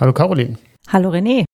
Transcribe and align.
Hallo 0.00 0.12
Caroline. 0.12 0.56
Hallo 0.92 1.10
René. 1.10 1.44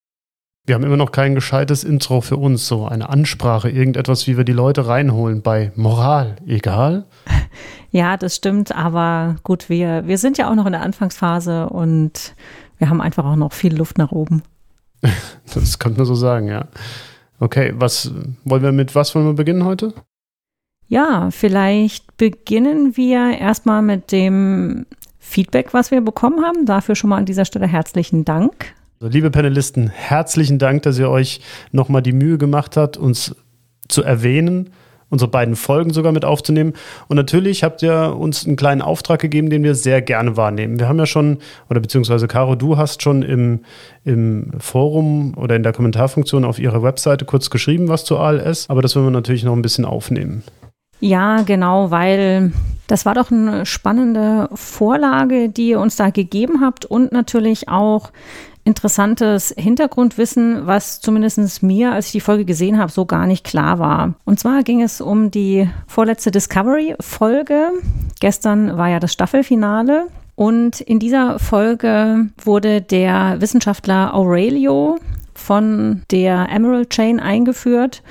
Wir 0.67 0.75
haben 0.75 0.83
immer 0.83 0.97
noch 0.97 1.11
kein 1.11 1.33
gescheites 1.33 1.83
Intro 1.83 2.21
für 2.21 2.37
uns, 2.37 2.67
so 2.67 2.85
eine 2.85 3.09
Ansprache, 3.09 3.71
irgendetwas, 3.71 4.27
wie 4.27 4.37
wir 4.37 4.43
die 4.43 4.51
Leute 4.51 4.87
reinholen 4.87 5.41
bei 5.41 5.71
Moral, 5.75 6.35
egal? 6.45 7.05
Ja, 7.91 8.17
das 8.17 8.35
stimmt, 8.35 8.75
aber 8.75 9.37
gut, 9.43 9.69
wir, 9.69 10.05
wir 10.05 10.17
sind 10.17 10.37
ja 10.37 10.51
auch 10.51 10.55
noch 10.55 10.65
in 10.65 10.73
der 10.73 10.81
Anfangsphase 10.81 11.69
und 11.69 12.35
wir 12.77 12.89
haben 12.89 12.99
einfach 12.99 13.23
auch 13.23 13.37
noch 13.37 13.53
viel 13.53 13.73
Luft 13.73 13.97
nach 13.97 14.11
oben. 14.11 14.43
das 15.53 15.79
könnte 15.79 15.99
man 15.99 16.05
so 16.05 16.13
sagen, 16.13 16.49
ja. 16.49 16.67
Okay, 17.39 17.73
was 17.77 18.11
wollen 18.43 18.63
wir 18.63 18.73
mit 18.73 18.95
was 18.95 19.15
wollen 19.15 19.27
wir 19.27 19.33
beginnen 19.33 19.63
heute? 19.63 19.93
Ja, 20.89 21.31
vielleicht 21.31 22.17
beginnen 22.17 22.97
wir 22.97 23.37
erstmal 23.37 23.81
mit 23.81 24.11
dem 24.11 24.85
Feedback, 25.25 25.73
was 25.73 25.91
wir 25.91 26.01
bekommen 26.01 26.45
haben. 26.45 26.65
Dafür 26.65 26.95
schon 26.95 27.09
mal 27.09 27.17
an 27.17 27.25
dieser 27.25 27.45
Stelle 27.45 27.67
herzlichen 27.67 28.23
Dank. 28.23 28.73
Also, 28.99 29.11
liebe 29.11 29.31
Panelisten, 29.31 29.89
herzlichen 29.89 30.59
Dank, 30.59 30.83
dass 30.83 30.97
ihr 30.97 31.09
euch 31.09 31.41
nochmal 31.71 32.01
die 32.01 32.13
Mühe 32.13 32.37
gemacht 32.37 32.77
habt, 32.77 32.95
uns 32.95 33.35
zu 33.89 34.03
erwähnen, 34.03 34.69
unsere 35.09 35.29
beiden 35.29 35.55
Folgen 35.55 35.91
sogar 35.91 36.11
mit 36.11 36.25
aufzunehmen. 36.25 36.73
Und 37.07 37.17
natürlich 37.17 37.63
habt 37.63 37.81
ihr 37.81 38.15
uns 38.17 38.45
einen 38.45 38.55
kleinen 38.55 38.81
Auftrag 38.81 39.19
gegeben, 39.19 39.49
den 39.49 39.63
wir 39.63 39.75
sehr 39.75 40.01
gerne 40.01 40.37
wahrnehmen. 40.37 40.79
Wir 40.79 40.87
haben 40.87 40.99
ja 40.99 41.05
schon, 41.05 41.39
oder 41.69 41.79
beziehungsweise 41.79 42.27
Caro, 42.27 42.55
du 42.55 42.77
hast 42.77 43.01
schon 43.01 43.21
im, 43.21 43.61
im 44.03 44.51
Forum 44.59 45.33
oder 45.35 45.55
in 45.55 45.63
der 45.63 45.73
Kommentarfunktion 45.73 46.45
auf 46.45 46.59
ihrer 46.59 46.81
Webseite 46.81 47.25
kurz 47.25 47.49
geschrieben, 47.49 47.89
was 47.89 48.05
zu 48.05 48.17
ALS, 48.17 48.69
aber 48.69 48.81
das 48.81 48.95
wollen 48.95 49.07
wir 49.07 49.11
natürlich 49.11 49.43
noch 49.43 49.53
ein 49.53 49.61
bisschen 49.61 49.85
aufnehmen. 49.85 50.43
Ja, 50.99 51.41
genau, 51.41 51.91
weil 51.91 52.51
das 52.87 53.05
war 53.05 53.13
doch 53.13 53.31
eine 53.31 53.65
spannende 53.65 54.49
Vorlage, 54.53 55.49
die 55.49 55.69
ihr 55.69 55.79
uns 55.79 55.95
da 55.95 56.09
gegeben 56.09 56.61
habt 56.61 56.85
und 56.85 57.11
natürlich 57.11 57.69
auch 57.69 58.11
interessantes 58.65 59.53
Hintergrundwissen, 59.55 60.65
was 60.65 60.99
zumindest 60.99 61.61
mir, 61.61 61.93
als 61.93 62.07
ich 62.07 62.11
die 62.13 62.19
Folge 62.19 62.45
gesehen 62.45 62.79
habe, 62.79 62.91
so 62.91 63.05
gar 63.05 63.27
nicht 63.27 63.43
klar 63.43 63.77
war. 63.79 64.15
Und 64.25 64.39
zwar 64.39 64.63
ging 64.63 64.81
es 64.81 65.01
um 65.01 65.29
die 65.29 65.69
vorletzte 65.87 66.31
Discovery-Folge. 66.31 67.69
Gestern 68.19 68.75
war 68.75 68.89
ja 68.89 68.99
das 68.99 69.13
Staffelfinale. 69.13 70.07
Und 70.33 70.81
in 70.81 70.99
dieser 70.99 71.39
Folge 71.39 72.27
wurde 72.43 72.81
der 72.81 73.39
Wissenschaftler 73.39 74.13
Aurelio 74.13 74.97
von 75.35 76.01
der 76.09 76.49
Emerald 76.49 76.89
Chain 76.89 77.19
eingeführt 77.19 78.01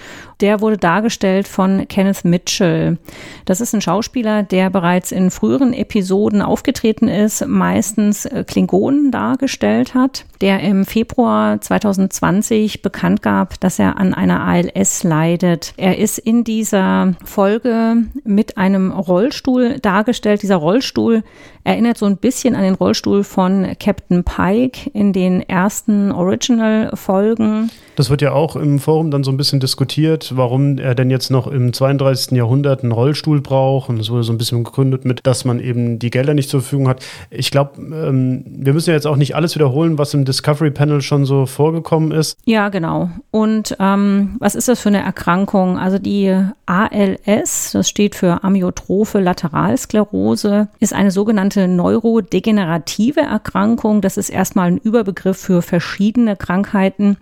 der 0.44 0.60
wurde 0.60 0.76
dargestellt 0.76 1.48
von 1.48 1.88
Kenneth 1.88 2.26
Mitchell. 2.26 2.98
Das 3.46 3.62
ist 3.62 3.74
ein 3.74 3.80
Schauspieler, 3.80 4.42
der 4.42 4.68
bereits 4.68 5.10
in 5.10 5.30
früheren 5.30 5.72
Episoden 5.72 6.42
aufgetreten 6.42 7.08
ist, 7.08 7.46
meistens 7.46 8.28
Klingonen 8.46 9.10
dargestellt 9.10 9.94
hat, 9.94 10.26
der 10.42 10.60
im 10.60 10.84
Februar 10.84 11.62
2020 11.62 12.82
bekannt 12.82 13.22
gab, 13.22 13.58
dass 13.60 13.78
er 13.78 13.96
an 13.96 14.12
einer 14.12 14.44
ALS 14.44 15.02
leidet. 15.02 15.72
Er 15.78 15.96
ist 15.96 16.18
in 16.18 16.44
dieser 16.44 17.14
Folge 17.24 18.02
mit 18.24 18.58
einem 18.58 18.92
Rollstuhl 18.92 19.78
dargestellt. 19.80 20.42
Dieser 20.42 20.56
Rollstuhl 20.56 21.22
erinnert 21.64 21.96
so 21.96 22.04
ein 22.04 22.18
bisschen 22.18 22.54
an 22.54 22.64
den 22.64 22.74
Rollstuhl 22.74 23.24
von 23.24 23.66
Captain 23.80 24.24
Pike 24.24 24.90
in 24.92 25.14
den 25.14 25.40
ersten 25.40 26.12
Original-Folgen. 26.12 27.70
Das 27.96 28.10
wird 28.10 28.22
ja 28.22 28.32
auch 28.32 28.56
im 28.56 28.78
Forum 28.78 29.10
dann 29.10 29.24
so 29.24 29.30
ein 29.30 29.36
bisschen 29.36 29.60
diskutiert, 29.60 30.32
warum 30.34 30.78
er 30.78 30.94
denn 30.94 31.10
jetzt 31.10 31.30
noch 31.30 31.46
im 31.46 31.72
32. 31.72 32.32
Jahrhundert 32.32 32.82
einen 32.82 32.92
Rollstuhl 32.92 33.40
braucht. 33.40 33.88
Und 33.88 34.00
es 34.00 34.10
wurde 34.10 34.24
so 34.24 34.32
ein 34.32 34.38
bisschen 34.38 34.64
gegründet 34.64 35.04
mit, 35.04 35.20
dass 35.24 35.44
man 35.44 35.60
eben 35.60 35.98
die 35.98 36.10
Gelder 36.10 36.34
nicht 36.34 36.50
zur 36.50 36.60
Verfügung 36.60 36.88
hat. 36.88 37.04
Ich 37.30 37.50
glaube, 37.50 37.80
ähm, 37.80 38.44
wir 38.46 38.72
müssen 38.72 38.90
ja 38.90 38.96
jetzt 38.96 39.06
auch 39.06 39.16
nicht 39.16 39.36
alles 39.36 39.54
wiederholen, 39.54 39.98
was 39.98 40.14
im 40.14 40.24
Discovery 40.24 40.70
Panel 40.70 41.02
schon 41.02 41.24
so 41.24 41.46
vorgekommen 41.46 42.10
ist. 42.10 42.36
Ja, 42.44 42.68
genau. 42.68 43.10
Und 43.30 43.76
ähm, 43.78 44.36
was 44.40 44.54
ist 44.54 44.68
das 44.68 44.80
für 44.80 44.88
eine 44.88 45.02
Erkrankung? 45.02 45.78
Also 45.78 45.98
die 45.98 46.36
ALS, 46.66 47.72
das 47.72 47.88
steht 47.88 48.14
für 48.14 48.42
Amyotrophe 48.42 49.20
Lateralsklerose, 49.20 50.68
ist 50.80 50.92
eine 50.92 51.10
sogenannte 51.10 51.68
neurodegenerative 51.68 53.20
Erkrankung. 53.20 54.00
Das 54.00 54.16
ist 54.16 54.30
erstmal 54.30 54.68
ein 54.68 54.78
Überbegriff 54.78 55.38
für 55.38 55.62
verschiedene 55.62 56.36
Krankheiten, 56.36 57.16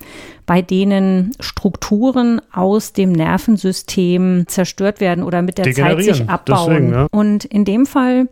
bei 0.47 0.63
denen 0.63 1.33
Strukturen 1.41 2.41
aus 2.53 2.93
dem 2.93 3.13
Nervensystem 3.13 4.45
zerstört 4.49 5.01
werden 5.01 5.25
oder 5.25 5.43
mit 5.43 5.59
der 5.59 5.73
Zeit 5.73 6.03
sich 6.03 6.29
abbauen. 6.29 6.71
Deswegen, 6.71 6.93
ja. 6.93 7.07
Und 7.11 7.45
in 7.45 7.65
dem 7.65 7.87
Fall 7.87 8.29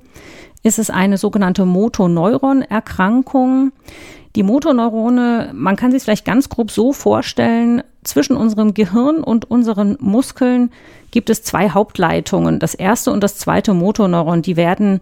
ist 0.62 0.78
es 0.78 0.90
eine 0.90 1.18
sogenannte 1.18 1.64
Motoneuron-Erkrankung. 1.64 3.72
Die 4.36 4.42
Motoneurone, 4.42 5.50
man 5.54 5.76
kann 5.76 5.92
sich 5.92 6.02
vielleicht 6.02 6.24
ganz 6.24 6.48
grob 6.48 6.70
so 6.70 6.92
vorstellen, 6.92 7.82
zwischen 8.02 8.36
unserem 8.36 8.74
Gehirn 8.74 9.18
und 9.18 9.50
unseren 9.50 9.96
Muskeln 10.00 10.70
gibt 11.10 11.30
es 11.30 11.42
zwei 11.42 11.70
Hauptleitungen. 11.70 12.58
Das 12.58 12.74
erste 12.74 13.10
und 13.10 13.22
das 13.22 13.36
zweite 13.36 13.74
Motoneuron, 13.74 14.42
die 14.42 14.56
werden 14.56 15.00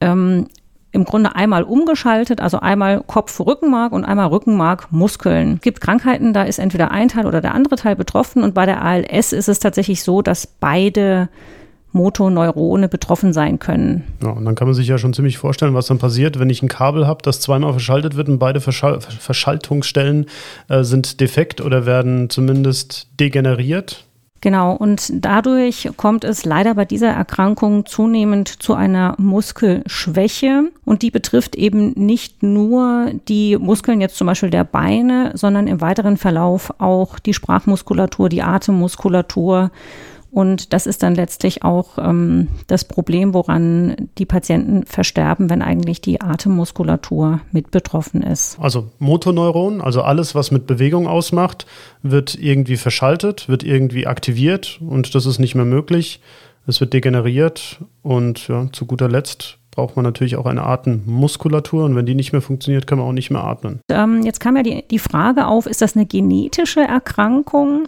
ähm, 0.00 0.48
im 0.92 1.04
Grunde 1.04 1.36
einmal 1.36 1.62
umgeschaltet, 1.62 2.40
also 2.40 2.60
einmal 2.60 3.02
Kopf-Rückenmark 3.06 3.92
und 3.92 4.04
einmal 4.04 4.28
Rückenmark-Muskeln. 4.28 5.54
Es 5.54 5.60
gibt 5.60 5.80
Krankheiten, 5.80 6.32
da 6.32 6.42
ist 6.42 6.58
entweder 6.58 6.90
ein 6.90 7.08
Teil 7.08 7.26
oder 7.26 7.40
der 7.40 7.54
andere 7.54 7.76
Teil 7.76 7.96
betroffen 7.96 8.42
und 8.42 8.54
bei 8.54 8.66
der 8.66 8.82
ALS 8.82 9.32
ist 9.32 9.48
es 9.48 9.58
tatsächlich 9.60 10.02
so, 10.02 10.22
dass 10.22 10.46
beide 10.46 11.28
Motoneurone 11.92 12.88
betroffen 12.88 13.32
sein 13.32 13.58
können. 13.58 14.04
Ja, 14.22 14.30
und 14.30 14.44
dann 14.44 14.54
kann 14.54 14.68
man 14.68 14.74
sich 14.74 14.86
ja 14.86 14.98
schon 14.98 15.12
ziemlich 15.12 15.38
vorstellen, 15.38 15.74
was 15.74 15.86
dann 15.86 15.98
passiert, 15.98 16.38
wenn 16.38 16.50
ich 16.50 16.62
ein 16.62 16.68
Kabel 16.68 17.06
habe, 17.06 17.22
das 17.22 17.40
zweimal 17.40 17.72
verschaltet 17.72 18.16
wird 18.16 18.28
und 18.28 18.38
beide 18.38 18.60
Verschal 18.60 19.00
Verschaltungsstellen 19.00 20.26
äh, 20.68 20.84
sind 20.84 21.20
defekt 21.20 21.60
oder 21.60 21.86
werden 21.86 22.30
zumindest 22.30 23.08
degeneriert. 23.18 24.04
Genau, 24.42 24.74
und 24.74 25.12
dadurch 25.12 25.90
kommt 25.98 26.24
es 26.24 26.46
leider 26.46 26.74
bei 26.74 26.86
dieser 26.86 27.10
Erkrankung 27.10 27.84
zunehmend 27.84 28.48
zu 28.48 28.72
einer 28.72 29.14
Muskelschwäche. 29.18 30.70
Und 30.86 31.02
die 31.02 31.10
betrifft 31.10 31.56
eben 31.56 31.92
nicht 31.92 32.42
nur 32.42 33.10
die 33.28 33.58
Muskeln 33.58 34.00
jetzt 34.00 34.16
zum 34.16 34.26
Beispiel 34.26 34.48
der 34.48 34.64
Beine, 34.64 35.32
sondern 35.34 35.66
im 35.66 35.82
weiteren 35.82 36.16
Verlauf 36.16 36.72
auch 36.78 37.18
die 37.18 37.34
Sprachmuskulatur, 37.34 38.30
die 38.30 38.42
Atemmuskulatur 38.42 39.70
und 40.30 40.72
das 40.72 40.86
ist 40.86 41.02
dann 41.02 41.14
letztlich 41.14 41.64
auch 41.64 41.98
ähm, 41.98 42.48
das 42.66 42.84
Problem, 42.84 43.34
woran 43.34 44.10
die 44.18 44.26
Patienten 44.26 44.84
versterben, 44.86 45.50
wenn 45.50 45.62
eigentlich 45.62 46.00
die 46.00 46.20
Atemmuskulatur 46.20 47.40
mit 47.52 47.70
betroffen 47.70 48.22
ist. 48.22 48.58
Also 48.60 48.90
Motoneuron, 48.98 49.80
also 49.80 50.02
alles, 50.02 50.34
was 50.34 50.50
mit 50.50 50.66
Bewegung 50.66 51.08
ausmacht, 51.08 51.66
wird 52.02 52.36
irgendwie 52.36 52.76
verschaltet, 52.76 53.48
wird 53.48 53.64
irgendwie 53.64 54.06
aktiviert 54.06 54.80
und 54.80 55.14
das 55.14 55.26
ist 55.26 55.38
nicht 55.38 55.54
mehr 55.54 55.64
möglich. 55.64 56.20
Es 56.66 56.80
wird 56.80 56.92
degeneriert 56.92 57.80
und 58.02 58.46
ja, 58.48 58.68
zu 58.72 58.86
guter 58.86 59.08
Letzt 59.08 59.59
braucht 59.70 59.96
man 59.96 60.04
natürlich 60.04 60.36
auch 60.36 60.46
eine 60.46 60.64
Atemmuskulatur 60.64 61.84
und 61.84 61.96
wenn 61.96 62.06
die 62.06 62.14
nicht 62.14 62.32
mehr 62.32 62.42
funktioniert, 62.42 62.86
kann 62.86 62.98
man 62.98 63.06
auch 63.06 63.12
nicht 63.12 63.30
mehr 63.30 63.44
atmen. 63.44 63.80
Ähm, 63.88 64.22
jetzt 64.22 64.40
kam 64.40 64.56
ja 64.56 64.62
die, 64.62 64.84
die 64.88 64.98
Frage 64.98 65.46
auf, 65.46 65.66
ist 65.66 65.82
das 65.82 65.96
eine 65.96 66.06
genetische 66.06 66.80
Erkrankung? 66.80 67.86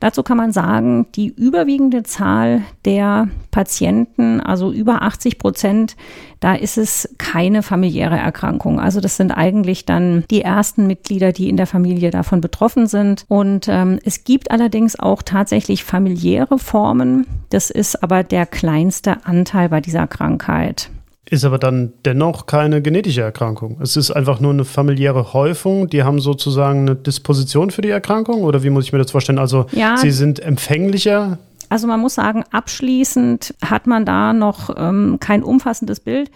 Dazu 0.00 0.22
kann 0.22 0.38
man 0.38 0.50
sagen, 0.50 1.06
die 1.14 1.28
überwiegende 1.28 2.02
Zahl 2.04 2.62
der 2.86 3.28
Patienten, 3.50 4.40
also 4.40 4.72
über 4.72 5.02
80 5.02 5.38
Prozent, 5.38 5.94
da 6.40 6.54
ist 6.54 6.78
es 6.78 7.14
keine 7.18 7.62
familiäre 7.62 8.16
Erkrankung. 8.16 8.80
Also 8.80 9.02
das 9.02 9.18
sind 9.18 9.30
eigentlich 9.30 9.84
dann 9.84 10.24
die 10.30 10.40
ersten 10.40 10.86
Mitglieder, 10.86 11.32
die 11.32 11.50
in 11.50 11.58
der 11.58 11.66
Familie 11.66 12.10
davon 12.10 12.40
betroffen 12.40 12.86
sind. 12.86 13.26
Und 13.28 13.68
ähm, 13.68 13.98
es 14.02 14.24
gibt 14.24 14.50
allerdings 14.50 14.98
auch 14.98 15.20
tatsächlich 15.20 15.84
familiäre 15.84 16.58
Formen. 16.58 17.26
Das 17.50 17.68
ist 17.68 18.02
aber 18.02 18.24
der 18.24 18.46
kleinste 18.46 19.26
Anteil 19.26 19.68
bei 19.68 19.82
dieser 19.82 20.06
Krankheit. 20.06 20.90
Ist 21.30 21.44
aber 21.44 21.58
dann 21.58 21.92
dennoch 22.04 22.46
keine 22.46 22.82
genetische 22.82 23.22
Erkrankung. 23.22 23.78
Es 23.80 23.96
ist 23.96 24.10
einfach 24.10 24.40
nur 24.40 24.52
eine 24.52 24.64
familiäre 24.64 25.32
Häufung. 25.32 25.88
Die 25.88 26.02
haben 26.02 26.20
sozusagen 26.20 26.80
eine 26.80 26.96
Disposition 26.96 27.70
für 27.70 27.82
die 27.82 27.88
Erkrankung 27.88 28.42
oder 28.42 28.64
wie 28.64 28.70
muss 28.70 28.86
ich 28.86 28.92
mir 28.92 28.98
das 28.98 29.12
vorstellen? 29.12 29.38
Also 29.38 29.66
ja, 29.70 29.96
sie 29.96 30.10
sind 30.10 30.40
empfänglicher. 30.40 31.38
Also 31.68 31.86
man 31.86 32.00
muss 32.00 32.16
sagen, 32.16 32.42
abschließend 32.50 33.54
hat 33.64 33.86
man 33.86 34.04
da 34.04 34.32
noch 34.32 34.74
ähm, 34.76 35.18
kein 35.20 35.44
umfassendes 35.44 36.00
Bild 36.00 36.32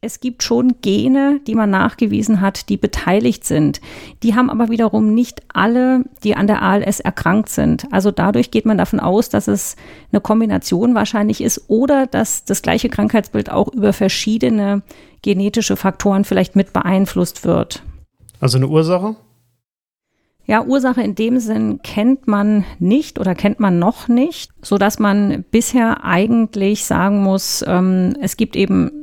es 0.00 0.20
gibt 0.20 0.44
schon 0.44 0.76
Gene, 0.80 1.40
die 1.46 1.56
man 1.56 1.70
nachgewiesen 1.70 2.40
hat, 2.40 2.68
die 2.68 2.76
beteiligt 2.76 3.44
sind. 3.44 3.80
Die 4.22 4.36
haben 4.36 4.48
aber 4.48 4.68
wiederum 4.68 5.12
nicht 5.12 5.42
alle, 5.52 6.04
die 6.22 6.36
an 6.36 6.46
der 6.46 6.62
ALS 6.62 7.00
erkrankt 7.00 7.48
sind. 7.48 7.86
Also 7.90 8.12
dadurch 8.12 8.52
geht 8.52 8.64
man 8.64 8.78
davon 8.78 9.00
aus, 9.00 9.28
dass 9.28 9.48
es 9.48 9.74
eine 10.12 10.20
Kombination 10.20 10.94
wahrscheinlich 10.94 11.40
ist 11.40 11.68
oder 11.68 12.06
dass 12.06 12.44
das 12.44 12.62
gleiche 12.62 12.88
Krankheitsbild 12.88 13.50
auch 13.50 13.72
über 13.72 13.92
verschiedene 13.92 14.82
genetische 15.22 15.76
Faktoren 15.76 16.24
vielleicht 16.24 16.54
mit 16.54 16.72
beeinflusst 16.72 17.44
wird. 17.44 17.82
Also 18.38 18.58
eine 18.58 18.68
Ursache? 18.68 19.16
Ja, 20.46 20.64
Ursache 20.64 21.02
in 21.02 21.16
dem 21.16 21.40
Sinn 21.40 21.80
kennt 21.82 22.26
man 22.28 22.64
nicht 22.78 23.18
oder 23.18 23.34
kennt 23.34 23.60
man 23.60 23.78
noch 23.80 24.08
nicht, 24.08 24.50
so 24.62 24.78
dass 24.78 24.98
man 24.98 25.44
bisher 25.50 26.04
eigentlich 26.04 26.86
sagen 26.86 27.22
muss, 27.22 27.62
ähm, 27.66 28.16
es 28.22 28.38
gibt 28.38 28.56
eben 28.56 28.97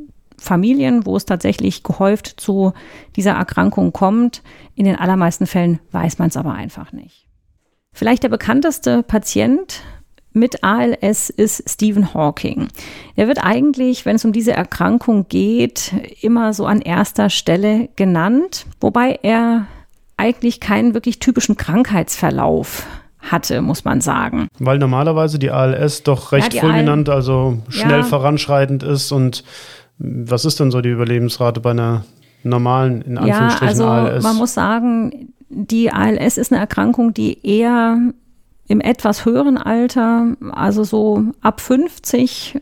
Familien, 0.46 1.06
wo 1.06 1.18
es 1.18 1.26
tatsächlich 1.26 1.84
gehäuft 1.84 2.28
zu 2.38 2.74
dieser 3.16 3.32
Erkrankung 3.32 3.92
kommt. 3.92 4.42
In 4.76 4.86
den 4.86 4.96
allermeisten 4.96 5.48
Fällen 5.48 5.80
weiß 5.92 6.20
man 6.20 6.30
es 6.30 6.38
aber 6.38 6.54
einfach 6.54 6.92
nicht. 6.94 7.28
Vielleicht 7.92 8.24
der 8.24 8.30
bekannteste 8.30 9.04
Patient 9.04 9.82
mit 10.34 10.64
ALS 10.64 11.30
ist 11.30 11.70
Stephen 11.70 12.14
Hawking. 12.14 12.68
Er 13.16 13.28
wird 13.28 13.44
eigentlich, 13.44 14.06
wenn 14.06 14.18
es 14.18 14.26
um 14.26 14.34
diese 14.34 14.52
Erkrankung 14.52 15.28
geht, 15.30 15.94
immer 16.22 16.54
so 16.54 16.66
an 16.66 16.82
erster 16.82 17.30
Stelle 17.30 17.88
genannt, 17.96 18.66
wobei 18.82 19.20
er 19.24 19.68
eigentlich 20.18 20.60
keinen 20.60 20.94
wirklich 20.94 21.20
typischen 21.20 21.56
Krankheitsverlauf 21.56 22.86
hatte, 23.20 23.62
muss 23.62 23.86
man 23.86 24.02
sagen. 24.02 24.50
Weil 24.60 24.78
normalerweise 24.78 25.40
die 25.40 25.52
ALS 25.52 26.04
doch 26.04 26.32
recht 26.32 26.54
ja, 26.54 26.62
fulminant, 26.62 27.10
also 27.10 27.60
schnell 27.70 28.00
ja. 28.00 28.04
voranschreitend 28.04 28.84
ist. 28.84 29.12
Und 29.12 29.44
was 29.98 30.46
ist 30.46 30.60
denn 30.60 30.72
so 30.72 30.82
die 30.82 30.90
Überlebensrate 30.90 31.62
bei 31.62 31.72
einer 31.72 32.06
normalen, 32.44 33.02
in 33.02 33.18
Anführungsstrichen, 33.18 33.80
ja, 33.80 33.86
also 33.86 33.86
ALS? 33.86 34.24
Man 34.24 34.36
muss 34.38 34.54
sagen, 34.54 35.34
die 35.50 35.92
ALS 35.92 36.38
ist 36.38 36.52
eine 36.52 36.60
Erkrankung, 36.60 37.14
die 37.14 37.46
eher 37.46 37.98
im 38.68 38.82
etwas 38.82 39.26
höheren 39.26 39.58
Alter, 39.58 40.36
also 40.52 40.84
so 40.84 41.24
ab 41.42 41.62
50, 41.62 42.60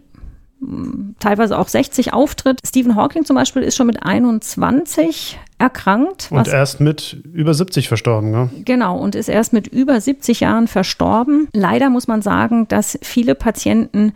teilweise 1.19 1.57
auch 1.57 1.67
60 1.67 2.13
auftritt. 2.13 2.59
Stephen 2.65 2.95
Hawking 2.95 3.25
zum 3.25 3.35
Beispiel 3.35 3.63
ist 3.63 3.75
schon 3.75 3.87
mit 3.87 4.03
21 4.03 5.39
erkrankt. 5.57 6.27
Und 6.31 6.47
erst 6.47 6.79
mit 6.79 7.13
über 7.33 7.53
70 7.53 7.87
verstorben, 7.87 8.31
ne? 8.31 8.49
Genau, 8.65 8.97
und 8.97 9.15
ist 9.15 9.29
erst 9.29 9.53
mit 9.53 9.67
über 9.67 9.99
70 9.99 10.41
Jahren 10.41 10.67
verstorben. 10.67 11.47
Leider 11.53 11.89
muss 11.89 12.07
man 12.07 12.21
sagen, 12.21 12.67
dass 12.67 12.97
viele 13.01 13.35
Patienten, 13.35 14.13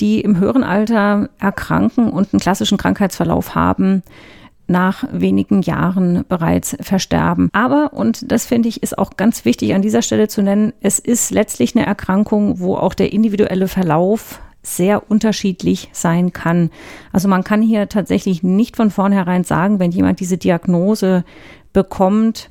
die 0.00 0.20
im 0.20 0.38
höheren 0.38 0.64
Alter 0.64 1.28
erkranken 1.38 2.10
und 2.10 2.32
einen 2.32 2.40
klassischen 2.40 2.78
Krankheitsverlauf 2.78 3.54
haben, 3.54 4.02
nach 4.68 5.04
wenigen 5.10 5.62
Jahren 5.62 6.24
bereits 6.28 6.76
versterben. 6.80 7.48
Aber, 7.52 7.94
und 7.94 8.30
das 8.30 8.46
finde 8.46 8.68
ich 8.68 8.82
ist 8.82 8.98
auch 8.98 9.16
ganz 9.16 9.44
wichtig 9.44 9.74
an 9.74 9.82
dieser 9.82 10.02
Stelle 10.02 10.28
zu 10.28 10.42
nennen, 10.42 10.72
es 10.80 10.98
ist 10.98 11.30
letztlich 11.30 11.74
eine 11.74 11.86
Erkrankung, 11.86 12.60
wo 12.60 12.76
auch 12.76 12.94
der 12.94 13.12
individuelle 13.12 13.66
Verlauf 13.66 14.40
sehr 14.62 15.10
unterschiedlich 15.10 15.88
sein 15.92 16.32
kann. 16.32 16.70
Also 17.12 17.28
man 17.28 17.44
kann 17.44 17.62
hier 17.62 17.88
tatsächlich 17.88 18.42
nicht 18.42 18.76
von 18.76 18.90
vornherein 18.90 19.44
sagen, 19.44 19.78
wenn 19.78 19.90
jemand 19.90 20.20
diese 20.20 20.36
Diagnose 20.36 21.24
bekommt, 21.72 22.50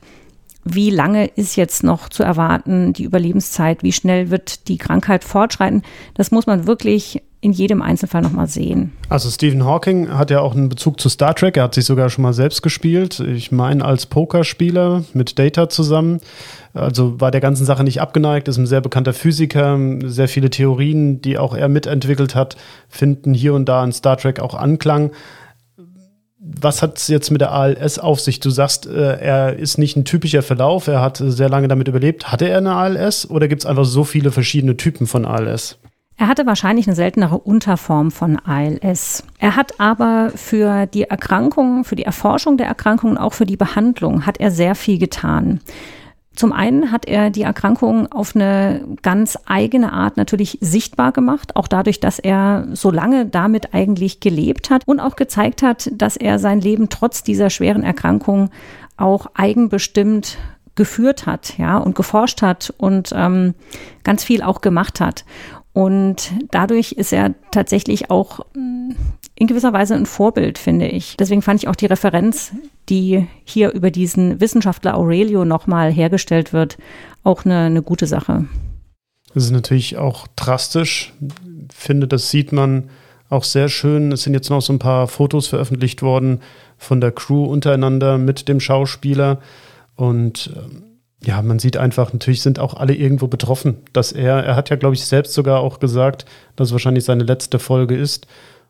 wie 0.64 0.90
lange 0.90 1.28
ist 1.28 1.56
jetzt 1.56 1.84
noch 1.84 2.10
zu 2.10 2.24
erwarten, 2.24 2.94
die 2.94 3.04
Überlebenszeit, 3.04 3.84
wie 3.84 3.94
schnell 3.94 4.32
wird 4.32 4.68
die 4.68 4.78
Krankheit 4.78 5.24
fortschreiten. 5.24 5.84
Das 6.14 6.32
muss 6.32 6.48
man 6.48 6.68
wirklich 6.68 7.22
in 7.40 7.52
jedem 7.52 7.82
Einzelfall 7.82 8.22
nochmal 8.22 8.48
sehen. 8.48 8.94
Also 9.10 9.30
Stephen 9.30 9.64
Hawking 9.64 10.10
hat 10.10 10.32
ja 10.32 10.40
auch 10.40 10.56
einen 10.56 10.70
Bezug 10.70 11.00
zu 11.00 11.08
Star 11.08 11.36
Trek. 11.36 11.58
Er 11.58 11.64
hat 11.64 11.76
sich 11.76 11.86
sogar 11.86 12.10
schon 12.10 12.24
mal 12.24 12.34
selbst 12.34 12.64
gespielt. 12.64 13.20
Ich 13.20 13.52
meine 13.52 13.86
als 13.86 14.08
Pokerspieler 14.08 15.04
mit 15.14 15.38
Data 15.38 15.70
zusammen. 15.70 16.20
Also 16.74 17.20
war 17.22 17.32
der 17.32 17.42
ganzen 17.42 17.66
Sache 17.66 17.84
nicht 17.84 18.02
abgeneigt, 18.02 18.48
ist 18.48 18.58
ein 18.58 18.68
sehr 18.68 18.82
bekannter 18.82 19.14
Physiker. 19.14 19.78
Sehr 20.06 20.28
viele 20.28 20.50
Theorien, 20.50 21.22
die 21.22 21.38
auch 21.38 21.56
er 21.56 21.70
mitentwickelt 21.70 22.34
hat, 22.34 22.58
finden 22.90 23.34
hier 23.34 23.54
und 23.54 23.66
da 23.66 23.84
in 23.84 23.92
Star 23.92 24.18
Trek 24.18 24.40
auch 24.40 24.56
Anklang. 24.56 25.12
Was 26.40 26.82
hat 26.82 26.98
es 26.98 27.08
jetzt 27.08 27.30
mit 27.30 27.42
der 27.42 27.52
ALS 27.52 28.00
auf 28.00 28.20
sich? 28.20 28.40
Du 28.40 28.50
sagst, 28.50 28.88
äh, 28.88 29.20
er 29.20 29.58
ist 29.58 29.78
nicht 29.78 29.98
ein 29.98 30.06
typischer 30.06 30.42
Verlauf, 30.42 30.88
er 30.88 31.02
hat 31.02 31.18
sehr 31.18 31.50
lange 31.50 31.68
damit 31.68 31.88
überlebt. 31.88 32.32
Hatte 32.32 32.48
er 32.48 32.60
eine 32.60 32.74
ALS 32.74 33.30
oder 33.30 33.48
gibt 33.48 33.64
es 33.64 33.66
einfach 33.66 33.86
so 33.86 34.04
viele 34.04 34.32
verschiedene 34.32 34.78
Typen 34.78 35.08
von 35.08 35.26
ALS? 35.26 35.78
Er 36.20 36.28
hatte 36.28 36.48
wahrscheinlich 36.48 36.88
eine 36.88 36.96
seltenere 36.96 37.38
Unterform 37.38 38.10
von 38.10 38.38
ALS. 38.40 39.24
Er 39.38 39.56
hat 39.56 39.80
aber 39.80 40.32
für 40.36 40.88
die 40.88 41.04
Erkrankung, 41.04 41.84
für 41.84 41.96
die 41.96 42.04
Erforschung 42.04 42.58
der 42.58 42.68
Erkrankung 42.68 43.12
und 43.12 43.18
auch 43.20 43.34
für 43.34 43.46
die 43.46 43.56
Behandlung 43.58 44.26
hat 44.26 44.40
er 44.40 44.50
sehr 44.50 44.74
viel 44.74 44.98
getan. 44.98 45.60
Zum 46.34 46.54
einen 46.54 46.92
hat 46.92 47.08
er 47.08 47.30
die 47.30 47.42
Erkrankung 47.44 48.12
auf 48.12 48.36
eine 48.36 48.86
ganz 49.02 49.38
eigene 49.46 49.92
Art 49.92 50.18
natürlich 50.18 50.58
sichtbar 50.62 51.12
gemacht, 51.12 51.56
auch 51.56 51.68
dadurch, 51.68 52.00
dass 52.00 52.20
er 52.20 52.68
so 52.74 52.92
lange 52.92 53.26
damit 53.26 53.74
eigentlich 53.74 54.20
gelebt 54.20 54.70
hat 54.70 54.88
und 54.88 55.00
auch 55.00 55.16
gezeigt 55.16 55.64
hat, 55.64 55.90
dass 55.92 56.16
er 56.16 56.38
sein 56.38 56.62
Leben 56.62 56.90
trotz 56.90 57.24
dieser 57.24 57.50
schweren 57.50 57.84
Erkrankung 57.84 58.50
auch 58.98 59.28
eigenbestimmt 59.34 60.38
geführt 60.76 61.26
hat, 61.26 61.58
ja, 61.58 61.78
und 61.78 61.96
geforscht 61.96 62.42
hat 62.42 62.74
und 62.78 63.12
ähm, 63.16 63.56
ganz 64.04 64.24
viel 64.24 64.44
auch 64.44 64.62
gemacht 64.62 65.02
hat. 65.02 65.26
Und 65.78 66.32
dadurch 66.50 66.94
ist 66.94 67.14
er 67.14 67.36
tatsächlich 67.52 68.10
auch 68.10 68.40
mm, 68.56 68.94
in 69.36 69.46
gewisser 69.46 69.74
Weise 69.74 69.94
ein 69.94 70.08
Vorbild, 70.08 70.58
finde 70.58 70.88
ich. 70.88 71.16
Deswegen 71.18 71.44
fand 71.44 71.62
ich 71.62 71.70
auch 71.70 71.76
die 71.76 71.86
Referenz, 71.86 72.52
die 72.90 73.28
hier 73.44 73.74
über 73.74 73.92
diesen 73.92 74.42
Wissenschaftler 74.42 74.98
Aurelio 74.98 75.46
nochmal 75.46 75.92
hergestellt 75.92 76.52
wird, 76.52 76.80
auch 77.24 77.46
eine, 77.46 77.66
eine 77.66 77.84
gute 77.84 78.08
Sache. 78.08 78.46
Das 79.36 79.44
ist 79.44 79.52
natürlich 79.52 79.98
auch 79.98 80.26
drastisch. 80.36 81.14
Ich 81.70 81.76
finde, 81.76 82.08
das 82.08 82.32
sieht 82.32 82.52
man 82.52 82.90
auch 83.30 83.44
sehr 83.44 83.70
schön. 83.70 84.12
Es 84.12 84.24
sind 84.24 84.34
jetzt 84.34 84.50
noch 84.50 84.64
so 84.64 84.74
ein 84.74 84.80
paar 84.80 85.08
Fotos 85.08 85.46
veröffentlicht 85.46 86.02
worden 86.02 86.42
von 86.80 87.02
der 87.02 87.12
Crew 87.12 87.46
untereinander 87.46 88.18
mit 88.18 88.48
dem 88.48 88.60
Schauspieler. 88.60 89.42
Und 89.96 90.50
ähm, 90.56 90.97
ja, 91.24 91.42
man 91.42 91.60
sieht 91.60 91.78
einfach, 91.78 92.14
natürlich 92.14 92.42
sind 92.42 92.60
auch 92.60 92.76
alle 92.76 92.94
irgendwo 92.94 93.28
betroffen, 93.28 93.78
dass 93.94 94.12
er, 94.12 94.44
er 94.44 94.56
hat 94.56 94.70
ja, 94.70 94.76
glaube 94.76 94.96
ich, 94.96 95.06
selbst 95.06 95.34
sogar 95.34 95.62
auch 95.62 95.80
gesagt, 95.80 96.26
dass 96.56 96.70
es 96.70 96.72
wahrscheinlich 96.72 97.06
seine 97.06 97.24
letzte 97.24 97.60
Folge 97.60 97.96
ist. 97.96 98.28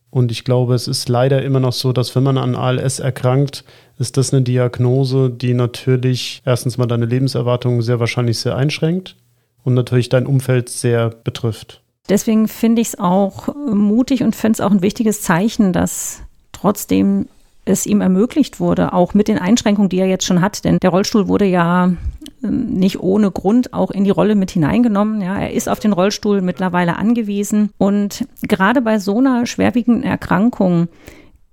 Und 0.09 0.31
ich 0.31 0.45
glaube, 0.45 0.73
es 0.73 0.87
ist 0.87 1.09
leider 1.09 1.43
immer 1.43 1.59
noch 1.59 1.73
so, 1.73 1.91
dass 1.91 2.15
wenn 2.15 2.23
man 2.23 2.37
an 2.37 2.55
ALS 2.55 2.99
erkrankt, 2.99 3.65
ist 3.99 4.15
das 4.15 4.33
eine 4.33 4.43
Diagnose, 4.43 5.29
die 5.29 5.53
natürlich 5.53 6.41
erstens 6.45 6.77
mal 6.77 6.85
deine 6.85 7.05
Lebenserwartung 7.05 7.81
sehr 7.81 7.99
wahrscheinlich 7.99 8.39
sehr 8.39 8.55
einschränkt 8.55 9.17
und 9.63 9.73
natürlich 9.73 10.07
dein 10.07 10.25
Umfeld 10.25 10.69
sehr 10.69 11.09
betrifft. 11.09 11.81
Deswegen 12.07 12.47
finde 12.47 12.81
ich 12.81 12.89
es 12.89 12.99
auch 12.99 13.53
mutig 13.55 14.23
und 14.23 14.33
finde 14.33 14.53
es 14.53 14.61
auch 14.61 14.71
ein 14.71 14.81
wichtiges 14.81 15.21
Zeichen, 15.21 15.73
dass 15.73 16.21
trotzdem 16.53 17.27
es 17.65 17.85
ihm 17.85 17.99
ermöglicht 17.99 18.61
wurde, 18.61 18.93
auch 18.93 19.13
mit 19.13 19.27
den 19.27 19.37
Einschränkungen, 19.37 19.89
die 19.89 19.99
er 19.99 20.07
jetzt 20.07 20.25
schon 20.25 20.39
hat. 20.39 20.63
Denn 20.63 20.77
der 20.79 20.89
Rollstuhl 20.89 21.27
wurde 21.27 21.45
ja 21.45 21.91
nicht 22.41 22.99
ohne 22.99 23.31
Grund 23.31 23.73
auch 23.73 23.91
in 23.91 24.03
die 24.03 24.11
Rolle 24.11 24.35
mit 24.35 24.51
hineingenommen. 24.51 25.21
Ja, 25.21 25.37
er 25.39 25.53
ist 25.53 25.69
auf 25.69 25.79
den 25.79 25.93
Rollstuhl 25.93 26.41
mittlerweile 26.41 26.97
angewiesen. 26.97 27.71
Und 27.77 28.27
gerade 28.41 28.81
bei 28.81 28.99
so 28.99 29.17
einer 29.17 29.45
schwerwiegenden 29.45 30.03
Erkrankung 30.03 30.87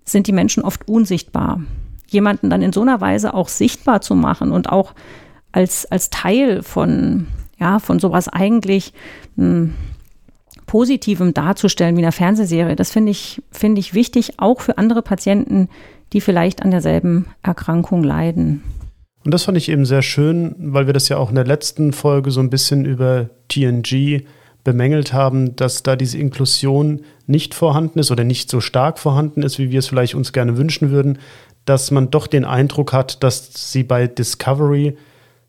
sind 0.04 0.26
die 0.26 0.32
Menschen 0.32 0.62
oft 0.62 0.86
unsichtbar. 0.88 1.60
Jemanden 2.08 2.50
dann 2.50 2.62
in 2.62 2.72
so 2.72 2.82
einer 2.82 3.00
Weise 3.00 3.34
auch 3.34 3.48
sichtbar 3.48 4.00
zu 4.00 4.14
machen 4.14 4.52
und 4.52 4.68
auch 4.68 4.94
als, 5.52 5.86
als 5.86 6.10
Teil 6.10 6.62
von, 6.62 7.26
ja, 7.58 7.78
von 7.78 7.98
sowas 7.98 8.28
eigentlich 8.28 8.92
hm, 9.36 9.74
Positivem 10.66 11.34
darzustellen 11.34 11.96
wie 11.96 12.02
einer 12.02 12.12
Fernsehserie, 12.12 12.76
das 12.76 12.90
finde 12.90 13.10
ich, 13.10 13.42
finde 13.50 13.80
ich 13.80 13.94
wichtig, 13.94 14.38
auch 14.38 14.60
für 14.60 14.78
andere 14.78 15.02
Patienten, 15.02 15.68
die 16.12 16.20
vielleicht 16.20 16.62
an 16.62 16.70
derselben 16.70 17.26
Erkrankung 17.42 18.02
leiden. 18.02 18.62
Und 19.24 19.32
das 19.32 19.44
fand 19.44 19.56
ich 19.56 19.70
eben 19.70 19.86
sehr 19.86 20.02
schön, 20.02 20.54
weil 20.58 20.86
wir 20.86 20.92
das 20.92 21.08
ja 21.08 21.16
auch 21.16 21.30
in 21.30 21.34
der 21.34 21.46
letzten 21.46 21.92
Folge 21.92 22.30
so 22.30 22.40
ein 22.40 22.50
bisschen 22.50 22.84
über 22.84 23.30
TNG 23.48 24.24
bemängelt 24.64 25.12
haben, 25.12 25.56
dass 25.56 25.82
da 25.82 25.96
diese 25.96 26.18
Inklusion 26.18 27.02
nicht 27.26 27.54
vorhanden 27.54 27.98
ist 27.98 28.10
oder 28.10 28.24
nicht 28.24 28.50
so 28.50 28.60
stark 28.60 28.98
vorhanden 28.98 29.42
ist, 29.42 29.58
wie 29.58 29.70
wir 29.70 29.78
es 29.78 29.86
vielleicht 29.86 30.14
uns 30.14 30.32
gerne 30.32 30.56
wünschen 30.56 30.90
würden, 30.90 31.18
dass 31.64 31.90
man 31.90 32.10
doch 32.10 32.26
den 32.26 32.44
Eindruck 32.44 32.92
hat, 32.92 33.22
dass 33.22 33.70
sie 33.70 33.82
bei 33.82 34.06
Discovery 34.06 34.96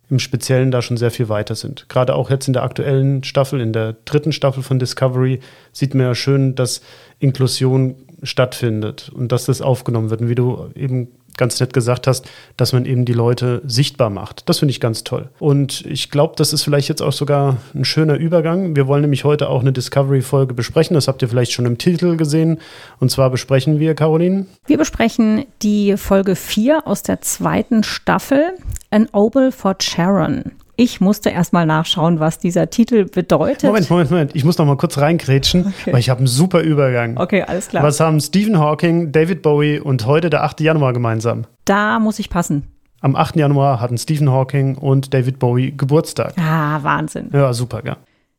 im 0.09 0.19
Speziellen 0.19 0.71
da 0.71 0.81
schon 0.81 0.97
sehr 0.97 1.11
viel 1.11 1.29
weiter 1.29 1.55
sind. 1.55 1.89
Gerade 1.89 2.15
auch 2.15 2.29
jetzt 2.29 2.47
in 2.47 2.53
der 2.53 2.63
aktuellen 2.63 3.23
Staffel, 3.23 3.59
in 3.59 3.73
der 3.73 3.95
dritten 4.05 4.31
Staffel 4.31 4.63
von 4.63 4.79
Discovery, 4.79 5.39
sieht 5.71 5.95
man 5.95 6.05
ja 6.05 6.15
schön, 6.15 6.55
dass 6.55 6.81
Inklusion 7.19 7.95
stattfindet 8.21 9.09
und 9.13 9.31
dass 9.31 9.45
das 9.45 9.61
aufgenommen 9.61 10.09
wird. 10.09 10.21
Und 10.21 10.29
wie 10.29 10.35
du 10.35 10.69
eben 10.75 11.07
ganz 11.37 11.59
nett 11.59 11.73
gesagt 11.73 12.07
hast, 12.07 12.25
dass 12.57 12.73
man 12.73 12.85
eben 12.85 13.05
die 13.05 13.13
Leute 13.13 13.61
sichtbar 13.65 14.09
macht. 14.09 14.47
Das 14.49 14.59
finde 14.59 14.71
ich 14.71 14.79
ganz 14.79 15.03
toll. 15.03 15.29
Und 15.39 15.85
ich 15.85 16.11
glaube, 16.11 16.33
das 16.37 16.53
ist 16.53 16.63
vielleicht 16.63 16.89
jetzt 16.89 17.01
auch 17.01 17.11
sogar 17.11 17.57
ein 17.73 17.85
schöner 17.85 18.15
Übergang. 18.15 18.75
Wir 18.75 18.87
wollen 18.87 19.01
nämlich 19.01 19.23
heute 19.23 19.49
auch 19.49 19.61
eine 19.61 19.73
Discovery-Folge 19.73 20.53
besprechen. 20.53 20.95
Das 20.95 21.07
habt 21.07 21.21
ihr 21.21 21.29
vielleicht 21.29 21.51
schon 21.51 21.65
im 21.65 21.77
Titel 21.77 22.17
gesehen. 22.17 22.59
Und 22.99 23.11
zwar 23.11 23.29
besprechen 23.29 23.79
wir, 23.79 23.95
Caroline? 23.95 24.45
Wir 24.65 24.77
besprechen 24.77 25.45
die 25.61 25.97
Folge 25.97 26.35
4 26.35 26.87
aus 26.87 27.03
der 27.03 27.21
zweiten 27.21 27.83
Staffel, 27.83 28.53
An 28.91 29.07
Oval 29.11 29.51
for 29.51 29.75
Sharon. 29.79 30.51
Ich 30.77 30.99
musste 30.99 31.29
erstmal 31.29 31.65
nachschauen, 31.65 32.19
was 32.19 32.37
dieser 32.39 32.69
Titel 32.69 33.05
bedeutet. 33.05 33.63
Moment, 33.63 33.89
Moment, 33.89 34.11
Moment. 34.11 34.35
Ich 34.35 34.43
muss 34.43 34.57
noch 34.57 34.65
mal 34.65 34.77
kurz 34.77 34.97
reingrätschen, 34.97 35.67
okay. 35.67 35.93
weil 35.93 35.99
ich 35.99 36.09
habe 36.09 36.19
einen 36.19 36.27
super 36.27 36.61
Übergang. 36.61 37.17
Okay, 37.17 37.43
alles 37.43 37.69
klar. 37.69 37.83
Was 37.83 37.99
haben 37.99 38.19
Stephen 38.19 38.59
Hawking, 38.59 39.11
David 39.11 39.41
Bowie 39.41 39.79
und 39.79 40.05
heute 40.05 40.29
der 40.29 40.43
8. 40.43 40.61
Januar 40.61 40.93
gemeinsam? 40.93 41.45
Da 41.63 41.99
muss 41.99 42.19
ich 42.19 42.29
passen. 42.29 42.67
Am 43.01 43.15
8. 43.15 43.35
Januar 43.35 43.79
hatten 43.79 43.97
Stephen 43.97 44.29
Hawking 44.31 44.77
und 44.77 45.13
David 45.13 45.39
Bowie 45.39 45.73
Geburtstag. 45.75 46.33
Ah, 46.37 46.79
Wahnsinn. 46.81 47.29
Ja, 47.31 47.53
super, 47.53 47.81
ja. 47.85 47.97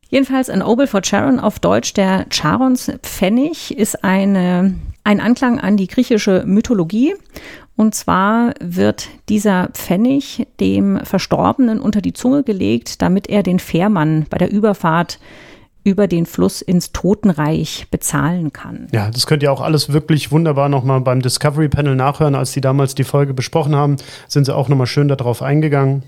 Jedenfalls 0.09 0.49
ein 0.49 0.61
Obel 0.61 0.87
for 0.87 1.01
Charon 1.03 1.39
auf 1.39 1.59
Deutsch, 1.59 1.93
der 1.93 2.25
Charons 2.29 2.91
Pfennig, 3.01 3.77
ist 3.77 4.03
eine 4.03 4.75
ein 5.07 5.21
Anklang 5.21 5.57
an 5.59 5.77
die 5.77 5.87
griechische 5.87 6.43
Mythologie. 6.45 7.15
Und 7.77 7.93
zwar 7.93 8.53
wird 8.59 9.07
dieser 9.29 9.69
Pfennig 9.69 10.47
dem 10.59 10.99
Verstorbenen 11.05 11.79
unter 11.79 12.01
die 12.01 12.11
Zunge 12.11 12.43
gelegt, 12.43 13.01
damit 13.03 13.29
er 13.29 13.43
den 13.43 13.59
Fährmann 13.59 14.25
bei 14.29 14.39
der 14.39 14.51
Überfahrt 14.51 15.19
über 15.83 16.07
den 16.07 16.25
Fluss 16.25 16.61
ins 16.61 16.91
Totenreich 16.91 17.87
bezahlen 17.89 18.51
kann. 18.51 18.87
Ja, 18.91 19.09
das 19.09 19.25
könnt 19.25 19.41
ihr 19.41 19.53
auch 19.53 19.61
alles 19.61 19.93
wirklich 19.93 20.31
wunderbar 20.31 20.67
nochmal 20.67 20.99
beim 20.99 21.21
Discovery 21.21 21.69
Panel 21.69 21.95
nachhören. 21.95 22.35
Als 22.35 22.51
die 22.51 22.61
damals 22.61 22.93
die 22.93 23.05
Folge 23.05 23.33
besprochen 23.33 23.75
haben, 23.75 23.95
sind 24.27 24.45
sie 24.45 24.55
auch 24.55 24.67
nochmal 24.67 24.87
schön 24.87 25.07
darauf 25.07 25.41
eingegangen. 25.41 26.03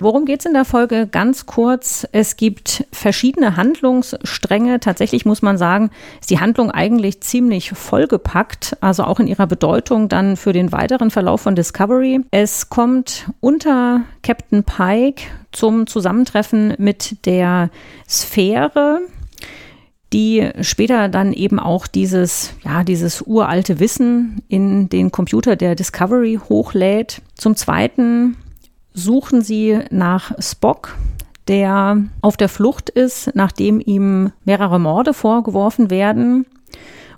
Worum 0.00 0.24
geht 0.24 0.40
es 0.40 0.46
in 0.46 0.54
der 0.54 0.64
Folge? 0.64 1.06
Ganz 1.10 1.46
kurz. 1.46 2.06
Es 2.12 2.36
gibt 2.36 2.84
verschiedene 2.92 3.56
Handlungsstränge. 3.56 4.80
Tatsächlich 4.80 5.24
muss 5.24 5.42
man 5.42 5.56
sagen, 5.56 5.90
ist 6.20 6.30
die 6.30 6.40
Handlung 6.40 6.70
eigentlich 6.70 7.20
ziemlich 7.20 7.70
vollgepackt, 7.70 8.76
also 8.80 9.04
auch 9.04 9.20
in 9.20 9.26
ihrer 9.26 9.46
Bedeutung 9.46 10.08
dann 10.08 10.36
für 10.36 10.52
den 10.52 10.72
weiteren 10.72 11.10
Verlauf 11.10 11.42
von 11.42 11.54
Discovery. 11.54 12.20
Es 12.30 12.68
kommt 12.68 13.30
unter 13.40 14.02
Captain 14.22 14.64
Pike 14.64 15.22
zum 15.52 15.86
Zusammentreffen 15.86 16.74
mit 16.78 17.26
der 17.26 17.70
Sphäre 18.08 19.00
die 20.12 20.48
später 20.60 21.08
dann 21.08 21.32
eben 21.32 21.58
auch 21.58 21.88
dieses, 21.88 22.54
ja, 22.64 22.84
dieses 22.84 23.20
uralte 23.20 23.80
Wissen 23.80 24.42
in 24.46 24.88
den 24.88 25.10
Computer 25.10 25.56
der 25.56 25.74
Discovery 25.74 26.38
hochlädt. 26.48 27.20
Zum 27.34 27.56
Zweiten 27.56 28.36
suchen 28.94 29.42
sie 29.42 29.80
nach 29.90 30.32
Spock, 30.38 30.96
der 31.48 32.02
auf 32.22 32.36
der 32.36 32.48
Flucht 32.48 32.88
ist, 32.88 33.34
nachdem 33.34 33.80
ihm 33.80 34.32
mehrere 34.44 34.78
Morde 34.78 35.12
vorgeworfen 35.12 35.90
werden. 35.90 36.46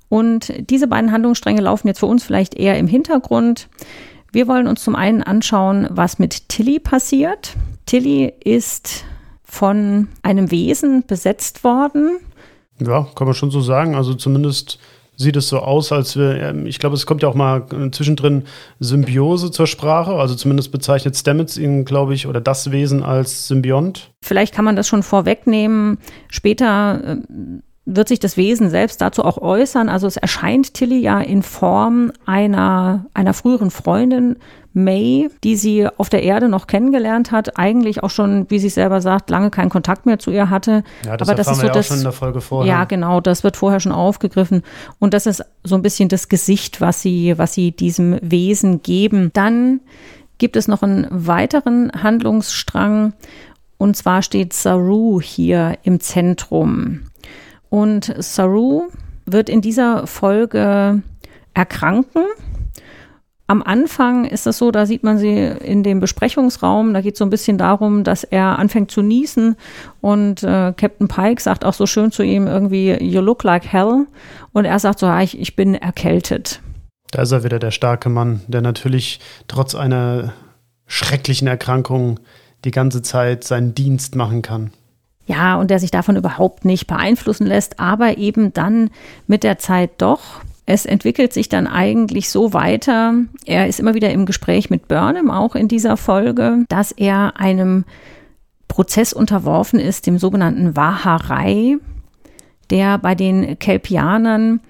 Und 0.09 0.53
diese 0.71 0.89
beiden 0.89 1.13
Handlungsstränge 1.13 1.61
laufen 1.61 1.87
jetzt 1.89 2.01
für 2.01 2.07
uns 2.07 2.25
vielleicht 2.25 2.55
eher 2.55 2.79
im 2.79 2.89
Hintergrund. 2.89 3.69
Wir 4.33 4.49
wollen 4.49 4.67
uns 4.67 4.83
zum 4.83 4.97
einen 4.97 5.23
anschauen, 5.23 5.87
was 5.91 6.19
mit 6.19 6.49
Tilly 6.49 6.79
passiert. 6.81 7.55
Tilly 7.87 8.33
ist 8.45 9.05
von 9.45 10.09
einem 10.23 10.51
Wesen 10.51 11.05
besetzt 11.07 11.63
worden. 11.63 12.19
Ja, 12.81 13.07
kann 13.15 13.27
man 13.27 13.35
schon 13.35 13.51
so 13.51 13.61
sagen. 13.61 13.95
Also 13.95 14.15
zumindest 14.15 14.79
sieht 15.17 15.37
es 15.37 15.49
so 15.49 15.59
aus, 15.59 15.93
als 15.93 16.17
wir, 16.17 16.41
ähm, 16.41 16.67
ich 16.67 16.79
glaube, 16.79 16.95
es 16.95 17.07
kommt 17.07 17.23
ja 17.23 17.29
auch 17.29 17.35
mal 17.35 17.67
zwischendrin 17.91 18.45
Symbiose 18.79 19.51
zur 19.51 19.67
Sprache. 19.67 20.13
Also 20.13 20.35
zumindest 20.35 20.71
bezeichnet 20.71 21.17
Stamets 21.17 21.57
ihn, 21.57 21.85
glaube 21.85 22.15
ich, 22.15 22.27
oder 22.27 22.41
das 22.41 22.71
Wesen 22.71 23.03
als 23.03 23.49
Symbiont. 23.49 24.13
Vielleicht 24.23 24.55
kann 24.55 24.65
man 24.65 24.77
das 24.77 24.87
schon 24.87 25.03
vorwegnehmen. 25.03 25.99
Später 26.29 27.01
ähm, 27.05 27.63
wird 27.87 28.09
sich 28.09 28.19
das 28.19 28.37
Wesen 28.37 28.69
selbst 28.69 29.01
dazu 29.01 29.25
auch 29.25 29.39
äußern. 29.39 29.89
Also 29.89 30.09
es 30.09 30.17
erscheint 30.17 30.75
Tilly 30.75 30.99
ja 30.99 31.21
in 31.21 31.43
Form 31.43 32.13
einer, 32.27 33.07
einer 33.15 33.33
früheren 33.33 33.71
Freundin, 33.71 34.37
May, 34.73 35.31
die 35.43 35.57
sie 35.57 35.89
auf 35.97 36.11
der 36.11 36.23
Erde 36.23 36.51
noch 36.51 36.67
kennengelernt 36.67 37.31
hat, 37.31 37.59
eigentlich 37.59 38.03
auch 38.03 38.11
schon, 38.11 38.45
wie 38.51 38.59
sie 38.59 38.69
selber 38.69 39.01
sagt, 39.01 39.31
lange 39.31 39.51
keinen 39.51 39.71
Kontakt 39.71 40.05
mehr 40.05 40.19
zu 40.19 40.31
ihr 40.31 40.51
hatte. 40.51 40.83
Ja, 41.07 41.17
das 41.17 41.29
Aber 41.29 41.37
das 41.37 41.47
ist 41.47 41.57
so 41.57 41.63
wir 41.63 41.71
das, 41.71 41.87
auch 41.87 41.89
schon 41.89 41.97
in 41.99 42.03
der 42.03 42.13
Folge 42.13 42.41
vorher. 42.43 42.71
Ja, 42.71 42.85
genau, 42.85 43.23
das 43.23 43.43
wird 43.43 43.57
vorher 43.57 43.81
schon 43.81 43.93
aufgegriffen. 43.93 44.63
Und 44.99 45.15
das 45.15 45.25
ist 45.25 45.45
so 45.65 45.77
ein 45.77 45.83
bisschen 45.83 46.11
das 46.11 46.29
Gesicht, 46.29 46.83
was 46.83 47.01
sie, 47.01 47.39
was 47.39 47.55
sie 47.55 47.71
diesem 47.71 48.19
Wesen 48.21 48.83
geben. 48.83 49.31
Dann 49.33 49.81
gibt 50.37 50.57
es 50.57 50.69
noch 50.69 50.83
einen 50.83 51.07
weiteren 51.09 51.91
Handlungsstrang. 52.03 53.15
Und 53.79 53.97
zwar 53.97 54.23
steht 54.23 54.53
Saru 54.53 55.21
hier 55.23 55.79
im 55.85 56.01
Zentrum. 56.01 57.03
Und 57.69 58.15
Saru 58.19 58.89
wird 59.27 59.49
in 59.49 59.61
dieser 59.61 60.07
Folge 60.07 61.03
erkranken. 61.55 62.25
Am 63.49 63.63
Anfang 63.63 64.25
ist 64.25 64.47
es 64.49 64.59
so, 64.59 64.73
da 64.73 64.87
sieht 64.87 65.05
man 65.05 65.19
sie 65.19 65.37
in 65.39 65.85
dem 65.85 66.01
Besprechungsraum, 66.01 66.93
da 66.93 67.01
geht 67.01 67.15
es 67.15 67.19
so 67.21 67.25
ein 67.25 67.31
bisschen 67.31 67.59
darum, 67.59 68.03
dass 68.03 68.25
er 68.25 68.59
anfängt 68.59 68.91
zu 68.91 69.03
niesen 69.03 69.55
und 70.01 70.43
äh, 70.43 70.73
Captain 70.77 71.07
Pike 71.07 71.41
sagt 71.41 71.65
auch 71.65 71.75
so 71.75 71.87
schön 71.87 72.11
zu 72.11 72.25
ihm 72.25 72.49
irgendwie, 72.49 72.95
you 72.95 73.21
look 73.21 73.45
like 73.45 73.65
hell 73.65 74.07
und 74.53 74.65
er 74.65 74.81
sagt 74.81 74.99
so, 74.99 75.07
ja, 75.07 75.23
ich, 75.23 75.39
ich 75.39 75.55
bin 75.55 75.77
erkältet. 75.77 76.61
Da 77.13 77.23
ist 77.23 77.31
er 77.31 77.45
wieder 77.45 77.61
der 77.61 77.71
starke 77.71 78.09
Mann, 78.09 78.41
der 78.49 78.63
natürlich 78.63 79.21
trotz 79.47 79.77
einer 79.77 80.33
schrecklichen 80.89 81.47
Erkrankung 81.47 82.19
die 82.65 82.73
ganze 82.73 83.01
Zeit 83.03 83.45
seinen 83.45 83.77
Dienst 83.77 84.17
machen 84.17 84.43
kann. 84.43 84.73
Ja, 85.27 85.57
und 85.57 85.71
der 85.71 85.81
sich 85.81 85.91
davon 85.91 86.17
überhaupt 86.17 86.65
nicht 86.65 86.87
beeinflussen 86.87 87.47
lässt, 87.47 87.81
aber 87.81 88.17
eben 88.17 88.53
dann 88.53 88.91
mit 89.27 89.43
der 89.43 89.59
Zeit 89.59 89.91
doch. 89.99 90.41
Es 90.67 90.87
entwickelt 90.87 91.33
sich 91.33 91.49
dann 91.49 91.67
eigentlich 91.67 92.31
so 92.31 92.53
weiter. 92.53 93.15
Er 93.45 93.67
ist 93.69 93.81
immer 93.81 93.95
wieder 93.95 94.11
im 94.11 94.27
Gespräch 94.27 94.71
mit 94.71 94.89
Burnham, 94.89 95.31
auch 95.31 95.55
in 95.55 95.69
dieser 95.69 95.97
Folge, 95.97 96.65
dass 96.69 96.93
er 96.93 97.39
einem 97.39 97.85
Prozess 98.69 99.13
unterworfen 99.13 99.79
ist, 99.79 100.07
dem 100.07 100.19
sogenannten 100.19 100.77
Waharei, 100.77 101.77
der 102.71 102.99
bei 102.99 103.15
den 103.15 103.59
Kelpianern 103.59 104.61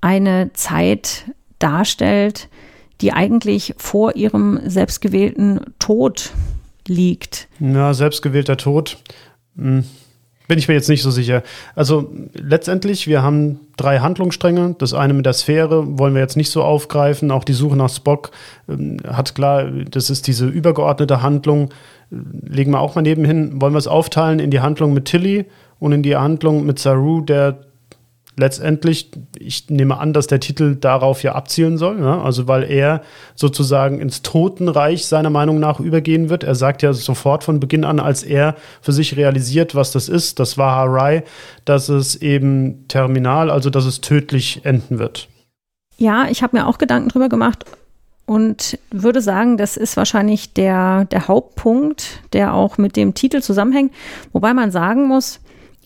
eine 0.00 0.52
Zeit 0.54 1.24
darstellt, 1.58 2.48
die 3.00 3.12
eigentlich 3.12 3.74
vor 3.76 4.16
ihrem 4.16 4.58
selbstgewählten 4.64 5.60
Tod 5.78 6.32
liegt. 6.86 7.48
Ja, 7.60 7.94
selbstgewählter 7.94 8.56
Tod. 8.56 8.98
Hm. 9.56 9.84
Bin 10.52 10.58
ich 10.58 10.68
mir 10.68 10.74
jetzt 10.74 10.90
nicht 10.90 11.00
so 11.00 11.10
sicher. 11.10 11.42
Also 11.74 12.12
letztendlich, 12.34 13.06
wir 13.08 13.22
haben 13.22 13.60
drei 13.78 14.00
Handlungsstränge. 14.00 14.76
Das 14.78 14.92
eine 14.92 15.14
mit 15.14 15.24
der 15.24 15.32
Sphäre 15.32 15.98
wollen 15.98 16.12
wir 16.12 16.20
jetzt 16.20 16.36
nicht 16.36 16.50
so 16.50 16.62
aufgreifen. 16.62 17.30
Auch 17.30 17.44
die 17.44 17.54
Suche 17.54 17.74
nach 17.74 17.88
Spock 17.88 18.32
ähm, 18.68 18.98
hat 19.08 19.34
klar, 19.34 19.64
das 19.64 20.10
ist 20.10 20.26
diese 20.26 20.46
übergeordnete 20.46 21.22
Handlung. 21.22 21.70
Legen 22.10 22.72
wir 22.72 22.80
auch 22.80 22.94
mal 22.94 23.00
nebenhin. 23.00 23.62
Wollen 23.62 23.72
wir 23.72 23.78
es 23.78 23.86
aufteilen 23.86 24.40
in 24.40 24.50
die 24.50 24.60
Handlung 24.60 24.92
mit 24.92 25.06
Tilly 25.06 25.46
und 25.78 25.92
in 25.92 26.02
die 26.02 26.16
Handlung 26.16 26.66
mit 26.66 26.78
Saru, 26.78 27.22
der 27.22 27.60
letztendlich, 28.36 29.10
ich 29.38 29.68
nehme 29.68 29.98
an, 29.98 30.12
dass 30.12 30.26
der 30.26 30.40
Titel 30.40 30.76
darauf 30.76 31.22
ja 31.22 31.34
abzielen 31.34 31.78
soll, 31.78 31.96
ne? 31.96 32.20
also 32.22 32.48
weil 32.48 32.64
er 32.64 33.02
sozusagen 33.34 34.00
ins 34.00 34.22
Totenreich 34.22 35.06
seiner 35.06 35.30
Meinung 35.30 35.60
nach 35.60 35.80
übergehen 35.80 36.30
wird. 36.30 36.44
Er 36.44 36.54
sagt 36.54 36.82
ja 36.82 36.92
sofort 36.92 37.44
von 37.44 37.60
Beginn 37.60 37.84
an, 37.84 38.00
als 38.00 38.22
er 38.22 38.56
für 38.80 38.92
sich 38.92 39.16
realisiert, 39.16 39.74
was 39.74 39.92
das 39.92 40.08
ist, 40.08 40.38
das 40.38 40.56
war 40.56 40.76
Harai, 40.76 41.24
dass 41.64 41.88
es 41.88 42.16
eben 42.16 42.86
terminal, 42.88 43.50
also 43.50 43.70
dass 43.70 43.84
es 43.84 44.00
tödlich 44.00 44.64
enden 44.64 44.98
wird. 44.98 45.28
Ja, 45.98 46.26
ich 46.30 46.42
habe 46.42 46.56
mir 46.56 46.66
auch 46.66 46.78
Gedanken 46.78 47.10
drüber 47.10 47.28
gemacht 47.28 47.64
und 48.24 48.78
würde 48.90 49.20
sagen, 49.20 49.58
das 49.58 49.76
ist 49.76 49.96
wahrscheinlich 49.96 50.54
der, 50.54 51.04
der 51.06 51.28
Hauptpunkt, 51.28 52.20
der 52.32 52.54
auch 52.54 52.78
mit 52.78 52.96
dem 52.96 53.14
Titel 53.14 53.42
zusammenhängt. 53.42 53.92
Wobei 54.32 54.54
man 54.54 54.70
sagen 54.70 55.06
muss, 55.06 55.40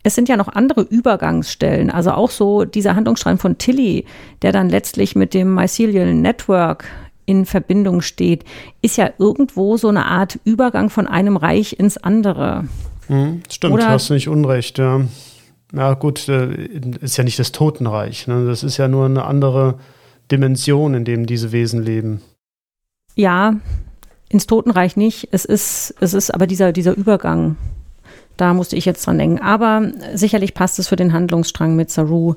es 0.07 0.15
sind 0.15 0.29
ja 0.29 0.37
noch 0.37 0.47
andere 0.47 0.83
Übergangsstellen, 0.83 1.91
also 1.91 2.13
auch 2.13 2.31
so 2.31 2.65
dieser 2.65 2.95
Handlungsstrang 2.95 3.39
von 3.39 3.59
Tilly, 3.59 4.05
der 4.41 4.53
dann 4.53 4.69
letztlich 4.69 5.17
mit 5.17 5.35
dem 5.35 5.53
Mycelial 5.53 6.15
Network 6.15 6.85
in 7.25 7.45
Verbindung 7.45 8.03
steht, 8.03 8.45
ist 8.83 8.99
ja 8.99 9.11
irgendwo 9.19 9.77
so 9.77 9.89
eine 9.89 10.07
Art 10.07 10.39
Übergang 10.45 10.91
von 10.91 11.09
einem 11.09 11.37
Reich 11.37 11.81
ins 11.81 11.97
andere. 11.97 12.69
Hm, 13.09 13.43
stimmt, 13.51 13.75
Oder, 13.75 13.89
hast 13.89 14.09
du 14.09 14.15
nicht 14.15 14.29
unrecht, 14.29 14.79
ja. 14.79 15.01
Ja, 15.73 15.95
gut, 15.95 16.29
äh, 16.29 16.55
ist 17.01 17.17
ja 17.17 17.25
nicht 17.25 17.41
das 17.41 17.51
Totenreich. 17.51 18.29
Ne? 18.29 18.47
Das 18.47 18.63
ist 18.63 18.77
ja 18.77 18.87
nur 18.87 19.07
eine 19.07 19.25
andere 19.25 19.81
Dimension, 20.31 20.95
in 20.95 21.05
dem 21.05 21.27
diese 21.27 21.51
Wesen 21.51 21.83
leben. 21.83 22.21
Ja, 23.17 23.57
ins 24.29 24.47
Totenreich 24.47 24.97
nicht. 24.97 25.31
Es 25.33 25.45
ist, 25.45 25.97
es 25.99 26.15
ist 26.15 26.33
aber 26.33 26.47
dieser, 26.47 26.71
dieser 26.71 26.97
Übergang. 26.97 27.57
Da 28.37 28.55
musste 28.55 28.77
ich 28.77 28.85
jetzt 28.85 29.07
dran 29.07 29.19
denken. 29.19 29.41
Aber 29.41 29.91
sicherlich 30.15 30.55
passt 30.55 30.79
es 30.79 30.89
für 30.89 30.97
den 30.97 31.13
Handlungsstrang 31.13 31.77
mit 31.77 31.91
Saru 31.91 32.35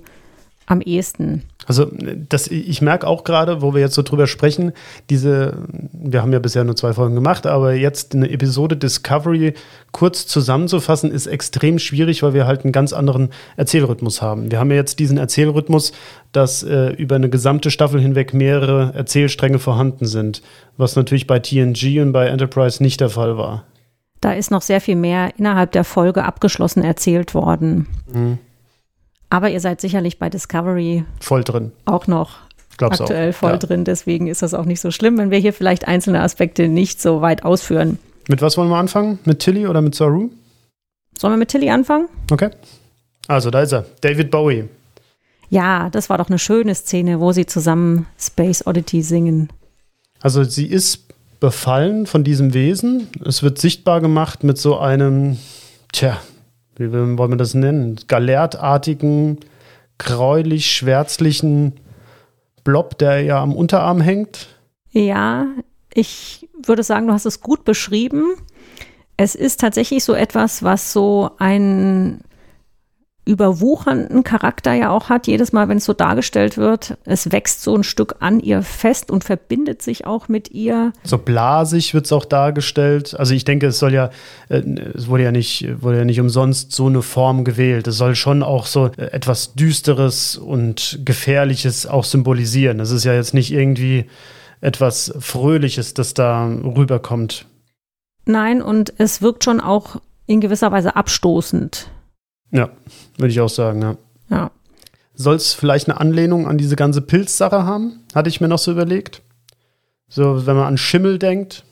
am 0.69 0.81
ehesten. 0.81 1.43
Also 1.65 1.87
das, 2.29 2.47
ich 2.47 2.81
merke 2.81 3.07
auch 3.07 3.23
gerade, 3.23 3.61
wo 3.61 3.73
wir 3.73 3.81
jetzt 3.81 3.95
so 3.95 4.01
drüber 4.01 4.27
sprechen, 4.27 4.71
diese, 5.09 5.57
wir 5.93 6.21
haben 6.21 6.31
ja 6.31 6.39
bisher 6.39 6.63
nur 6.63 6.75
zwei 6.75 6.93
Folgen 6.93 7.15
gemacht, 7.15 7.45
aber 7.45 7.73
jetzt 7.73 8.15
eine 8.15 8.29
Episode 8.29 8.77
Discovery 8.77 9.53
kurz 9.91 10.25
zusammenzufassen, 10.25 11.11
ist 11.11 11.27
extrem 11.27 11.79
schwierig, 11.79 12.23
weil 12.23 12.33
wir 12.33 12.47
halt 12.47 12.63
einen 12.63 12.71
ganz 12.71 12.93
anderen 12.93 13.29
Erzählrhythmus 13.57 14.21
haben. 14.21 14.51
Wir 14.51 14.59
haben 14.59 14.71
ja 14.71 14.77
jetzt 14.77 14.99
diesen 14.99 15.17
Erzählrhythmus, 15.17 15.91
dass 16.31 16.63
äh, 16.63 16.89
über 16.93 17.15
eine 17.15 17.29
gesamte 17.29 17.71
Staffel 17.71 17.99
hinweg 17.99 18.33
mehrere 18.33 18.93
Erzählstränge 18.95 19.59
vorhanden 19.59 20.05
sind, 20.05 20.41
was 20.77 20.95
natürlich 20.95 21.27
bei 21.27 21.39
TNG 21.39 21.99
und 22.01 22.13
bei 22.13 22.27
Enterprise 22.27 22.81
nicht 22.81 23.01
der 23.01 23.09
Fall 23.09 23.37
war. 23.37 23.65
Da 24.21 24.33
ist 24.33 24.51
noch 24.51 24.61
sehr 24.61 24.81
viel 24.81 24.95
mehr 24.95 25.31
innerhalb 25.37 25.71
der 25.71 25.83
Folge 25.83 26.23
abgeschlossen 26.23 26.83
erzählt 26.83 27.33
worden. 27.33 27.87
Mhm. 28.11 28.37
Aber 29.29 29.49
ihr 29.49 29.59
seid 29.59 29.79
sicherlich 29.79 30.19
bei 30.19 30.29
Discovery 30.29 31.05
voll 31.19 31.43
drin. 31.43 31.71
Auch 31.85 32.07
noch 32.07 32.37
Glaub's 32.77 32.99
aktuell 32.99 33.29
auch. 33.29 33.35
voll 33.35 33.51
ja. 33.51 33.57
drin. 33.57 33.85
Deswegen 33.85 34.27
ist 34.27 34.41
das 34.41 34.53
auch 34.53 34.65
nicht 34.65 34.81
so 34.81 34.91
schlimm, 34.91 35.17
wenn 35.17 35.31
wir 35.31 35.37
hier 35.37 35.53
vielleicht 35.53 35.87
einzelne 35.87 36.21
Aspekte 36.21 36.67
nicht 36.67 37.01
so 37.01 37.21
weit 37.21 37.43
ausführen. 37.43 37.99
Mit 38.27 38.41
was 38.41 38.57
wollen 38.57 38.69
wir 38.69 38.77
anfangen? 38.77 39.19
Mit 39.25 39.39
Tilly 39.39 39.67
oder 39.67 39.81
mit 39.81 39.95
Saru? 39.95 40.29
Sollen 41.17 41.33
wir 41.33 41.37
mit 41.37 41.49
Tilly 41.49 41.69
anfangen? 41.69 42.07
Okay. 42.31 42.49
Also, 43.27 43.51
da 43.51 43.61
ist 43.61 43.73
er. 43.73 43.85
David 44.01 44.31
Bowie. 44.31 44.65
Ja, 45.49 45.89
das 45.89 46.09
war 46.09 46.17
doch 46.17 46.29
eine 46.29 46.39
schöne 46.39 46.73
Szene, 46.75 47.19
wo 47.19 47.31
sie 47.31 47.45
zusammen 47.45 48.05
Space 48.19 48.65
Oddity 48.65 49.01
singen. 49.01 49.49
Also 50.21 50.43
sie 50.43 50.67
ist 50.67 51.08
befallen 51.39 52.05
von 52.05 52.23
diesem 52.23 52.53
Wesen. 52.53 53.07
Es 53.25 53.43
wird 53.43 53.59
sichtbar 53.59 54.01
gemacht 54.01 54.43
mit 54.43 54.57
so 54.57 54.77
einem, 54.77 55.37
tja, 55.91 56.19
wie 56.75 56.91
wollen 56.91 57.17
wir 57.17 57.37
das 57.37 57.53
nennen? 57.53 57.99
Galertartigen, 58.07 59.39
gräulich-schwärzlichen 59.97 61.73
Blob, 62.63 62.97
der 62.97 63.21
ja 63.21 63.41
am 63.41 63.53
Unterarm 63.53 64.01
hängt. 64.01 64.47
Ja, 64.91 65.47
ich 65.93 66.47
würde 66.65 66.83
sagen, 66.83 67.07
du 67.07 67.13
hast 67.13 67.25
es 67.25 67.41
gut 67.41 67.65
beschrieben. 67.65 68.33
Es 69.17 69.35
ist 69.35 69.59
tatsächlich 69.59 70.03
so 70.03 70.13
etwas, 70.13 70.63
was 70.63 70.93
so 70.93 71.31
ein 71.37 72.21
überwuchernden 73.29 74.23
Charakter 74.23 74.73
ja 74.73 74.89
auch 74.89 75.09
hat, 75.09 75.27
jedes 75.27 75.53
Mal, 75.53 75.69
wenn 75.69 75.77
es 75.77 75.85
so 75.85 75.93
dargestellt 75.93 76.57
wird. 76.57 76.97
Es 77.05 77.31
wächst 77.31 77.61
so 77.61 77.75
ein 77.75 77.83
Stück 77.83 78.15
an 78.21 78.39
ihr 78.39 78.63
fest 78.63 79.11
und 79.11 79.23
verbindet 79.23 79.83
sich 79.83 80.07
auch 80.07 80.27
mit 80.27 80.49
ihr. 80.49 80.93
So 81.03 81.19
blasig 81.19 81.93
wird 81.93 82.05
es 82.05 82.11
auch 82.11 82.25
dargestellt. 82.25 83.15
Also 83.17 83.35
ich 83.35 83.45
denke, 83.45 83.67
es 83.67 83.77
soll 83.77 83.93
ja, 83.93 84.09
äh, 84.49 84.63
es 84.95 85.07
wurde 85.07 85.23
ja 85.23 85.31
nicht, 85.31 85.67
wurde 85.81 85.99
ja 85.99 86.05
nicht 86.05 86.19
umsonst 86.19 86.71
so 86.71 86.87
eine 86.87 87.03
Form 87.03 87.43
gewählt. 87.43 87.87
Es 87.87 87.97
soll 87.97 88.15
schon 88.15 88.41
auch 88.41 88.65
so 88.65 88.87
äh, 88.97 89.11
etwas 89.11 89.53
Düsteres 89.53 90.35
und 90.35 90.99
Gefährliches 91.05 91.85
auch 91.85 92.05
symbolisieren. 92.05 92.79
Es 92.79 92.89
ist 92.89 93.03
ja 93.03 93.13
jetzt 93.13 93.35
nicht 93.35 93.51
irgendwie 93.51 94.05
etwas 94.59 95.13
Fröhliches, 95.19 95.93
das 95.93 96.15
da 96.15 96.47
rüberkommt. 96.47 97.45
Nein, 98.25 98.63
und 98.63 98.91
es 98.97 99.21
wirkt 99.21 99.43
schon 99.43 99.61
auch 99.61 100.01
in 100.25 100.41
gewisser 100.41 100.71
Weise 100.71 100.95
abstoßend. 100.95 101.91
Ja, 102.51 102.69
würde 103.17 103.31
ich 103.31 103.39
auch 103.41 103.49
sagen, 103.49 103.81
ja. 103.81 103.95
Ja. 104.29 104.51
Soll 105.13 105.35
es 105.35 105.53
vielleicht 105.53 105.89
eine 105.89 105.99
Anlehnung 105.99 106.47
an 106.47 106.57
diese 106.57 106.75
ganze 106.75 107.01
Pilzsache 107.01 107.65
haben? 107.65 108.03
Hatte 108.15 108.29
ich 108.29 108.41
mir 108.41 108.47
noch 108.47 108.59
so 108.59 108.71
überlegt. 108.71 109.21
So, 110.07 110.45
wenn 110.45 110.55
man 110.55 110.65
an 110.65 110.77
Schimmel 110.77 111.19
denkt. 111.19 111.65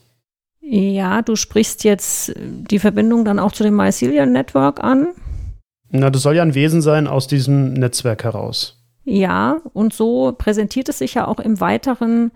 Ja, 0.60 1.22
du 1.22 1.34
sprichst 1.34 1.82
jetzt 1.84 2.34
die 2.36 2.78
Verbindung 2.78 3.24
dann 3.24 3.38
auch 3.38 3.52
zu 3.52 3.62
dem 3.62 3.74
Mycelium 3.74 4.32
Network 4.32 4.82
an. 4.84 5.08
Na, 5.90 6.10
das 6.10 6.22
soll 6.22 6.36
ja 6.36 6.42
ein 6.42 6.54
Wesen 6.54 6.82
sein 6.82 7.06
aus 7.06 7.26
diesem 7.26 7.72
Netzwerk 7.72 8.24
heraus. 8.24 8.76
Ja, 9.04 9.62
und 9.72 9.94
so 9.94 10.34
präsentiert 10.36 10.90
es 10.90 10.98
sich 10.98 11.14
ja 11.14 11.26
auch 11.26 11.40
im 11.40 11.60
Weiteren, 11.60 12.30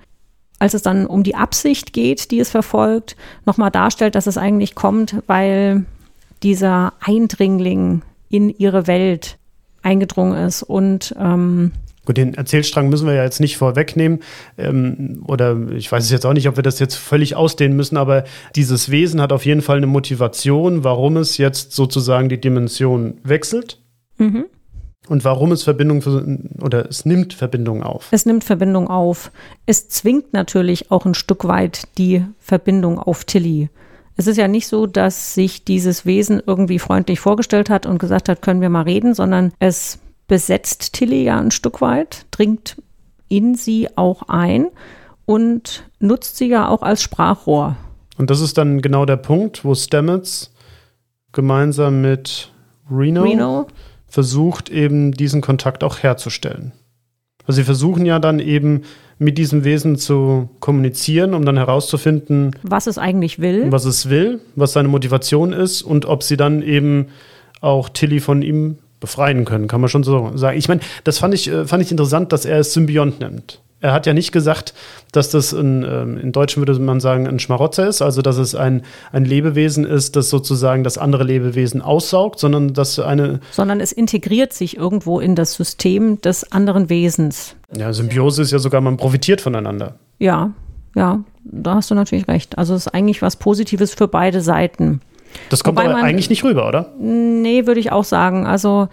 als 0.58 0.72
es 0.72 0.80
dann 0.80 1.06
um 1.06 1.22
die 1.22 1.34
Absicht 1.34 1.92
geht, 1.92 2.30
die 2.30 2.40
es 2.40 2.48
verfolgt, 2.48 3.16
nochmal 3.44 3.70
darstellt, 3.70 4.14
dass 4.14 4.26
es 4.26 4.38
eigentlich 4.38 4.74
kommt, 4.74 5.16
weil 5.26 5.84
dieser 6.42 6.94
Eindringling 7.00 8.00
in 8.32 8.50
ihre 8.50 8.86
Welt 8.88 9.38
eingedrungen 9.82 10.46
ist. 10.46 10.62
Und 10.62 11.14
ähm, 11.18 11.72
Gut, 12.04 12.16
den 12.16 12.34
Erzählstrang 12.34 12.88
müssen 12.88 13.06
wir 13.06 13.14
ja 13.14 13.22
jetzt 13.22 13.38
nicht 13.38 13.56
vorwegnehmen. 13.56 14.20
Ähm, 14.58 15.22
oder 15.26 15.56
ich 15.70 15.90
weiß 15.92 16.02
es 16.02 16.10
jetzt 16.10 16.26
auch 16.26 16.32
nicht, 16.32 16.48
ob 16.48 16.56
wir 16.56 16.64
das 16.64 16.80
jetzt 16.80 16.96
völlig 16.96 17.36
ausdehnen 17.36 17.76
müssen, 17.76 17.96
aber 17.96 18.24
dieses 18.56 18.90
Wesen 18.90 19.20
hat 19.20 19.32
auf 19.32 19.44
jeden 19.44 19.62
Fall 19.62 19.76
eine 19.76 19.86
Motivation, 19.86 20.82
warum 20.82 21.16
es 21.16 21.38
jetzt 21.38 21.72
sozusagen 21.72 22.28
die 22.28 22.40
Dimension 22.40 23.18
wechselt. 23.22 23.78
Mhm. 24.18 24.46
Und 25.08 25.24
warum 25.24 25.50
es 25.52 25.64
Verbindung 25.64 26.00
für, 26.00 26.24
oder 26.60 26.88
es 26.88 27.04
nimmt 27.04 27.34
Verbindung 27.34 27.82
auf. 27.82 28.08
Es 28.12 28.24
nimmt 28.24 28.44
Verbindung 28.44 28.88
auf. 28.88 29.32
Es 29.66 29.88
zwingt 29.88 30.32
natürlich 30.32 30.90
auch 30.92 31.04
ein 31.04 31.14
Stück 31.14 31.44
weit 31.44 31.82
die 31.98 32.24
Verbindung 32.38 32.98
auf 32.98 33.24
Tilly. 33.24 33.68
Es 34.22 34.28
ist 34.28 34.36
ja 34.36 34.46
nicht 34.46 34.68
so, 34.68 34.86
dass 34.86 35.34
sich 35.34 35.64
dieses 35.64 36.06
Wesen 36.06 36.40
irgendwie 36.46 36.78
freundlich 36.78 37.18
vorgestellt 37.18 37.68
hat 37.68 37.86
und 37.86 37.98
gesagt 37.98 38.28
hat, 38.28 38.40
können 38.40 38.60
wir 38.60 38.68
mal 38.68 38.82
reden, 38.82 39.14
sondern 39.14 39.52
es 39.58 39.98
besetzt 40.28 40.92
Tilly 40.92 41.24
ja 41.24 41.40
ein 41.40 41.50
Stück 41.50 41.80
weit, 41.80 42.26
dringt 42.30 42.80
in 43.26 43.56
sie 43.56 43.88
auch 43.96 44.28
ein 44.28 44.68
und 45.24 45.90
nutzt 45.98 46.36
sie 46.36 46.46
ja 46.46 46.68
auch 46.68 46.82
als 46.82 47.02
Sprachrohr. 47.02 47.74
Und 48.16 48.30
das 48.30 48.40
ist 48.40 48.58
dann 48.58 48.80
genau 48.80 49.06
der 49.06 49.16
Punkt, 49.16 49.64
wo 49.64 49.74
Stamets 49.74 50.54
gemeinsam 51.32 52.00
mit 52.00 52.52
Reno, 52.88 53.24
Reno 53.24 53.66
versucht, 54.06 54.70
eben 54.70 55.10
diesen 55.10 55.40
Kontakt 55.40 55.82
auch 55.82 55.98
herzustellen. 55.98 56.70
Also 57.46 57.60
sie 57.60 57.64
versuchen 57.64 58.06
ja 58.06 58.18
dann 58.18 58.38
eben 58.38 58.82
mit 59.18 59.38
diesem 59.38 59.64
Wesen 59.64 59.96
zu 59.96 60.48
kommunizieren, 60.60 61.34
um 61.34 61.44
dann 61.44 61.56
herauszufinden, 61.56 62.56
was 62.62 62.86
es 62.86 62.98
eigentlich 62.98 63.38
will. 63.38 63.70
Was 63.70 63.84
es 63.84 64.08
will, 64.08 64.40
was 64.56 64.72
seine 64.72 64.88
Motivation 64.88 65.52
ist 65.52 65.82
und 65.82 66.06
ob 66.06 66.22
sie 66.22 66.36
dann 66.36 66.62
eben 66.62 67.06
auch 67.60 67.88
Tilly 67.88 68.20
von 68.20 68.42
ihm 68.42 68.78
befreien 69.00 69.44
können, 69.44 69.68
kann 69.68 69.80
man 69.80 69.90
schon 69.90 70.04
so 70.04 70.32
sagen. 70.36 70.58
Ich 70.58 70.68
meine, 70.68 70.80
das 71.04 71.18
fand 71.18 71.34
ich, 71.34 71.48
äh, 71.48 71.66
fand 71.66 71.82
ich 71.82 71.90
interessant, 71.90 72.32
dass 72.32 72.44
er 72.44 72.58
es 72.58 72.72
Symbiont 72.72 73.20
nimmt. 73.20 73.60
Er 73.82 73.92
hat 73.92 74.06
ja 74.06 74.14
nicht 74.14 74.32
gesagt, 74.32 74.74
dass 75.10 75.28
das 75.30 75.52
in, 75.52 75.82
ähm, 75.82 76.16
in 76.16 76.32
Deutschen 76.32 76.60
würde 76.60 76.78
man 76.80 77.00
sagen, 77.00 77.26
ein 77.26 77.38
Schmarotzer 77.40 77.88
ist, 77.88 78.00
also 78.00 78.22
dass 78.22 78.38
es 78.38 78.54
ein, 78.54 78.82
ein 79.10 79.24
Lebewesen 79.24 79.84
ist, 79.84 80.16
das 80.16 80.30
sozusagen 80.30 80.84
das 80.84 80.98
andere 80.98 81.24
Lebewesen 81.24 81.82
aussaugt, 81.82 82.38
sondern 82.38 82.72
dass 82.72 82.98
eine. 82.98 83.40
Sondern 83.50 83.80
es 83.80 83.92
integriert 83.92 84.52
sich 84.52 84.76
irgendwo 84.76 85.20
in 85.20 85.34
das 85.34 85.54
System 85.54 86.20
des 86.20 86.50
anderen 86.52 86.88
Wesens. 86.88 87.56
Ja, 87.76 87.92
Symbiose 87.92 88.42
ist 88.42 88.52
ja 88.52 88.60
sogar, 88.60 88.80
man 88.80 88.96
profitiert 88.96 89.40
voneinander. 89.40 89.96
Ja, 90.18 90.52
ja, 90.94 91.20
da 91.44 91.74
hast 91.74 91.90
du 91.90 91.94
natürlich 91.94 92.28
recht. 92.28 92.56
Also 92.58 92.74
es 92.74 92.86
ist 92.86 92.94
eigentlich 92.94 93.20
was 93.20 93.36
Positives 93.36 93.94
für 93.94 94.08
beide 94.08 94.40
Seiten. 94.40 95.00
Das 95.48 95.64
kommt 95.64 95.78
Wobei 95.78 95.88
aber 95.88 95.98
man, 95.98 96.04
eigentlich 96.04 96.30
nicht 96.30 96.44
rüber, 96.44 96.68
oder? 96.68 96.92
Nee, 96.98 97.66
würde 97.66 97.80
ich 97.80 97.90
auch 97.90 98.04
sagen. 98.04 98.46
Also 98.46 98.88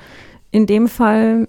in 0.52 0.66
dem 0.66 0.88
Fall 0.88 1.48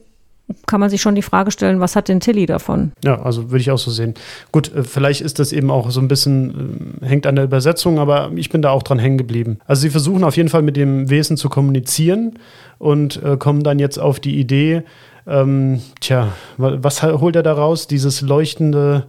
kann 0.67 0.81
man 0.81 0.91
sich 0.91 1.01
schon 1.01 1.15
die 1.15 1.23
Frage 1.23 1.51
stellen, 1.51 1.81
was 1.81 1.97
hat 1.97 2.09
denn 2.09 2.21
Tilly 2.21 2.47
davon? 2.47 2.93
Ja, 3.05 3.21
also 3.23 3.51
würde 3.51 3.61
ich 3.61 3.71
auch 3.71 3.79
so 3.79 3.91
sehen. 3.91 4.15
Gut, 4.53 4.75
äh, 4.75 4.85
vielleicht 4.85 5.21
ist 5.21 5.39
das 5.39 5.53
eben 5.53 5.71
auch 5.71 5.91
so 5.91 6.01
ein 6.01 6.09
bisschen, 6.09 7.01
äh, 7.03 7.07
hängt 7.07 7.27
an 7.27 7.37
der 7.37 7.45
Übersetzung, 7.45 7.99
aber 7.99 8.31
ich 8.35 8.51
bin 8.51 8.63
da 8.63 8.71
auch 8.71 8.83
dran 8.83 8.99
hängen 8.99 9.19
geblieben. 9.19 9.59
Also 9.67 9.83
sie 9.83 9.91
versuchen 9.91 10.25
auf 10.25 10.37
jeden 10.37 10.49
Fall 10.49 10.63
mit 10.63 10.77
dem 10.77 11.11
Wesen 11.11 11.37
zu 11.37 11.49
kommunizieren 11.49 12.39
und 12.79 13.23
äh, 13.23 13.37
kommen 13.37 13.63
dann 13.63 13.79
jetzt 13.79 13.99
auf 13.99 14.21
die 14.21 14.39
Idee, 14.39 14.83
ähm, 15.27 15.81
tja, 16.01 16.33
was 16.57 17.03
holt 17.03 17.37
er 17.37 17.43
daraus? 17.43 17.87
Dieses 17.87 18.21
leuchtende, 18.21 19.07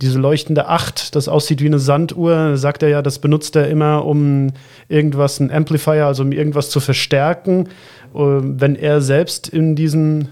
diese 0.00 0.18
leuchtende 0.18 0.68
Acht, 0.68 1.16
das 1.16 1.28
aussieht 1.28 1.62
wie 1.62 1.66
eine 1.66 1.78
Sanduhr, 1.78 2.56
sagt 2.56 2.82
er 2.82 2.88
ja, 2.88 3.02
das 3.02 3.18
benutzt 3.18 3.56
er 3.56 3.68
immer, 3.68 4.04
um 4.04 4.52
irgendwas, 4.88 5.40
ein 5.40 5.50
Amplifier, 5.50 6.06
also 6.06 6.22
um 6.22 6.32
irgendwas 6.32 6.70
zu 6.70 6.80
verstärken. 6.80 7.68
Äh, 8.14 8.18
wenn 8.18 8.76
er 8.76 9.00
selbst 9.00 9.48
in 9.48 9.74
diesem 9.74 10.28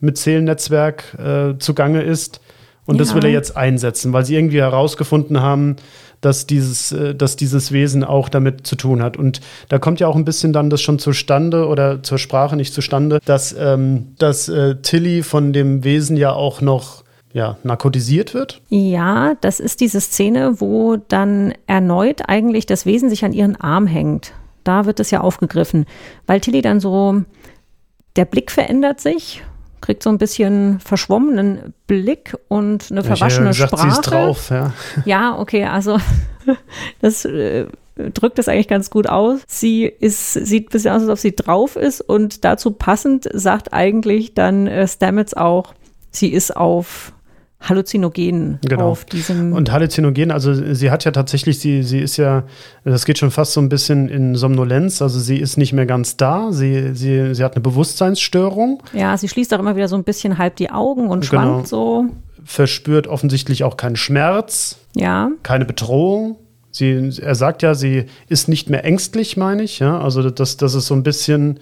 mit 0.00 0.18
Zählnetzwerk 0.18 1.16
äh, 1.18 1.58
zugange 1.58 2.02
ist. 2.02 2.40
Und 2.86 2.96
ja. 2.96 3.00
das 3.00 3.14
will 3.14 3.24
er 3.24 3.30
jetzt 3.30 3.56
einsetzen, 3.56 4.12
weil 4.12 4.24
sie 4.24 4.34
irgendwie 4.34 4.60
herausgefunden 4.60 5.40
haben, 5.40 5.76
dass 6.20 6.46
dieses, 6.46 6.92
äh, 6.92 7.14
dass 7.14 7.36
dieses 7.36 7.72
Wesen 7.72 8.04
auch 8.04 8.28
damit 8.28 8.66
zu 8.66 8.76
tun 8.76 9.02
hat. 9.02 9.16
Und 9.16 9.40
da 9.68 9.78
kommt 9.78 10.00
ja 10.00 10.08
auch 10.08 10.16
ein 10.16 10.24
bisschen 10.24 10.52
dann 10.52 10.70
das 10.70 10.80
schon 10.80 10.98
zustande 10.98 11.66
oder 11.66 12.02
zur 12.02 12.18
Sprache 12.18 12.56
nicht 12.56 12.74
zustande, 12.74 13.20
dass, 13.24 13.54
ähm, 13.58 14.14
dass 14.18 14.48
äh, 14.48 14.76
Tilly 14.76 15.22
von 15.22 15.52
dem 15.52 15.84
Wesen 15.84 16.16
ja 16.16 16.32
auch 16.32 16.60
noch 16.60 17.04
ja, 17.32 17.56
narkotisiert 17.62 18.34
wird? 18.34 18.60
Ja, 18.70 19.34
das 19.40 19.60
ist 19.60 19.80
diese 19.80 20.00
Szene, 20.00 20.60
wo 20.60 20.96
dann 20.96 21.54
erneut 21.66 22.22
eigentlich 22.28 22.66
das 22.66 22.86
Wesen 22.86 23.08
sich 23.08 23.24
an 23.24 23.32
ihren 23.32 23.54
Arm 23.54 23.86
hängt. 23.86 24.32
Da 24.64 24.84
wird 24.84 25.00
es 25.00 25.10
ja 25.10 25.20
aufgegriffen, 25.20 25.86
weil 26.26 26.40
Tilly 26.40 26.60
dann 26.60 26.80
so, 26.80 27.22
der 28.16 28.24
Blick 28.24 28.50
verändert 28.50 29.00
sich 29.00 29.42
kriegt 29.80 30.02
so 30.02 30.10
ein 30.10 30.18
bisschen 30.18 30.80
verschwommenen 30.80 31.74
Blick 31.86 32.36
und 32.48 32.90
eine 32.90 33.02
verwaschene 33.02 33.50
ich, 33.50 33.60
äh, 33.60 33.66
Sprache. 33.66 33.82
Sie 33.82 33.88
ist 33.88 34.00
drauf, 34.02 34.50
ja. 34.50 34.72
Ja, 35.04 35.38
okay, 35.38 35.64
also 35.64 35.98
das 37.00 37.24
äh, 37.24 37.66
drückt 37.96 38.38
es 38.38 38.48
eigentlich 38.48 38.68
ganz 38.68 38.90
gut 38.90 39.08
aus. 39.08 39.40
Sie 39.46 39.84
ist, 39.84 40.32
sieht 40.32 40.68
ein 40.68 40.70
bisschen 40.70 40.92
aus, 40.92 41.02
als 41.02 41.10
ob 41.10 41.18
sie 41.18 41.34
drauf 41.34 41.76
ist 41.76 42.00
und 42.00 42.44
dazu 42.44 42.72
passend 42.72 43.28
sagt 43.32 43.72
eigentlich 43.72 44.34
dann 44.34 44.66
äh, 44.66 44.86
Stamets 44.86 45.34
auch, 45.34 45.74
sie 46.10 46.28
ist 46.28 46.56
auf 46.56 47.12
Halluzinogen 47.60 48.58
genau. 48.62 48.88
auf 48.88 49.04
diesem. 49.04 49.52
Und 49.52 49.70
Halluzinogen, 49.70 50.30
also 50.30 50.54
sie 50.54 50.90
hat 50.90 51.04
ja 51.04 51.10
tatsächlich, 51.10 51.58
sie, 51.58 51.82
sie 51.82 52.00
ist 52.00 52.16
ja, 52.16 52.44
das 52.84 53.04
geht 53.04 53.18
schon 53.18 53.30
fast 53.30 53.52
so 53.52 53.60
ein 53.60 53.68
bisschen 53.68 54.08
in 54.08 54.34
Somnolenz, 54.34 55.02
also 55.02 55.18
sie 55.18 55.36
ist 55.36 55.58
nicht 55.58 55.72
mehr 55.72 55.86
ganz 55.86 56.16
da, 56.16 56.52
sie, 56.52 56.94
sie, 56.94 57.34
sie 57.34 57.44
hat 57.44 57.54
eine 57.54 57.62
Bewusstseinsstörung. 57.62 58.82
Ja, 58.94 59.16
sie 59.16 59.28
schließt 59.28 59.52
auch 59.52 59.58
immer 59.58 59.76
wieder 59.76 59.88
so 59.88 59.96
ein 59.96 60.04
bisschen 60.04 60.38
halb 60.38 60.56
die 60.56 60.70
Augen 60.70 61.08
und 61.08 61.28
genau. 61.28 61.42
schwankt 61.42 61.68
so. 61.68 62.06
Verspürt 62.44 63.06
offensichtlich 63.06 63.62
auch 63.62 63.76
keinen 63.76 63.96
Schmerz, 63.96 64.78
ja. 64.96 65.30
keine 65.42 65.66
Bedrohung. 65.66 66.36
Sie, 66.72 67.10
er 67.20 67.34
sagt 67.34 67.62
ja, 67.62 67.74
sie 67.74 68.06
ist 68.28 68.48
nicht 68.48 68.70
mehr 68.70 68.84
ängstlich, 68.84 69.36
meine 69.36 69.64
ich. 69.64 69.80
Ja? 69.80 70.00
Also 70.00 70.30
das, 70.30 70.56
das 70.56 70.74
ist 70.74 70.86
so 70.86 70.94
ein 70.94 71.02
bisschen 71.02 71.60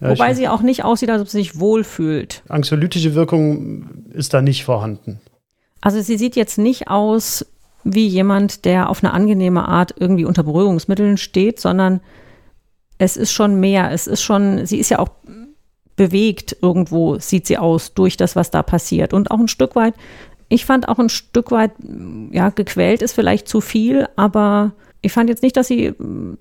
ja, 0.00 0.10
Wobei 0.10 0.34
sie 0.34 0.48
auch 0.48 0.60
nicht 0.60 0.84
aussieht, 0.84 1.10
als 1.10 1.22
ob 1.22 1.28
sie 1.28 1.38
sich 1.38 1.58
wohlfühlt. 1.58 2.42
Anxiolytische 2.48 3.14
Wirkung 3.14 4.04
ist 4.12 4.34
da 4.34 4.42
nicht 4.42 4.64
vorhanden. 4.64 5.20
Also 5.80 6.00
sie 6.02 6.18
sieht 6.18 6.36
jetzt 6.36 6.58
nicht 6.58 6.88
aus 6.88 7.46
wie 7.84 8.06
jemand, 8.06 8.64
der 8.64 8.90
auf 8.90 9.02
eine 9.02 9.12
angenehme 9.12 9.68
Art 9.68 9.94
irgendwie 9.98 10.24
unter 10.24 10.42
Beruhigungsmitteln 10.42 11.16
steht, 11.16 11.60
sondern 11.60 12.00
es 12.98 13.16
ist 13.16 13.32
schon 13.32 13.60
mehr. 13.60 13.92
Es 13.92 14.06
ist 14.06 14.22
schon, 14.22 14.66
sie 14.66 14.78
ist 14.78 14.90
ja 14.90 14.98
auch 14.98 15.10
bewegt 15.94 16.56
irgendwo, 16.60 17.18
sieht 17.18 17.46
sie 17.46 17.56
aus, 17.56 17.94
durch 17.94 18.16
das, 18.16 18.36
was 18.36 18.50
da 18.50 18.62
passiert. 18.62 19.12
Und 19.12 19.30
auch 19.30 19.38
ein 19.38 19.48
Stück 19.48 19.76
weit, 19.76 19.94
ich 20.48 20.64
fand 20.64 20.88
auch 20.88 20.98
ein 20.98 21.08
Stück 21.08 21.50
weit, 21.50 21.72
ja, 22.30 22.50
gequält 22.50 23.02
ist 23.02 23.14
vielleicht 23.14 23.48
zu 23.48 23.60
viel, 23.60 24.08
aber 24.16 24.72
ich 25.00 25.12
fand 25.12 25.30
jetzt 25.30 25.42
nicht, 25.42 25.56
dass 25.56 25.68
sie 25.68 25.94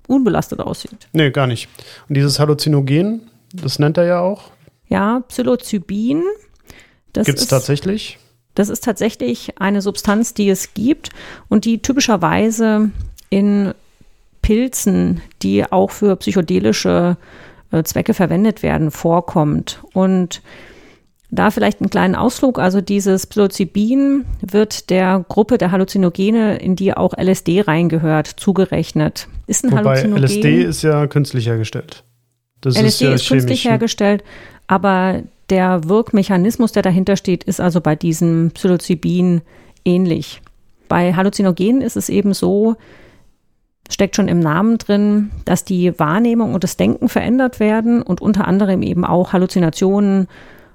unbelastet 0.08 0.60
aussieht. 0.60 1.08
Nee, 1.14 1.32
gar 1.32 1.48
nicht. 1.48 1.70
Und 2.10 2.16
dieses 2.16 2.40
Halluzinogen, 2.40 3.22
das 3.62 3.80
nennt 3.80 3.98
er 3.98 4.06
ja 4.06 4.20
auch. 4.20 4.52
Ja, 4.88 5.22
Psilocybin. 5.28 6.24
Gibt 7.14 7.40
es 7.40 7.48
tatsächlich? 7.48 8.20
Das 8.56 8.70
ist 8.70 8.84
tatsächlich 8.84 9.60
eine 9.60 9.82
Substanz, 9.82 10.34
die 10.34 10.50
es 10.50 10.74
gibt 10.74 11.10
und 11.50 11.66
die 11.66 11.82
typischerweise 11.82 12.90
in 13.30 13.74
Pilzen, 14.42 15.22
die 15.42 15.70
auch 15.70 15.92
für 15.92 16.16
psychedelische 16.16 17.18
äh, 17.72 17.84
Zwecke 17.84 18.14
verwendet 18.14 18.64
werden, 18.64 18.92
vorkommt. 18.92 19.82
Und 19.94 20.42
da 21.32 21.52
vielleicht 21.52 21.82
einen 21.82 21.90
kleinen 21.90 22.16
Ausflug. 22.16 22.60
Also 22.60 22.82
dieses 22.82 23.28
Psilocybin 23.28 24.26
wird 24.42 24.90
der 24.90 25.26
Gruppe 25.28 25.58
der 25.58 25.72
Halluzinogene, 25.72 26.58
in 26.58 26.76
die 26.76 26.94
auch 26.94 27.14
LSD 27.18 27.62
reingehört, 27.62 28.28
zugerechnet. 28.28 29.28
Ist 29.48 29.66
ein 29.66 29.72
Wobei 29.72 30.02
Halluzinogen. 30.02 30.24
LSD 30.24 30.64
ist 30.64 30.82
ja 30.84 31.08
künstlich 31.08 31.48
hergestellt. 31.48 32.04
Das 32.66 32.76
LSD 32.76 32.88
ist, 32.88 33.00
ja 33.02 33.14
ist 33.14 33.28
künstlich 33.28 33.66
hergestellt, 33.66 34.24
aber 34.68 35.22
der 35.50 35.88
Wirkmechanismus, 35.88 36.72
der 36.72 36.84
dahinter 36.84 37.16
steht, 37.16 37.44
ist 37.44 37.62
also 37.62 37.82
bei 37.82 37.96
diesem 37.96 38.52
Psilocybin 38.52 39.42
ähnlich. 39.84 40.42
Bei 40.88 41.14
Halluzinogenen 41.14 41.82
ist 41.82 41.96
es 41.96 42.10
eben 42.10 42.34
so, 42.34 42.76
steckt 43.90 44.16
schon 44.16 44.28
im 44.28 44.40
Namen 44.40 44.78
drin, 44.78 45.32
dass 45.46 45.64
die 45.64 45.98
Wahrnehmung 46.00 46.54
und 46.54 46.64
das 46.64 46.78
Denken 46.78 47.10
verändert 47.10 47.60
werden 47.60 48.02
und 48.02 48.22
unter 48.22 48.48
anderem 48.48 48.82
eben 48.82 49.06
auch 49.06 49.34
Halluzinationen, 49.34 50.28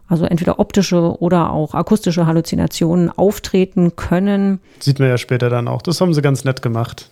also 0.06 0.24
entweder 0.24 0.58
optische 0.58 1.20
oder 1.20 1.50
auch 1.50 1.74
akustische 1.74 2.26
Halluzinationen 2.26 3.10
auftreten 3.10 3.96
können. 3.96 4.60
Sieht 4.78 4.98
man 4.98 5.08
ja 5.08 5.18
später 5.18 5.50
dann 5.50 5.68
auch. 5.68 5.82
Das 5.82 6.00
haben 6.00 6.14
sie 6.14 6.22
ganz 6.22 6.44
nett 6.44 6.62
gemacht. 6.62 7.10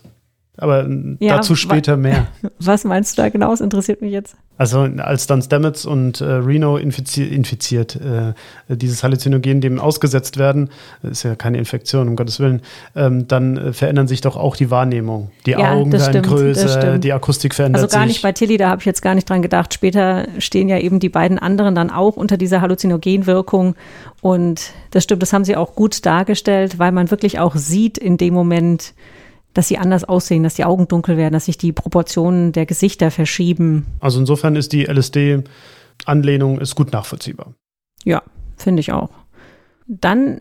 Aber 0.61 0.89
ja, 1.21 1.37
dazu 1.37 1.55
später 1.55 1.97
mehr. 1.97 2.27
Was 2.59 2.83
meinst 2.85 3.17
du 3.17 3.23
da 3.23 3.29
genau? 3.29 3.51
Das 3.51 3.61
interessiert 3.61 4.03
mich 4.03 4.11
jetzt. 4.11 4.37
Also 4.57 4.81
als 4.81 5.29
dann 5.29 5.41
Stamets 5.41 5.87
und 5.87 6.21
äh, 6.21 6.25
Reno 6.25 6.77
infizi 6.79 7.23
infiziert, 7.23 7.95
äh, 7.95 8.33
dieses 8.69 9.05
Halluzinogen 9.05 9.61
dem 9.61 9.79
ausgesetzt 9.79 10.37
werden, 10.37 10.71
ist 11.03 11.23
ja 11.23 11.37
keine 11.37 11.59
Infektion, 11.59 12.09
um 12.09 12.17
Gottes 12.17 12.41
Willen, 12.41 12.63
ähm, 12.97 13.29
dann 13.29 13.57
äh, 13.57 13.73
verändern 13.73 14.09
sich 14.09 14.21
doch 14.21 14.37
auch 14.37 14.57
die 14.57 14.69
Wahrnehmung. 14.69 15.31
Die 15.47 15.53
ja, 15.53 15.75
Augen 15.75 15.93
werden 15.93 16.03
stimmt, 16.03 16.27
größer, 16.27 16.99
die 16.99 17.13
Akustik 17.13 17.55
verändert 17.55 17.83
sich. 17.83 17.85
Also 17.91 17.97
gar 17.97 18.07
nicht 18.07 18.23
bei 18.23 18.33
Tilly, 18.33 18.57
da 18.57 18.71
habe 18.71 18.81
ich 18.81 18.87
jetzt 18.87 19.01
gar 19.01 19.15
nicht 19.15 19.31
dran 19.31 19.43
gedacht. 19.43 19.75
Später 19.75 20.27
stehen 20.41 20.69
ja 20.69 20.79
eben 20.79 20.99
die 20.99 21.09
beiden 21.09 21.39
anderen 21.39 21.77
dann 21.77 21.91
auch 21.91 22.17
unter 22.17 22.37
dieser 22.37 22.61
Halluzinogenwirkung. 22.61 23.77
Und 24.23 24.73
das 24.91 25.05
stimmt, 25.05 25.23
das 25.23 25.33
haben 25.33 25.45
sie 25.45 25.55
auch 25.55 25.77
gut 25.77 26.05
dargestellt, 26.05 26.81
weil 26.81 26.91
man 26.91 27.13
wirklich 27.13 27.39
auch 27.39 27.55
sieht 27.55 27.97
in 27.97 28.17
dem 28.17 28.35
Moment, 28.35 28.93
dass 29.59 29.67
sie 29.67 29.77
anders 29.77 30.05
aussehen, 30.05 30.45
dass 30.45 30.55
die 30.55 30.65
Augen 30.65 30.87
dunkel 30.87 31.17
werden, 31.17 31.33
dass 31.33 31.47
sich 31.47 31.59
die 31.59 31.73
Proportionen 31.73 32.53
der 32.53 32.65
Gesichter 32.65 33.11
verschieben. 33.11 33.87
Also 33.99 34.21
insofern 34.21 34.55
ist 34.55 34.73
die 34.73 34.85
LSD-Anlehnung 34.85 36.61
ist 36.61 36.77
gut 36.77 36.93
nachvollziehbar. 36.93 37.55
Ja, 38.05 38.23
finde 38.57 38.79
ich 38.79 38.93
auch. 38.93 39.11
Dann 39.89 40.41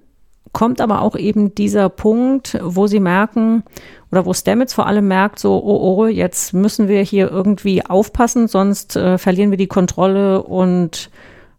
kommt 0.51 0.81
aber 0.81 1.01
auch 1.01 1.15
eben 1.15 1.55
dieser 1.55 1.89
Punkt, 1.89 2.59
wo 2.61 2.85
sie 2.85 2.99
merken, 2.99 3.63
oder 4.11 4.23
wo 4.27 4.35
Stamets 4.35 4.75
vor 4.75 4.85
allem 4.85 5.07
merkt, 5.07 5.39
so, 5.39 5.63
oh, 5.63 5.97
oh, 5.97 6.05
jetzt 6.05 6.53
müssen 6.53 6.87
wir 6.87 7.01
hier 7.01 7.31
irgendwie 7.31 7.83
aufpassen, 7.83 8.47
sonst 8.47 8.95
äh, 8.97 9.17
verlieren 9.17 9.49
wir 9.49 9.57
die 9.57 9.65
Kontrolle 9.65 10.43
und 10.43 11.09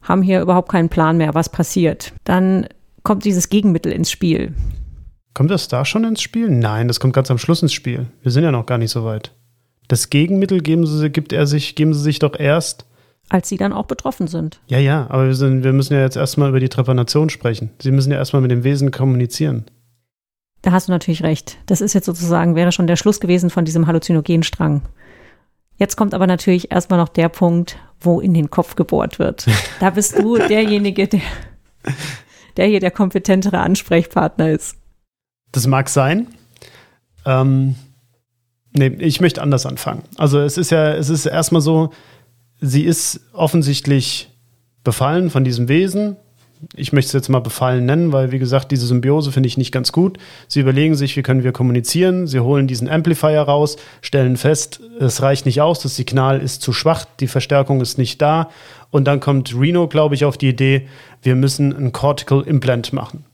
haben 0.01 0.23
hier 0.23 0.43
überhaupt 0.43 0.71
keinen 0.71 0.91
Plan 0.91 1.17
mehr, 1.17 1.35
was 1.35 1.49
passiert. 1.49 2.13
Dann 2.23 2.69
kommt 3.03 3.25
dieses 3.25 3.49
Gegenmittel 3.49 3.91
ins 3.91 4.13
Spiel. 4.13 4.55
Kommt 5.39 5.53
das 5.53 5.69
da 5.69 5.85
schon 5.85 6.03
ins 6.03 6.21
Spiel? 6.21 6.51
Nein, 6.51 6.89
das 6.89 6.99
kommt 6.99 7.15
ganz 7.15 7.31
am 7.31 7.39
Schluss 7.39 7.63
ins 7.63 7.73
Spiel. 7.73 8.07
Wir 8.23 8.33
sind 8.33 8.43
ja 8.43 8.51
noch 8.51 8.67
gar 8.67 8.77
nicht 8.77 8.91
so 8.91 9.05
weit. 9.05 9.31
Das 9.87 10.11
Gegenmittel 10.11 10.61
geben 10.61 10.85
sie, 10.85 11.11
gibt 11.11 11.33
er 11.33 11.47
sich, 11.47 11.77
geben 11.77 11.95
sie 11.95 12.01
sich 12.01 12.19
doch 12.19 12.37
erst. 12.37 12.87
Als 13.29 13.49
sie 13.49 13.57
dann 13.57 13.73
auch 13.73 13.85
betroffen 13.85 14.27
sind. 14.27 14.59
Ja, 14.67 14.81
ja, 14.81 15.07
aber 15.09 15.27
wir, 15.27 15.37
sind, 15.37 15.63
wir 15.63 15.73
müssen 15.73 15.95
ja 15.95 16.01
jetzt 16.01 16.17
erstmal 16.17 16.49
über 16.49 16.59
die 16.59 16.69
Trepanation 16.69 17.31
sprechen. 17.31 17.71
Sie 17.81 17.93
müssen 17.93 18.11
ja 18.11 18.19
erstmal 18.19 18.43
mit 18.43 18.51
dem 18.51 18.65
Wesen 18.65 18.91
kommunizieren. 18.91 19.67
Da 20.63 20.73
hast 20.73 20.89
du 20.89 20.93
natürlich 20.93 21.23
recht. 21.23 21.57
Das 21.67 21.83
ist 21.83 21.93
jetzt 21.93 22.07
sozusagen, 22.07 22.57
wäre 22.57 22.73
schon 22.73 22.89
der 22.89 22.97
Schluss 22.97 23.21
gewesen 23.21 23.49
von 23.49 23.65
diesem 23.65 23.87
Halluzinogenstrang. 23.87 24.83
Jetzt 25.77 25.95
kommt 25.95 26.15
aber 26.15 26.27
natürlich 26.27 26.73
erstmal 26.73 26.99
noch 26.99 27.11
der 27.11 27.29
Punkt, 27.29 27.79
wo 28.01 28.19
in 28.19 28.35
den 28.35 28.51
Kopf 28.51 28.75
gebohrt 28.75 29.21
wird. 29.21 29.47
Da 29.79 29.91
bist 29.91 30.19
du 30.19 30.37
derjenige, 30.37 31.07
der, 31.07 31.21
der 32.57 32.67
hier 32.67 32.81
der 32.81 32.91
kompetentere 32.91 33.61
Ansprechpartner 33.61 34.51
ist. 34.51 34.75
Das 35.53 35.67
mag 35.67 35.89
sein. 35.89 36.27
Ähm, 37.25 37.75
nee, 38.73 38.89
ich 38.99 39.21
möchte 39.21 39.43
anders 39.43 39.67
anfangen. 39.67 40.03
Also 40.17 40.41
es 40.41 40.59
ist 40.59 40.71
ja, 40.71 40.95
es 40.95 41.09
ist 41.09 41.27
erstmal 41.27 41.63
so, 41.63 41.91
sie 42.61 42.85
ist 42.85 43.21
offensichtlich 43.33 44.31
befallen 44.85 45.31
von 45.31 45.45
diesem 45.45 45.69
Wesen. 45.69 46.17
Ich 46.75 46.93
möchte 46.93 47.09
es 47.09 47.13
jetzt 47.13 47.29
mal 47.29 47.39
befallen 47.41 47.87
nennen, 47.87 48.13
weil, 48.13 48.33
wie 48.33 48.41
gesagt, 48.41 48.73
diese 48.73 48.87
Symbiose 48.87 49.31
finde 49.31 49.47
ich 49.47 49.57
nicht 49.57 49.71
ganz 49.71 49.93
gut. 49.93 50.19
Sie 50.49 50.59
überlegen 50.59 50.97
sich, 50.97 51.17
wie 51.17 51.23
können 51.23 51.45
wir 51.45 51.53
kommunizieren. 51.53 52.27
Sie 52.27 52.41
holen 52.41 52.67
diesen 52.67 52.89
Amplifier 52.89 53.43
raus, 53.43 53.77
stellen 54.01 54.37
fest, 54.37 54.81
es 54.99 55.23
reicht 55.23 55.47
nicht 55.47 55.61
aus, 55.61 55.81
das 55.81 55.95
Signal 55.95 56.41
ist 56.41 56.63
zu 56.63 56.73
schwach, 56.73 57.05
die 57.21 57.29
Verstärkung 57.29 57.81
ist 57.81 57.97
nicht 57.97 58.21
da. 58.21 58.51
Und 58.91 59.05
dann 59.05 59.21
kommt 59.21 59.55
Reno, 59.55 59.87
glaube 59.87 60.17
ich, 60.17 60.25
auf 60.25 60.37
die 60.37 60.49
Idee, 60.49 60.89
wir 61.23 61.37
müssen 61.37 61.77
ein 61.77 61.93
Cortical 61.93 62.43
Implant 62.43 62.93
machen. 62.93 63.25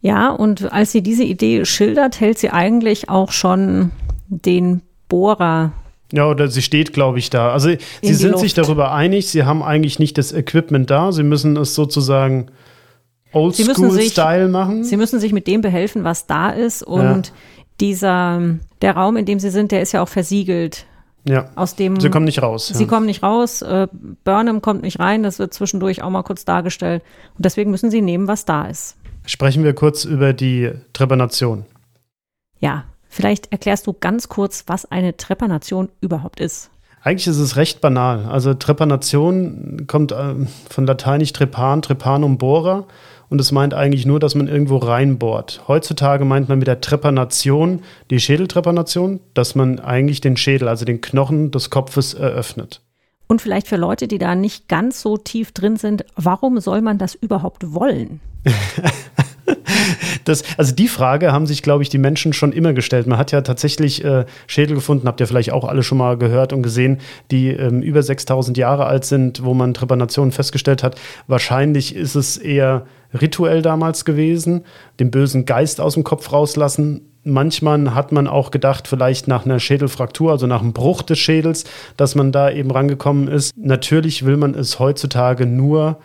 Ja, 0.00 0.30
und 0.30 0.72
als 0.72 0.92
sie 0.92 1.02
diese 1.02 1.24
Idee 1.24 1.64
schildert, 1.64 2.20
hält 2.20 2.38
sie 2.38 2.50
eigentlich 2.50 3.08
auch 3.08 3.32
schon 3.32 3.90
den 4.28 4.82
Bohrer. 5.08 5.72
Ja, 6.12 6.28
oder 6.28 6.48
sie 6.48 6.62
steht, 6.62 6.92
glaube 6.92 7.18
ich, 7.18 7.30
da. 7.30 7.52
Also 7.52 7.70
sie 8.02 8.14
sind 8.14 8.32
Luft. 8.32 8.42
sich 8.42 8.54
darüber 8.54 8.92
einig, 8.92 9.28
sie 9.28 9.44
haben 9.44 9.62
eigentlich 9.62 9.98
nicht 9.98 10.16
das 10.16 10.32
Equipment 10.32 10.90
da, 10.90 11.12
sie 11.12 11.22
müssen 11.22 11.56
es 11.56 11.74
sozusagen 11.74 12.46
Oldschool-Style 13.32 14.48
machen. 14.48 14.84
Sie 14.84 14.96
müssen 14.96 15.20
sich 15.20 15.32
mit 15.32 15.46
dem 15.46 15.60
behelfen, 15.60 16.04
was 16.04 16.26
da 16.26 16.50
ist. 16.50 16.82
Und 16.82 17.26
ja. 17.26 17.32
dieser, 17.80 18.42
der 18.80 18.96
Raum, 18.96 19.16
in 19.16 19.26
dem 19.26 19.38
sie 19.38 19.50
sind, 19.50 19.70
der 19.72 19.82
ist 19.82 19.92
ja 19.92 20.02
auch 20.02 20.08
versiegelt. 20.08 20.86
Ja. 21.24 21.50
Aus 21.56 21.74
dem, 21.74 22.00
sie 22.00 22.08
kommen 22.08 22.24
nicht 22.24 22.40
raus. 22.40 22.68
Sie 22.68 22.84
ja. 22.84 22.88
kommen 22.88 23.04
nicht 23.04 23.22
raus. 23.22 23.60
Äh, 23.60 23.88
Burnham 24.24 24.62
kommt 24.62 24.82
nicht 24.82 24.98
rein. 24.98 25.22
Das 25.22 25.38
wird 25.38 25.52
zwischendurch 25.52 26.02
auch 26.02 26.08
mal 26.08 26.22
kurz 26.22 26.46
dargestellt. 26.46 27.02
Und 27.36 27.44
deswegen 27.44 27.70
müssen 27.70 27.90
sie 27.90 28.00
nehmen, 28.00 28.28
was 28.28 28.46
da 28.46 28.66
ist. 28.66 28.96
Sprechen 29.28 29.62
wir 29.62 29.74
kurz 29.74 30.06
über 30.06 30.32
die 30.32 30.70
Trepanation. 30.94 31.66
Ja, 32.60 32.84
vielleicht 33.10 33.52
erklärst 33.52 33.86
du 33.86 33.92
ganz 33.92 34.30
kurz, 34.30 34.64
was 34.68 34.90
eine 34.90 35.18
Trepanation 35.18 35.90
überhaupt 36.00 36.40
ist. 36.40 36.70
Eigentlich 37.02 37.26
ist 37.26 37.36
es 37.36 37.56
recht 37.56 37.82
banal. 37.82 38.24
Also 38.24 38.54
Trepanation 38.54 39.86
kommt 39.86 40.12
äh, 40.12 40.34
von 40.70 40.86
lateinisch 40.86 41.34
trepan, 41.34 41.82
trepanum 41.82 42.38
bohrer 42.38 42.86
und 43.28 43.38
es 43.38 43.52
meint 43.52 43.74
eigentlich 43.74 44.06
nur, 44.06 44.18
dass 44.18 44.34
man 44.34 44.48
irgendwo 44.48 44.78
reinbohrt. 44.78 45.62
Heutzutage 45.68 46.24
meint 46.24 46.48
man 46.48 46.58
mit 46.58 46.66
der 46.66 46.80
Trepanation 46.80 47.82
die 48.08 48.20
Schädeltrepanation, 48.20 49.20
dass 49.34 49.54
man 49.54 49.78
eigentlich 49.78 50.22
den 50.22 50.38
Schädel, 50.38 50.68
also 50.68 50.86
den 50.86 51.02
Knochen 51.02 51.50
des 51.50 51.68
Kopfes 51.68 52.14
eröffnet. 52.14 52.80
Und 53.26 53.42
vielleicht 53.42 53.68
für 53.68 53.76
Leute, 53.76 54.08
die 54.08 54.16
da 54.16 54.34
nicht 54.34 54.68
ganz 54.68 55.02
so 55.02 55.18
tief 55.18 55.52
drin 55.52 55.76
sind, 55.76 56.06
warum 56.16 56.60
soll 56.60 56.80
man 56.80 56.96
das 56.96 57.14
überhaupt 57.14 57.74
wollen? 57.74 58.20
Das, 60.28 60.42
also 60.58 60.74
die 60.74 60.88
Frage 60.88 61.32
haben 61.32 61.46
sich, 61.46 61.62
glaube 61.62 61.82
ich, 61.82 61.88
die 61.88 61.98
Menschen 61.98 62.34
schon 62.34 62.52
immer 62.52 62.74
gestellt. 62.74 63.06
Man 63.06 63.18
hat 63.18 63.32
ja 63.32 63.40
tatsächlich 63.40 64.04
äh, 64.04 64.26
Schädel 64.46 64.74
gefunden, 64.74 65.08
habt 65.08 65.20
ihr 65.20 65.26
vielleicht 65.26 65.52
auch 65.52 65.64
alle 65.64 65.82
schon 65.82 65.98
mal 65.98 66.18
gehört 66.18 66.52
und 66.52 66.62
gesehen, 66.62 66.98
die 67.30 67.48
ähm, 67.48 67.80
über 67.80 68.02
6000 68.02 68.58
Jahre 68.58 68.86
alt 68.86 69.06
sind, 69.06 69.42
wo 69.42 69.54
man 69.54 69.72
Trepanationen 69.72 70.32
festgestellt 70.32 70.82
hat. 70.82 71.00
Wahrscheinlich 71.26 71.96
ist 71.96 72.14
es 72.14 72.36
eher 72.36 72.84
rituell 73.18 73.62
damals 73.62 74.04
gewesen, 74.04 74.64
den 75.00 75.10
bösen 75.10 75.46
Geist 75.46 75.80
aus 75.80 75.94
dem 75.94 76.04
Kopf 76.04 76.30
rauslassen. 76.30 77.00
Manchmal 77.24 77.94
hat 77.94 78.12
man 78.12 78.26
auch 78.26 78.50
gedacht, 78.50 78.86
vielleicht 78.86 79.28
nach 79.28 79.46
einer 79.46 79.60
Schädelfraktur, 79.60 80.30
also 80.30 80.46
nach 80.46 80.60
einem 80.60 80.74
Bruch 80.74 81.02
des 81.02 81.18
Schädels, 81.18 81.64
dass 81.96 82.14
man 82.14 82.32
da 82.32 82.50
eben 82.50 82.70
rangekommen 82.70 83.28
ist. 83.28 83.56
Natürlich 83.56 84.26
will 84.26 84.36
man 84.36 84.54
es 84.54 84.78
heutzutage 84.78 85.46
nur 85.46 85.98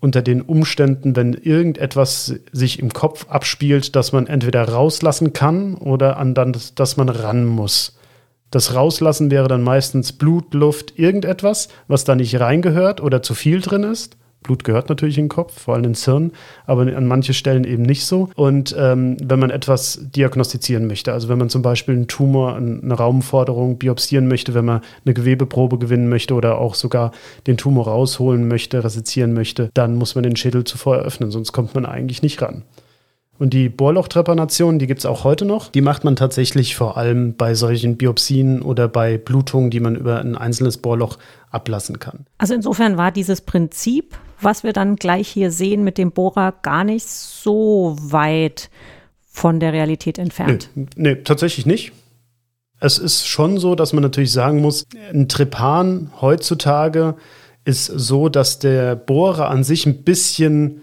unter 0.00 0.22
den 0.22 0.40
Umständen, 0.40 1.14
wenn 1.14 1.34
irgendetwas 1.34 2.34
sich 2.52 2.78
im 2.78 2.92
Kopf 2.92 3.26
abspielt, 3.28 3.94
dass 3.96 4.12
man 4.12 4.26
entweder 4.26 4.66
rauslassen 4.66 5.32
kann 5.32 5.74
oder 5.74 6.16
an 6.16 6.34
dann, 6.34 6.56
dass 6.74 6.96
man 6.96 7.08
ran 7.08 7.44
muss. 7.44 7.98
Das 8.50 8.74
Rauslassen 8.74 9.30
wäre 9.30 9.46
dann 9.46 9.62
meistens 9.62 10.12
Blut, 10.12 10.54
Luft, 10.54 10.98
irgendetwas, 10.98 11.68
was 11.86 12.04
da 12.04 12.16
nicht 12.16 12.40
reingehört 12.40 13.00
oder 13.00 13.22
zu 13.22 13.34
viel 13.34 13.60
drin 13.60 13.84
ist. 13.84 14.16
Blut 14.42 14.64
gehört 14.64 14.88
natürlich 14.88 15.18
in 15.18 15.24
den 15.24 15.30
Kopf, 15.30 15.60
vor 15.60 15.74
allem 15.74 15.84
ins 15.84 16.04
Hirn, 16.04 16.32
aber 16.66 16.82
an 16.82 17.06
manchen 17.06 17.34
Stellen 17.34 17.64
eben 17.64 17.82
nicht 17.82 18.06
so. 18.06 18.30
Und 18.36 18.74
ähm, 18.78 19.16
wenn 19.22 19.38
man 19.38 19.50
etwas 19.50 20.00
diagnostizieren 20.14 20.86
möchte, 20.86 21.12
also 21.12 21.28
wenn 21.28 21.38
man 21.38 21.50
zum 21.50 21.62
Beispiel 21.62 21.94
einen 21.94 22.08
Tumor, 22.08 22.56
eine 22.56 22.94
Raumforderung 22.94 23.78
biopsieren 23.78 24.28
möchte, 24.28 24.54
wenn 24.54 24.64
man 24.64 24.80
eine 25.04 25.14
Gewebeprobe 25.14 25.78
gewinnen 25.78 26.08
möchte 26.08 26.34
oder 26.34 26.58
auch 26.58 26.74
sogar 26.74 27.12
den 27.46 27.56
Tumor 27.56 27.86
rausholen 27.86 28.48
möchte, 28.48 28.82
resizieren 28.82 29.34
möchte, 29.34 29.70
dann 29.74 29.96
muss 29.96 30.14
man 30.14 30.24
den 30.24 30.36
Schädel 30.36 30.64
zuvor 30.64 30.96
eröffnen, 30.96 31.30
sonst 31.30 31.52
kommt 31.52 31.74
man 31.74 31.84
eigentlich 31.84 32.22
nicht 32.22 32.40
ran. 32.40 32.64
Und 33.40 33.54
die 33.54 33.70
Bohrlochtrepanation, 33.70 34.78
die 34.78 34.86
gibt 34.86 34.98
es 34.98 35.06
auch 35.06 35.24
heute 35.24 35.46
noch. 35.46 35.68
Die 35.68 35.80
macht 35.80 36.04
man 36.04 36.14
tatsächlich 36.14 36.76
vor 36.76 36.98
allem 36.98 37.36
bei 37.36 37.54
solchen 37.54 37.96
Biopsien 37.96 38.60
oder 38.60 38.86
bei 38.86 39.16
Blutungen, 39.16 39.70
die 39.70 39.80
man 39.80 39.96
über 39.96 40.20
ein 40.20 40.36
einzelnes 40.36 40.76
Bohrloch 40.76 41.16
ablassen 41.50 41.98
kann. 41.98 42.26
Also 42.36 42.52
insofern 42.52 42.98
war 42.98 43.12
dieses 43.12 43.40
Prinzip, 43.40 44.14
was 44.40 44.64
wir 44.64 44.72
dann 44.72 44.96
gleich 44.96 45.28
hier 45.28 45.50
sehen 45.50 45.84
mit 45.84 45.98
dem 45.98 46.12
Bohrer, 46.12 46.54
gar 46.62 46.84
nicht 46.84 47.06
so 47.06 47.96
weit 48.00 48.70
von 49.30 49.60
der 49.60 49.72
Realität 49.72 50.18
entfernt. 50.18 50.70
Nee, 50.74 50.86
nee 50.96 51.14
tatsächlich 51.16 51.66
nicht. 51.66 51.92
Es 52.80 52.98
ist 52.98 53.26
schon 53.26 53.58
so, 53.58 53.74
dass 53.74 53.92
man 53.92 54.02
natürlich 54.02 54.32
sagen 54.32 54.60
muss, 54.60 54.86
ein 55.12 55.28
Trepan 55.28 56.10
heutzutage 56.20 57.14
ist 57.64 57.86
so, 57.86 58.28
dass 58.28 58.58
der 58.58 58.96
Bohrer 58.96 59.50
an 59.50 59.64
sich 59.64 59.86
ein 59.86 60.02
bisschen 60.02 60.80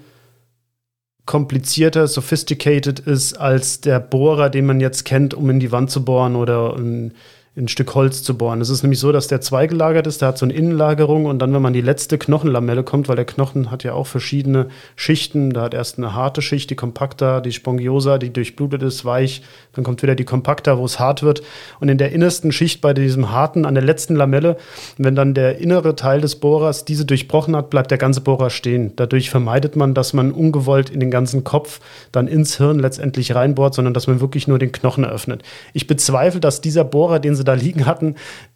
komplizierter, 1.25 2.07
sophisticated 2.07 2.99
ist 2.99 3.33
als 3.33 3.81
der 3.81 3.99
Bohrer, 3.99 4.49
den 4.49 4.65
man 4.65 4.79
jetzt 4.79 5.03
kennt, 5.03 5.33
um 5.33 5.49
in 5.49 5.59
die 5.59 5.71
Wand 5.71 5.91
zu 5.91 6.05
bohren 6.05 6.35
oder 6.35 6.75
ein 6.75 7.13
ein 7.57 7.67
Stück 7.67 7.95
Holz 7.95 8.21
zu 8.21 8.37
bohren. 8.37 8.61
Es 8.61 8.69
ist 8.69 8.83
nämlich 8.83 8.99
so, 8.99 9.11
dass 9.11 9.27
der 9.27 9.41
zweigelagert 9.41 10.05
ist, 10.05 10.21
der 10.21 10.29
hat 10.29 10.37
so 10.37 10.45
eine 10.45 10.53
Innenlagerung 10.53 11.25
und 11.25 11.39
dann, 11.39 11.53
wenn 11.53 11.61
man 11.61 11.73
die 11.73 11.81
letzte 11.81 12.19
Knochenlamelle 12.19 12.83
kommt, 12.83 13.09
weil 13.09 13.15
der 13.15 13.25
Knochen 13.25 13.71
hat 13.71 13.83
ja 13.83 13.93
auch 13.93 14.05
verschiedene 14.05 14.67
Schichten, 14.95 15.51
da 15.51 15.63
hat 15.63 15.73
erst 15.73 15.97
eine 15.97 16.13
harte 16.13 16.43
Schicht, 16.43 16.69
die 16.69 16.75
kompakter, 16.75 17.41
die 17.41 17.51
spongiosa, 17.51 18.19
die 18.19 18.31
durchblutet 18.31 18.83
ist, 18.83 19.05
weich, 19.05 19.41
dann 19.73 19.83
kommt 19.83 20.03
wieder 20.03 20.13
die 20.13 20.23
kompakter, 20.23 20.77
wo 20.77 20.85
es 20.85 20.99
hart 20.99 21.23
wird 21.23 21.41
und 21.79 21.89
in 21.89 21.97
der 21.97 22.11
innersten 22.11 22.51
Schicht 22.51 22.79
bei 22.81 22.93
diesem 22.93 23.31
harten, 23.31 23.65
an 23.65 23.73
der 23.73 23.83
letzten 23.83 24.15
Lamelle, 24.15 24.57
wenn 24.97 25.15
dann 25.15 25.33
der 25.33 25.57
innere 25.57 25.95
Teil 25.95 26.21
des 26.21 26.35
Bohrers 26.35 26.85
diese 26.85 27.05
durchbrochen 27.05 27.55
hat, 27.55 27.71
bleibt 27.71 27.89
der 27.89 27.97
ganze 27.97 28.21
Bohrer 28.21 28.51
stehen. 28.51 28.93
Dadurch 28.97 29.31
vermeidet 29.31 29.75
man, 29.75 29.95
dass 29.95 30.13
man 30.13 30.31
ungewollt 30.31 30.91
in 30.91 30.99
den 30.99 31.09
ganzen 31.09 31.43
Kopf 31.43 31.79
dann 32.11 32.27
ins 32.27 32.57
Hirn 32.57 32.77
letztendlich 32.77 33.33
reinbohrt, 33.33 33.73
sondern 33.73 33.95
dass 33.95 34.05
man 34.05 34.21
wirklich 34.21 34.47
nur 34.47 34.59
den 34.59 34.71
Knochen 34.71 35.03
eröffnet. 35.03 35.41
Ich 35.73 35.87
bezweifle, 35.87 36.39
dass 36.39 36.61
dieser 36.61 36.83
Bohrer, 36.83 37.19
den 37.19 37.35
sie 37.35 37.46
da 37.47 37.53
liegen 37.53 37.85
hatten, 37.85 38.15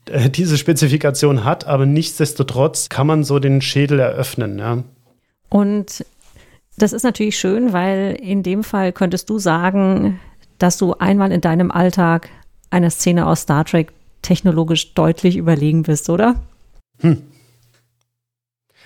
äh, 0.10 0.30
diese 0.30 0.58
Spezifikation 0.58 1.44
hat, 1.44 1.66
aber 1.68 1.86
nichtsdestotrotz 1.86 2.90
kann 2.90 3.08
man 3.08 3.24
so 3.24 3.40
den 3.40 3.62
Schädel 3.62 4.00
eröffnen. 4.00 4.60
Ja. 4.60 4.84
Und 5.50 6.06
das 6.78 6.94
ist 6.94 7.04
natürlich 7.04 7.38
schön, 7.38 7.74
weil 7.74 8.18
in 8.22 8.44
dem 8.44 8.64
Fall 8.64 8.92
könntest 8.92 9.30
du 9.30 9.40
sagen, 9.40 10.20
dass 10.58 10.78
du 10.78 10.94
einmal 10.94 11.32
in 11.32 11.42
deinem 11.42 11.72
Alltag 11.72 12.30
einer 12.70 12.90
Szene 12.90 13.28
aus 13.28 13.42
Star 13.42 13.66
Trek 13.66 13.92
technologisch 14.22 14.94
deutlich 14.94 15.36
überlegen 15.36 15.84
bist, 15.84 16.10
oder? 16.10 16.36
Hm. 17.00 17.24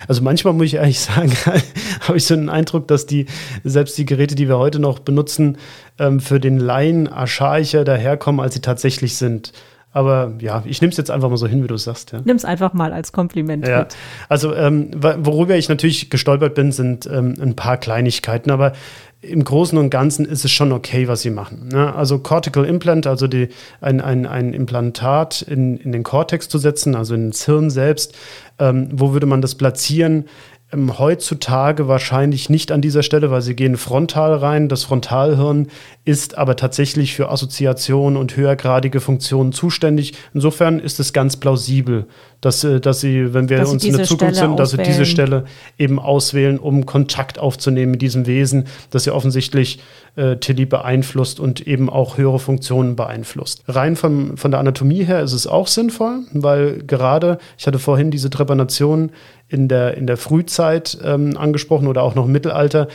Also 0.08 0.22
manchmal 0.22 0.52
muss 0.52 0.66
ich 0.66 0.74
ehrlich 0.74 1.00
sagen, 1.00 1.32
habe 2.00 2.18
ich 2.18 2.26
so 2.26 2.34
einen 2.34 2.50
Eindruck, 2.50 2.86
dass 2.88 3.06
die, 3.06 3.26
selbst 3.64 3.96
die 3.96 4.04
Geräte, 4.04 4.34
die 4.34 4.48
wir 4.48 4.58
heute 4.58 4.78
noch 4.78 4.98
benutzen, 4.98 5.56
ähm, 5.98 6.20
für 6.20 6.38
den 6.38 6.58
Laien 6.58 7.08
archaischer 7.08 7.84
daherkommen, 7.84 8.40
als 8.40 8.54
sie 8.54 8.60
tatsächlich 8.60 9.16
sind. 9.16 9.52
Aber 9.96 10.34
ja, 10.40 10.62
ich 10.66 10.82
nehme 10.82 10.90
es 10.90 10.98
jetzt 10.98 11.10
einfach 11.10 11.30
mal 11.30 11.38
so 11.38 11.46
hin, 11.46 11.62
wie 11.62 11.68
du 11.68 11.74
es 11.76 11.84
sagst. 11.84 12.12
Ja. 12.12 12.20
Nimm 12.22 12.36
es 12.36 12.44
einfach 12.44 12.74
mal 12.74 12.92
als 12.92 13.12
Kompliment 13.12 13.66
ja. 13.66 13.78
mit. 13.78 13.96
Also, 14.28 14.54
ähm, 14.54 14.90
worüber 14.92 15.56
ich 15.56 15.70
natürlich 15.70 16.10
gestolpert 16.10 16.54
bin, 16.54 16.70
sind 16.70 17.06
ähm, 17.06 17.34
ein 17.40 17.56
paar 17.56 17.78
Kleinigkeiten. 17.78 18.50
Aber 18.50 18.74
im 19.22 19.42
Großen 19.42 19.78
und 19.78 19.88
Ganzen 19.88 20.26
ist 20.26 20.44
es 20.44 20.50
schon 20.50 20.72
okay, 20.72 21.08
was 21.08 21.22
sie 21.22 21.30
machen. 21.30 21.68
Ne? 21.72 21.94
Also 21.94 22.18
Cortical 22.18 22.66
Implant, 22.66 23.06
also 23.06 23.26
die, 23.26 23.48
ein, 23.80 24.02
ein, 24.02 24.26
ein 24.26 24.52
Implantat 24.52 25.40
in, 25.40 25.78
in 25.78 25.92
den 25.92 26.02
Cortex 26.02 26.50
zu 26.50 26.58
setzen, 26.58 26.94
also 26.94 27.14
ins 27.14 27.46
Hirn 27.46 27.70
selbst. 27.70 28.14
Ähm, 28.58 28.88
wo 28.92 29.14
würde 29.14 29.24
man 29.24 29.40
das 29.40 29.54
platzieren? 29.54 30.26
Ähm, 30.72 30.98
heutzutage 30.98 31.86
wahrscheinlich 31.86 32.50
nicht 32.50 32.72
an 32.72 32.80
dieser 32.80 33.04
Stelle, 33.04 33.30
weil 33.30 33.42
sie 33.42 33.54
gehen 33.54 33.76
frontal 33.76 34.34
rein. 34.34 34.68
Das 34.68 34.82
Frontalhirn 34.82 35.68
ist 36.04 36.36
aber 36.36 36.56
tatsächlich 36.56 37.14
für 37.14 37.30
Assoziation 37.30 38.16
und 38.16 38.36
höhergradige 38.36 39.00
Funktionen 39.00 39.52
zuständig. 39.52 40.14
Insofern 40.34 40.80
ist 40.80 40.98
es 40.98 41.12
ganz 41.12 41.36
plausibel, 41.36 42.06
dass, 42.40 42.64
äh, 42.64 42.80
dass 42.80 43.00
sie, 43.00 43.32
wenn 43.32 43.48
wir 43.48 43.58
dass 43.58 43.70
uns 43.70 43.84
in 43.84 43.96
der 43.96 44.06
Zukunft 44.06 44.36
Stelle 44.36 44.48
sind, 44.48 44.58
dass 44.58 44.70
sie 44.70 44.78
diese 44.78 45.06
Stelle 45.06 45.44
eben 45.78 46.00
auswählen, 46.00 46.58
um 46.58 46.84
Kontakt 46.84 47.38
aufzunehmen 47.38 47.92
mit 47.92 48.02
diesem 48.02 48.26
Wesen, 48.26 48.64
das 48.90 49.04
ja 49.04 49.12
offensichtlich 49.12 49.80
äh, 50.16 50.36
Tilly 50.36 50.66
beeinflusst 50.66 51.38
und 51.38 51.66
eben 51.66 51.88
auch 51.88 52.18
höhere 52.18 52.40
Funktionen 52.40 52.96
beeinflusst. 52.96 53.62
Rein 53.68 53.94
vom, 53.94 54.36
von 54.36 54.50
der 54.50 54.60
Anatomie 54.60 55.04
her 55.04 55.22
ist 55.22 55.32
es 55.32 55.46
auch 55.46 55.68
sinnvoll, 55.68 56.20
weil 56.32 56.82
gerade, 56.86 57.38
ich 57.56 57.66
hatte 57.66 57.78
vorhin 57.78 58.10
diese 58.10 58.30
Trepanation 58.30 59.10
in 59.48 59.68
der, 59.68 59.96
in 59.96 60.06
der 60.06 60.16
Frühzeit 60.16 60.98
ähm, 61.04 61.36
angesprochen 61.36 61.88
oder 61.88 62.02
auch 62.02 62.14
noch 62.14 62.26
im 62.26 62.32
Mittelalter, 62.32 62.88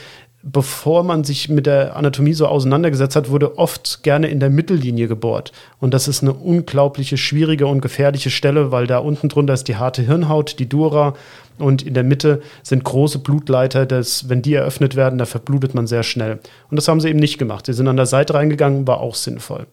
bevor 0.44 1.04
man 1.04 1.24
sich 1.24 1.50
mit 1.50 1.66
der 1.66 1.96
Anatomie 1.96 2.34
so 2.34 2.48
auseinandergesetzt 2.48 3.16
hat, 3.16 3.30
wurde 3.30 3.58
oft 3.58 4.02
gerne 4.04 4.28
in 4.28 4.40
der 4.40 4.50
Mittellinie 4.50 5.08
gebohrt. 5.08 5.52
Und 5.80 5.94
das 5.94 6.08
ist 6.08 6.24
eine 6.24 6.34
unglaubliche, 6.34 7.18
schwierige 7.18 7.68
und 7.68 7.82
gefährliche 7.82 8.32
Stelle, 8.32 8.72
weil 8.72 8.88
da 8.88 8.98
unten 8.98 9.30
drunter 9.30 9.54
ist 9.54 9.68
die 9.68 9.76
harte 9.76 10.02
Hirnhaut, 10.02 10.60
die 10.60 10.68
Dura, 10.68 11.14
und 11.58 11.84
in 11.84 11.94
der 11.94 12.04
Mitte 12.04 12.42
sind 12.64 12.84
große 12.84 13.20
Blutleiter, 13.20 13.86
das, 13.86 14.30
wenn 14.30 14.42
die 14.42 14.56
eröffnet 14.56 14.96
werden, 14.96 15.20
da 15.20 15.26
verblutet 15.26 15.76
man 15.76 15.86
sehr 15.86 16.02
schnell. 16.02 16.40
Und 16.72 16.76
das 16.76 16.88
haben 16.88 17.00
sie 17.00 17.10
eben 17.10 17.20
nicht 17.20 17.38
gemacht. 17.38 17.68
Sie 17.68 17.74
sind 17.74 17.88
an 17.88 17.98
der 17.98 18.08
Seite 18.08 18.34
reingegangen, 18.34 18.88
war 18.88 19.00
auch 19.00 19.14
sinnvoll 19.14 19.68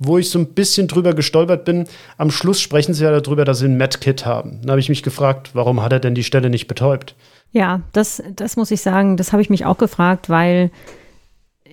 wo 0.00 0.16
ich 0.16 0.30
so 0.30 0.38
ein 0.38 0.46
bisschen 0.46 0.88
drüber 0.88 1.14
gestolpert 1.14 1.66
bin. 1.66 1.84
Am 2.16 2.30
Schluss 2.30 2.60
sprechen 2.60 2.94
sie 2.94 3.04
ja 3.04 3.20
darüber, 3.20 3.44
dass 3.44 3.58
sie 3.58 3.66
ein 3.66 3.76
Medkit 3.76 4.24
haben. 4.24 4.60
Da 4.64 4.70
habe 4.70 4.80
ich 4.80 4.88
mich 4.88 5.02
gefragt, 5.02 5.50
warum 5.52 5.82
hat 5.82 5.92
er 5.92 6.00
denn 6.00 6.14
die 6.14 6.24
Stelle 6.24 6.48
nicht 6.48 6.66
betäubt? 6.66 7.14
Ja, 7.52 7.82
das, 7.92 8.22
das 8.34 8.56
muss 8.56 8.70
ich 8.70 8.80
sagen, 8.80 9.18
das 9.18 9.32
habe 9.32 9.42
ich 9.42 9.50
mich 9.50 9.66
auch 9.66 9.76
gefragt, 9.76 10.30
weil 10.30 10.70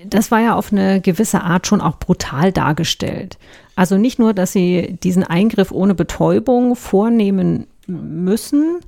das 0.05 0.29
war 0.29 0.41
ja 0.41 0.55
auf 0.55 0.71
eine 0.71 0.99
gewisse 0.99 1.41
Art 1.41 1.67
schon 1.67 1.79
auch 1.79 1.99
brutal 1.99 2.51
dargestellt. 2.51 3.37
Also 3.75 3.97
nicht 3.97 4.19
nur, 4.19 4.33
dass 4.33 4.51
sie 4.51 4.97
diesen 5.01 5.23
Eingriff 5.23 5.71
ohne 5.71 5.95
Betäubung 5.95 6.75
vornehmen 6.75 7.67
müssen 7.87 8.79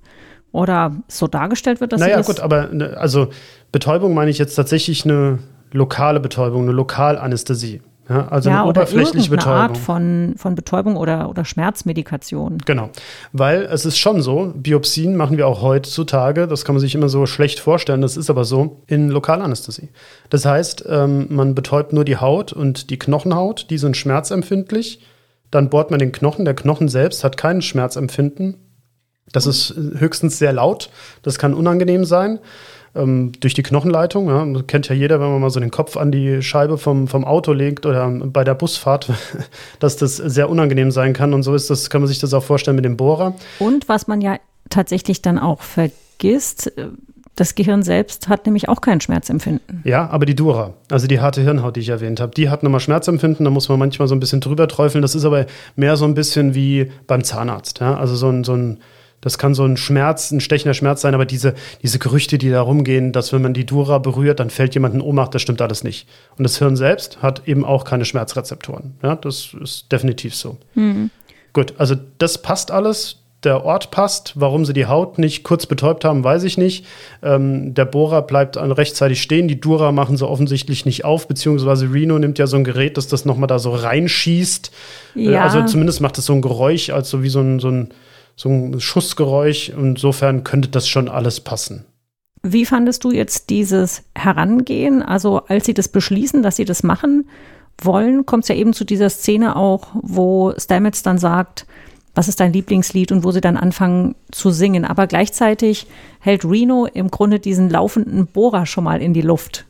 oder 0.52 0.96
so 1.08 1.28
dargestellt 1.28 1.80
wird, 1.80 1.94
dass 1.94 2.02
naja, 2.02 2.16
sie 2.16 2.20
das 2.20 2.28
gut, 2.28 2.40
aber 2.42 2.68
ne, 2.74 2.98
also 2.98 3.30
Betäubung 3.72 4.14
meine 4.14 4.32
ich 4.32 4.38
jetzt 4.38 4.56
tatsächlich 4.56 5.06
eine 5.06 5.40
lokale 5.72 6.20
Betäubung, 6.20 6.64
eine 6.64 6.72
Lokalanästhesie. 6.74 7.82
Ja, 8.10 8.28
also 8.30 8.50
ja, 8.50 8.62
eine 8.62 8.70
oberflächliche 8.70 9.30
Betäubung. 9.30 9.54
Art 9.54 9.78
von, 9.78 10.34
von 10.36 10.56
Betäubung 10.56 10.98
oder, 10.98 11.30
oder 11.30 11.46
Schmerzmedikation. 11.46 12.58
Genau. 12.66 12.90
Weil 13.34 13.62
es 13.64 13.86
ist 13.86 14.00
schon 14.00 14.24
so, 14.24 14.52
Biopsien 14.56 15.16
machen 15.16 15.38
wir 15.38 15.48
auch 15.48 15.62
heutzutage, 15.62 16.48
das 16.48 16.66
kann 16.66 16.74
man 16.74 16.80
sich 16.80 16.96
immer 16.96 17.08
so 17.08 17.28
schlecht 17.28 17.60
vorstellen, 17.60 18.02
das 18.02 18.18
ist 18.18 18.32
aber 18.32 18.46
so, 18.46 18.82
in 18.88 19.10
Lokalanästhesie. 19.10 19.90
Das 20.32 20.44
heißt, 20.44 20.86
ähm, 20.90 21.28
man 21.30 21.54
betäubt 21.54 21.94
nur 21.94 22.04
die 22.04 22.18
Haut 22.18 22.52
und 22.52 22.90
die 22.90 22.98
Knochenhaut, 22.98 23.68
die 23.70 23.78
sind 23.78 23.96
schmerzempfindlich. 23.96 25.06
Dann 25.52 25.70
bohrt 25.70 25.92
man 25.92 26.00
den 26.00 26.12
Knochen, 26.12 26.46
der 26.46 26.56
Knochen 26.56 26.90
selbst 26.90 27.24
hat 27.24 27.38
kein 27.38 27.62
Schmerzempfinden. 27.62 28.58
Das 29.32 29.46
ist 29.46 29.76
höchstens 29.98 30.40
sehr 30.40 30.54
laut, 30.54 30.90
das 31.22 31.38
kann 31.38 31.54
unangenehm 31.54 32.06
sein 32.06 32.40
ähm, 33.00 33.32
durch 33.40 33.54
die 33.54 33.64
Knochenleitung. 33.64 34.28
Ja. 34.28 34.46
Das 34.46 34.68
kennt 34.68 34.90
ja 34.90 34.96
jeder, 34.96 35.20
wenn 35.20 35.32
man 35.32 35.42
mal 35.42 35.50
so 35.50 35.60
den 35.60 35.72
Kopf 35.72 35.98
an 35.98 36.12
die 36.12 36.42
Scheibe 36.42 36.78
vom, 36.78 37.08
vom 37.08 37.26
Auto 37.26 37.54
legt 37.54 37.86
oder 37.86 38.10
bei 38.10 38.44
der 38.44 38.56
Busfahrt, 38.56 39.12
dass 39.80 39.98
das 39.98 40.18
sehr 40.18 40.50
unangenehm 40.50 40.92
sein 40.92 41.14
kann. 41.14 41.34
Und 41.34 41.44
so 41.44 41.56
ist 41.56 41.70
das, 41.70 41.90
kann 41.90 42.02
man 42.02 42.08
sich 42.08 42.20
das 42.20 42.34
auch 42.34 42.44
vorstellen 42.44 42.76
mit 42.76 42.86
dem 42.86 42.98
Bohrer. 42.98 43.36
Und 43.60 43.90
was 43.90 44.08
man 44.08 44.22
ja 44.22 44.38
tatsächlich 44.70 45.22
dann 45.22 45.40
auch 45.40 45.62
vergisst, 45.62 46.72
das 47.40 47.56
Gehirn 47.56 47.84
selbst 47.84 48.28
hat 48.28 48.46
nämlich 48.46 48.68
auch 48.68 48.82
kein 48.82 49.00
Schmerzempfinden. 49.00 49.82
Ja, 49.86 50.10
aber 50.10 50.26
die 50.26 50.36
Dura, 50.36 50.74
also 50.92 51.08
die 51.08 51.22
harte 51.22 51.42
Hirnhaut, 51.42 51.78
die 51.78 51.80
ich 51.80 51.90
erwähnt 51.90 52.20
habe, 52.20 52.34
die 52.36 52.50
hat 52.50 52.64
nochmal 52.64 52.82
Schmerzempfinden, 52.82 53.46
da 53.46 53.50
muss 53.50 53.70
man 53.70 53.80
manchmal 53.80 54.08
so 54.10 54.16
ein 54.16 54.20
bisschen 54.20 54.42
drüber 54.42 54.68
träufeln. 54.68 55.02
Das 55.02 55.16
ist 55.16 55.24
aber 55.24 55.46
mehr 55.76 55.96
so 55.96 56.06
ein 56.06 56.16
bisschen 56.16 56.54
wie 56.54 56.92
beim 57.08 57.24
Zahnarzt. 57.24 57.80
Ja? 57.80 57.98
Also 57.98 58.16
so 58.16 58.28
ein, 58.30 58.44
so 58.44 58.54
ein 58.54 58.80
das 59.22 59.38
kann 59.38 59.54
so 59.54 59.66
ein 59.66 59.78
Schmerz, 59.78 60.32
ein 60.32 60.42
stechender 60.42 60.74
Schmerz 60.74 61.02
sein, 61.02 61.14
aber 61.14 61.26
diese, 61.26 61.54
diese 61.84 62.00
Gerüchte, 62.00 62.38
die 62.38 62.50
da 62.50 62.62
rumgehen, 62.62 63.12
dass 63.12 63.34
wenn 63.34 63.42
man 63.42 63.54
die 63.54 63.66
Dura 63.66 63.98
berührt, 63.98 64.40
dann 64.40 64.50
fällt 64.50 64.74
jemand 64.74 64.96
in 64.96 65.02
Ohnmacht, 65.02 65.36
das 65.36 65.42
stimmt 65.42 65.62
alles 65.62 65.84
nicht. 65.84 66.08
Und 66.38 66.44
das 66.44 66.58
Hirn 66.58 66.76
selbst 66.76 67.22
hat 67.22 67.48
eben 67.48 67.66
auch 67.66 67.84
keine 67.84 68.06
Schmerzrezeptoren. 68.06 68.96
Ja, 69.04 69.16
das 69.16 69.50
ist 69.62 69.92
definitiv 69.92 70.36
so. 70.36 70.58
Mhm. 70.76 71.10
Gut, 71.54 71.74
also 71.78 71.96
das 72.18 72.42
passt 72.42 72.72
alles. 72.72 73.18
Der 73.46 73.64
Ort 73.64 73.92
passt. 73.92 74.34
Warum 74.36 74.66
sie 74.66 74.74
die 74.74 74.88
Haut 74.88 75.18
nicht 75.18 75.44
kurz 75.46 75.66
betäubt 75.66 76.04
haben, 76.04 76.26
weiß 76.26 76.44
ich 76.44 76.58
nicht. 76.58 76.86
Ähm, 77.24 77.74
der 77.74 77.86
Bohrer 77.86 78.22
bleibt 78.22 78.58
rechtzeitig 78.58 79.22
stehen. 79.22 79.48
Die 79.48 79.62
Dura 79.62 79.94
machen 79.94 80.18
sie 80.18 80.28
offensichtlich 80.28 80.86
nicht 80.86 81.06
auf, 81.06 81.26
beziehungsweise 81.26 81.90
Reno 81.92 82.20
nimmt 82.20 82.38
ja 82.38 82.48
so 82.48 82.58
ein 82.58 82.66
Gerät, 82.66 82.98
das 82.98 83.08
das 83.08 83.24
nochmal 83.24 83.48
da 83.48 83.58
so 83.58 83.74
reinschießt. 83.74 84.72
Äh, 85.16 85.32
ja. 85.32 85.44
also 85.44 85.64
zumindest 85.64 86.02
macht 86.02 86.18
es 86.18 86.26
so 86.26 86.34
ein 86.34 86.42
Geräusch, 86.42 86.90
als 86.90 87.10
so 87.10 87.24
wie 87.24 87.30
so 87.30 87.40
ein, 87.40 87.60
so 87.60 87.70
ein 87.70 87.94
so 88.40 88.48
ein 88.48 88.80
Schussgeräusch. 88.80 89.70
Insofern 89.70 90.46
könnte 90.46 90.70
das 90.70 90.88
schon 90.88 91.10
alles 91.10 91.42
passen. 91.42 91.86
Wie 92.42 92.66
fandest 92.66 93.04
du 93.04 93.12
jetzt 93.12 93.50
dieses 93.50 94.04
Herangehen? 94.16 95.02
Also 95.02 95.42
als 95.48 95.66
sie 95.66 95.74
das 95.74 95.90
beschließen, 95.90 96.42
dass 96.42 96.56
sie 96.56 96.64
das 96.64 96.82
machen 96.82 97.28
wollen, 97.82 98.26
kommt 98.26 98.46
es 98.46 98.48
ja 98.48 98.56
eben 98.56 98.72
zu 98.72 98.86
dieser 98.86 99.10
Szene 99.10 99.58
auch, 99.58 99.90
wo 100.02 100.54
Stamets 100.58 101.04
dann 101.04 101.18
sagt, 101.18 101.66
was 102.16 102.30
ist 102.30 102.40
dein 102.40 102.54
Lieblingslied 102.54 103.12
und 103.12 103.26
wo 103.26 103.32
sie 103.32 103.42
dann 103.42 103.58
anfangen 103.58 104.16
zu 104.32 104.52
singen. 104.52 104.86
Aber 104.86 105.06
gleichzeitig 105.06 105.88
hält 106.22 106.46
Reno 106.46 106.86
im 106.86 107.12
Grunde 107.12 107.42
diesen 107.42 107.70
laufenden 107.70 108.28
Bohrer 108.28 108.66
schon 108.66 108.86
mal 108.86 109.02
in 109.02 109.14
die 109.14 109.22
Luft. 109.22 109.66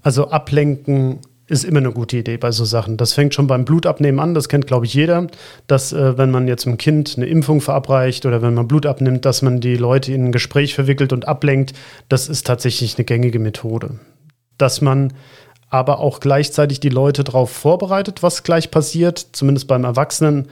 Also 0.00 0.30
ablenken 0.30 1.20
ist 1.48 1.64
immer 1.64 1.78
eine 1.78 1.92
gute 1.92 2.16
Idee 2.16 2.36
bei 2.36 2.50
so 2.50 2.64
Sachen. 2.64 2.96
Das 2.96 3.12
fängt 3.12 3.34
schon 3.34 3.46
beim 3.46 3.64
Blutabnehmen 3.64 4.20
an, 4.20 4.34
das 4.34 4.48
kennt, 4.48 4.66
glaube 4.66 4.86
ich, 4.86 4.94
jeder, 4.94 5.28
dass 5.66 5.92
äh, 5.92 6.18
wenn 6.18 6.30
man 6.30 6.48
jetzt 6.48 6.66
einem 6.66 6.78
Kind 6.78 7.14
eine 7.16 7.26
Impfung 7.26 7.60
verabreicht 7.60 8.26
oder 8.26 8.42
wenn 8.42 8.54
man 8.54 8.68
Blut 8.68 8.86
abnimmt, 8.86 9.24
dass 9.24 9.42
man 9.42 9.60
die 9.60 9.76
Leute 9.76 10.12
in 10.12 10.26
ein 10.26 10.32
Gespräch 10.32 10.74
verwickelt 10.74 11.12
und 11.12 11.28
ablenkt, 11.28 11.72
das 12.08 12.28
ist 12.28 12.46
tatsächlich 12.46 12.96
eine 12.96 13.04
gängige 13.04 13.38
Methode. 13.38 13.98
Dass 14.58 14.80
man 14.80 15.12
aber 15.68 16.00
auch 16.00 16.20
gleichzeitig 16.20 16.80
die 16.80 16.88
Leute 16.88 17.24
darauf 17.24 17.50
vorbereitet, 17.50 18.22
was 18.22 18.42
gleich 18.42 18.70
passiert, 18.70 19.18
zumindest 19.32 19.68
beim 19.68 19.84
Erwachsenen, 19.84 20.48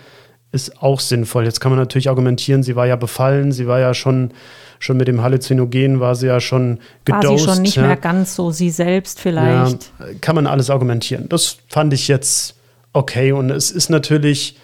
ist 0.55 0.81
auch 0.83 1.01
sinnvoll. 1.01 1.45
Jetzt 1.45 1.61
kann 1.61 1.73
man 1.73 1.79
natürlich 1.79 2.09
argumentieren, 2.09 2.63
sie 2.63 2.77
war 2.77 2.87
ja 2.87 2.97
befallen, 2.97 3.53
sie 3.53 3.67
war 3.67 3.81
ja 3.81 3.93
schon, 3.93 4.31
schon 4.79 4.97
mit 4.97 5.09
dem 5.09 5.23
Halluzinogen, 5.23 6.01
war 6.01 6.15
sie 6.15 6.29
ja 6.29 6.41
schon 6.41 6.79
gedost. 7.05 7.25
War 7.25 7.39
sie 7.39 7.45
schon 7.45 7.63
nicht 7.63 7.77
ja. 7.77 7.83
mehr 7.83 7.97
ganz 7.97 8.37
so 8.37 8.51
sie 8.51 8.71
selbst 8.71 9.21
vielleicht. 9.21 9.91
Ja, 9.99 10.07
kann 10.21 10.37
man 10.37 10.47
alles 10.47 10.71
argumentieren. 10.71 11.29
Das 11.29 11.59
fand 11.69 11.93
ich 11.93 12.09
jetzt 12.09 12.55
okay 12.93 13.33
und 13.33 13.51
es 13.51 13.71
ist 13.71 13.91
natürlich, 13.91 14.57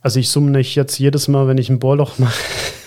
also 0.00 0.18
ich 0.18 0.30
summe 0.30 0.50
nicht 0.50 0.74
jetzt 0.74 0.98
jedes 0.98 1.28
Mal, 1.28 1.46
wenn 1.46 1.58
ich 1.58 1.68
ein 1.68 1.78
Bohrloch 1.78 2.18
mache. 2.18 2.34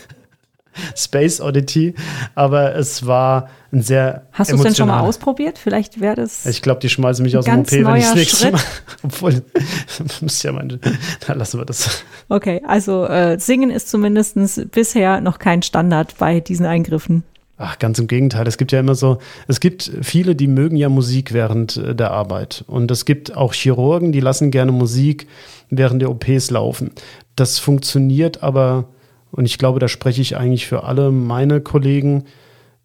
Space 0.96 1.42
Oddity, 1.42 1.96
aber 2.36 2.76
es 2.76 3.06
war 3.06 3.50
ein 3.72 3.82
sehr. 3.82 4.28
Hast 4.32 4.52
du 4.52 4.56
es 4.56 4.62
denn 4.62 4.76
schon 4.76 4.88
mal 4.88 5.02
ausprobiert? 5.02 5.58
Vielleicht 5.58 6.00
wäre 6.00 6.16
das. 6.16 6.46
Ich 6.46 6.62
glaube, 6.62 6.80
die 6.80 6.90
schmeißen 6.90 7.24
mich 7.24 7.38
aus 7.38 7.46
dem 7.46 7.60
OP, 7.60 7.72
wenn 7.72 7.96
ich 7.96 8.06
es 8.06 8.16
nächste 8.16 8.52
Mal. 8.52 8.62
Obwohl, 9.04 9.42
muss 10.22 10.44
ja 10.44 10.52
meine. 10.52 10.80
Dann 11.28 11.38
lassen 11.38 11.60
wir 11.60 11.66
das. 11.66 12.04
Okay, 12.30 12.62
also 12.68 13.06
äh, 13.06 13.40
Singen 13.40 13.72
ist 13.72 13.90
zumindest 13.90 14.38
bisher 14.72 15.22
noch 15.22 15.40
kein 15.40 15.64
Standard 15.64 16.18
bei 16.18 16.40
diesen 16.40 16.66
Eingriffen. 16.66 17.24
Ach, 17.58 17.78
ganz 17.78 18.00
im 18.00 18.08
Gegenteil. 18.08 18.48
Es 18.48 18.58
gibt 18.58 18.72
ja 18.72 18.80
immer 18.80 18.96
so, 18.96 19.20
es 19.48 19.60
gibt 19.60 19.92
viele, 20.02 20.36
die 20.36 20.48
mögen 20.48 20.76
ja 20.76 20.90
Musik 20.90 21.34
während 21.34 21.78
äh, 21.78 21.96
der 21.96 22.12
Arbeit. 22.12 22.64
Und 22.68 22.90
es 22.92 23.06
gibt 23.06 23.38
auch 23.38 23.54
Chirurgen, 23.54 24.12
die 24.12 24.20
lassen 24.20 24.52
gerne 24.52 24.72
Musik 24.72 25.28
während 25.70 26.02
der 26.02 26.10
OPs 26.10 26.52
laufen. 26.52 26.92
Das 27.36 27.60
funktioniert 27.60 28.44
aber 28.44 28.86
und 29.36 29.46
ich 29.46 29.58
glaube, 29.58 29.80
da 29.80 29.88
spreche 29.88 30.22
ich 30.22 30.38
eigentlich 30.38 30.68
für 30.68 30.84
alle 30.84 31.12
meine 31.12 31.60
Kollegen, 31.60 32.26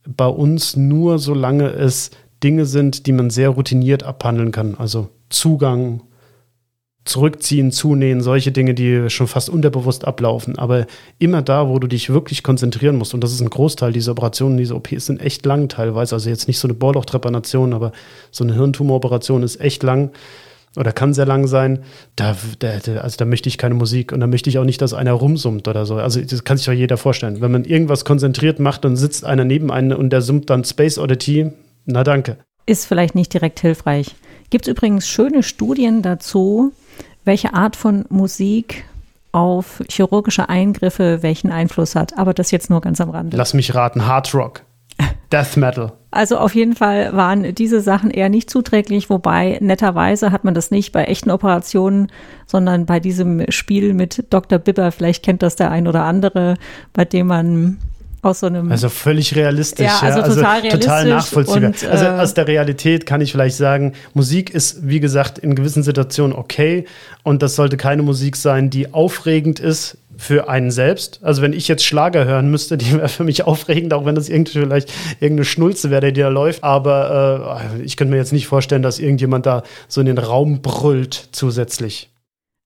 bei 0.09 0.27
uns 0.27 0.77
nur 0.77 1.19
solange 1.19 1.69
es 1.69 2.11
Dinge 2.43 2.65
sind, 2.65 3.07
die 3.07 3.13
man 3.13 3.29
sehr 3.29 3.51
routiniert 3.51 4.03
abhandeln 4.03 4.51
kann. 4.51 4.75
Also 4.79 5.11
Zugang, 5.29 6.03
Zurückziehen, 7.05 7.71
Zunähen, 7.71 8.23
solche 8.23 8.51
Dinge, 8.51 8.73
die 8.73 9.11
schon 9.11 9.27
fast 9.27 9.51
unterbewusst 9.51 10.07
ablaufen. 10.07 10.59
Aber 10.59 10.87
immer 11.19 11.43
da, 11.43 11.69
wo 11.69 11.79
du 11.79 11.87
dich 11.87 12.09
wirklich 12.09 12.43
konzentrieren 12.43 12.97
musst, 12.97 13.13
und 13.13 13.23
das 13.23 13.33
ist 13.33 13.43
ein 13.43 13.51
Großteil 13.51 13.93
dieser 13.93 14.13
Operationen, 14.13 14.57
diese 14.57 14.75
OPs 14.75 15.05
sind 15.05 15.21
echt 15.21 15.45
lang 15.45 15.69
teilweise. 15.69 16.15
Also 16.15 16.31
jetzt 16.31 16.49
nicht 16.49 16.59
so 16.59 16.67
eine 16.67 16.75
Bohrlochtrepanation, 16.75 17.75
aber 17.75 17.93
so 18.31 18.43
eine 18.43 18.55
Hirntumoroperation 18.55 19.43
ist 19.43 19.61
echt 19.61 19.83
lang 19.83 20.13
oder 20.77 20.93
kann 20.93 21.15
sehr 21.15 21.27
lang 21.27 21.47
sein, 21.47 21.81
da, 22.17 22.37
da, 22.59 22.69
also 23.01 23.17
da 23.17 23.25
möchte 23.25 23.49
ich 23.49 23.59
keine 23.59 23.75
Musik 23.75 24.13
und 24.13 24.21
da 24.21 24.27
möchte 24.27 24.51
ich 24.51 24.59
auch 24.59 24.65
nicht, 24.65 24.81
dass 24.81 24.95
einer 24.95 25.13
rumsummt 25.13 25.69
oder 25.69 25.87
so. 25.87 25.97
Also 25.97 26.21
das 26.21 26.45
kann 26.45 26.57
sich 26.57 26.67
doch 26.67 26.73
jeder 26.73 26.97
vorstellen. 26.97 27.41
Wenn 27.41 27.53
man 27.53 27.65
irgendwas 27.65 28.05
konzentriert 28.05 28.61
macht 28.61 28.85
und 28.85 28.97
sitzt 28.97 29.25
einer 29.25 29.45
neben 29.45 29.71
einem 29.71 29.99
und 29.99 30.11
der 30.11 30.23
summt 30.23 30.51
dann 30.51 30.65
Space 30.65 30.99
Oddity, 30.99 31.53
na 31.87 32.05
danke. 32.05 32.37
Ist 32.67 32.87
vielleicht 32.87 33.15
nicht 33.15 33.33
direkt 33.33 33.61
hilfreich. 33.61 34.15
Gibt 34.51 34.67
es 34.67 34.73
übrigens 34.73 35.09
schöne 35.09 35.43
Studien 35.43 36.03
dazu, 36.03 36.73
welche 37.25 37.55
Art 37.55 37.77
von 37.77 38.05
Musik 38.09 38.85
auf 39.33 39.83
chirurgische 39.89 40.49
Eingriffe 40.49 41.23
welchen 41.23 41.53
Einfluss 41.53 41.95
hat. 41.95 42.19
Aber 42.19 42.35
das 42.35 42.51
jetzt 42.51 42.71
nur 42.71 42.81
ganz 42.81 43.01
am 43.01 43.11
Rande. 43.11 43.37
Lass 43.37 43.55
mich 43.55 43.75
raten, 43.75 44.07
Hard 44.07 44.35
Rock. 44.35 44.63
Death 45.33 45.57
Metal. 45.57 45.93
Also 46.11 46.39
auf 46.39 46.55
jeden 46.55 46.75
Fall 46.75 47.15
waren 47.15 47.55
diese 47.55 47.81
Sachen 47.81 48.11
eher 48.11 48.31
nicht 48.31 48.49
zuträglich, 48.49 49.11
wobei 49.11 49.59
netterweise 49.61 50.33
hat 50.33 50.43
man 50.43 50.55
das 50.55 50.71
nicht 50.71 50.93
bei 50.93 51.05
echten 51.05 51.31
Operationen, 51.31 52.11
sondern 52.47 52.87
bei 52.87 52.99
diesem 52.99 53.45
Spiel 53.51 53.93
mit 53.93 54.25
Dr. 54.31 54.59
Bibber, 54.59 54.91
vielleicht 54.91 55.23
kennt 55.23 55.43
das 55.43 55.57
der 55.57 55.71
ein 55.71 55.87
oder 55.87 56.05
andere, 56.05 56.55
bei 56.95 57.05
dem 57.05 57.27
man 57.27 57.79
aus 58.23 58.41
so 58.41 58.47
einem. 58.47 58.71
Also 58.71 58.89
völlig 58.89 59.37
realistisch, 59.37 59.87
ja, 59.87 59.99
also, 60.01 60.19
ja. 60.19 60.25
also 60.25 60.37
total, 60.37 60.61
realistisch 60.61 60.81
total 60.81 61.09
nachvollziehbar. 61.09 61.69
Und, 61.69 61.83
äh, 61.83 61.87
also 61.87 62.07
aus 62.07 62.35
der 62.35 62.47
Realität 62.49 63.07
kann 63.07 63.21
ich 63.21 63.33
vielleicht 63.33 63.57
sagen, 63.57 63.93
Musik 64.15 64.51
ist, 64.51 64.89
wie 64.89 65.01
gesagt, 65.01 65.39
in 65.39 65.55
gewissen 65.55 65.83
Situationen 65.83 66.35
okay 66.35 66.87
und 67.23 67.43
das 67.43 67.55
sollte 67.55 67.77
keine 67.77 68.03
Musik 68.03 68.37
sein, 68.37 68.71
die 68.71 68.93
aufregend 68.93 69.61
ist 69.61 69.99
für 70.19 70.49
einen 70.49 70.73
selbst. 70.73 71.21
Also 71.23 71.43
wenn 71.43 71.53
ich 71.53 71.69
jetzt 71.69 71.85
Schlager 71.85 72.25
hören 72.25 72.51
müsste, 72.51 72.77
die 72.77 72.93
wäre 72.97 73.09
für 73.09 73.25
mich 73.25 73.45
aufregend, 73.45 73.95
auch 73.95 74.05
wenn 74.05 74.17
das 74.17 74.29
irgendwie 74.29 74.59
vielleicht 74.59 74.93
irgendeine 75.21 75.45
Schnulze 75.45 75.91
wäre, 75.91 76.13
die 76.13 76.21
da 76.21 76.29
läuft. 76.29 76.65
Aber 76.65 77.61
äh, 77.77 77.83
ich 77.83 77.97
könnte 77.97 78.11
mir 78.11 78.19
jetzt 78.19 78.33
nicht 78.33 78.49
vorstellen, 78.49 78.83
dass 78.83 78.99
irgendjemand 78.99 79.47
da 79.47 79.63
so 79.87 80.01
in 80.01 80.07
den 80.07 80.19
Raum 80.19 80.61
brüllt 80.61 81.29
zusätzlich. 81.33 82.11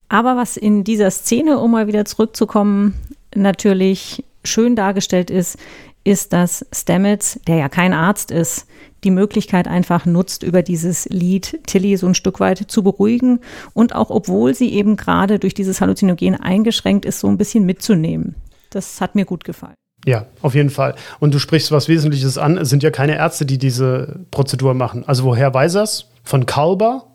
Aber 0.08 0.36
was 0.36 0.56
in 0.56 0.82
dieser 0.82 1.10
Szene, 1.10 1.58
um 1.58 1.70
mal 1.72 1.86
wieder 1.86 2.06
zurückzukommen, 2.06 2.94
natürlich 3.34 4.24
schön 4.44 4.74
dargestellt 4.74 5.30
ist, 5.30 5.58
ist, 6.04 6.32
dass 6.32 6.66
Stamets, 6.72 7.38
der 7.46 7.56
ja 7.56 7.68
kein 7.68 7.92
Arzt 7.92 8.30
ist, 8.30 8.66
die 9.04 9.10
Möglichkeit 9.10 9.68
einfach 9.68 10.06
nutzt, 10.06 10.42
über 10.42 10.62
dieses 10.62 11.06
Lied 11.06 11.60
Tilly 11.66 11.96
so 11.96 12.06
ein 12.06 12.14
Stück 12.14 12.40
weit 12.40 12.58
zu 12.58 12.82
beruhigen 12.82 13.40
und 13.74 13.94
auch 13.94 14.10
obwohl 14.10 14.54
sie 14.54 14.72
eben 14.72 14.96
gerade 14.96 15.38
durch 15.38 15.54
dieses 15.54 15.80
Halluzinogen 15.80 16.36
eingeschränkt 16.36 17.04
ist, 17.04 17.20
so 17.20 17.28
ein 17.28 17.38
bisschen 17.38 17.64
mitzunehmen. 17.64 18.36
Das 18.70 19.00
hat 19.00 19.14
mir 19.14 19.24
gut 19.24 19.44
gefallen. 19.44 19.74
Ja, 20.04 20.26
auf 20.40 20.54
jeden 20.54 20.70
Fall. 20.70 20.96
Und 21.20 21.32
du 21.32 21.38
sprichst 21.38 21.70
was 21.70 21.88
Wesentliches 21.88 22.36
an. 22.36 22.58
Es 22.58 22.70
sind 22.70 22.82
ja 22.82 22.90
keine 22.90 23.16
Ärzte, 23.16 23.46
die 23.46 23.58
diese 23.58 24.20
Prozedur 24.30 24.74
machen. 24.74 25.04
Also 25.06 25.24
woher 25.24 25.54
weiß 25.54 25.76
er 25.76 25.82
es? 25.84 26.08
Von 26.24 26.46
Kalber? 26.46 27.06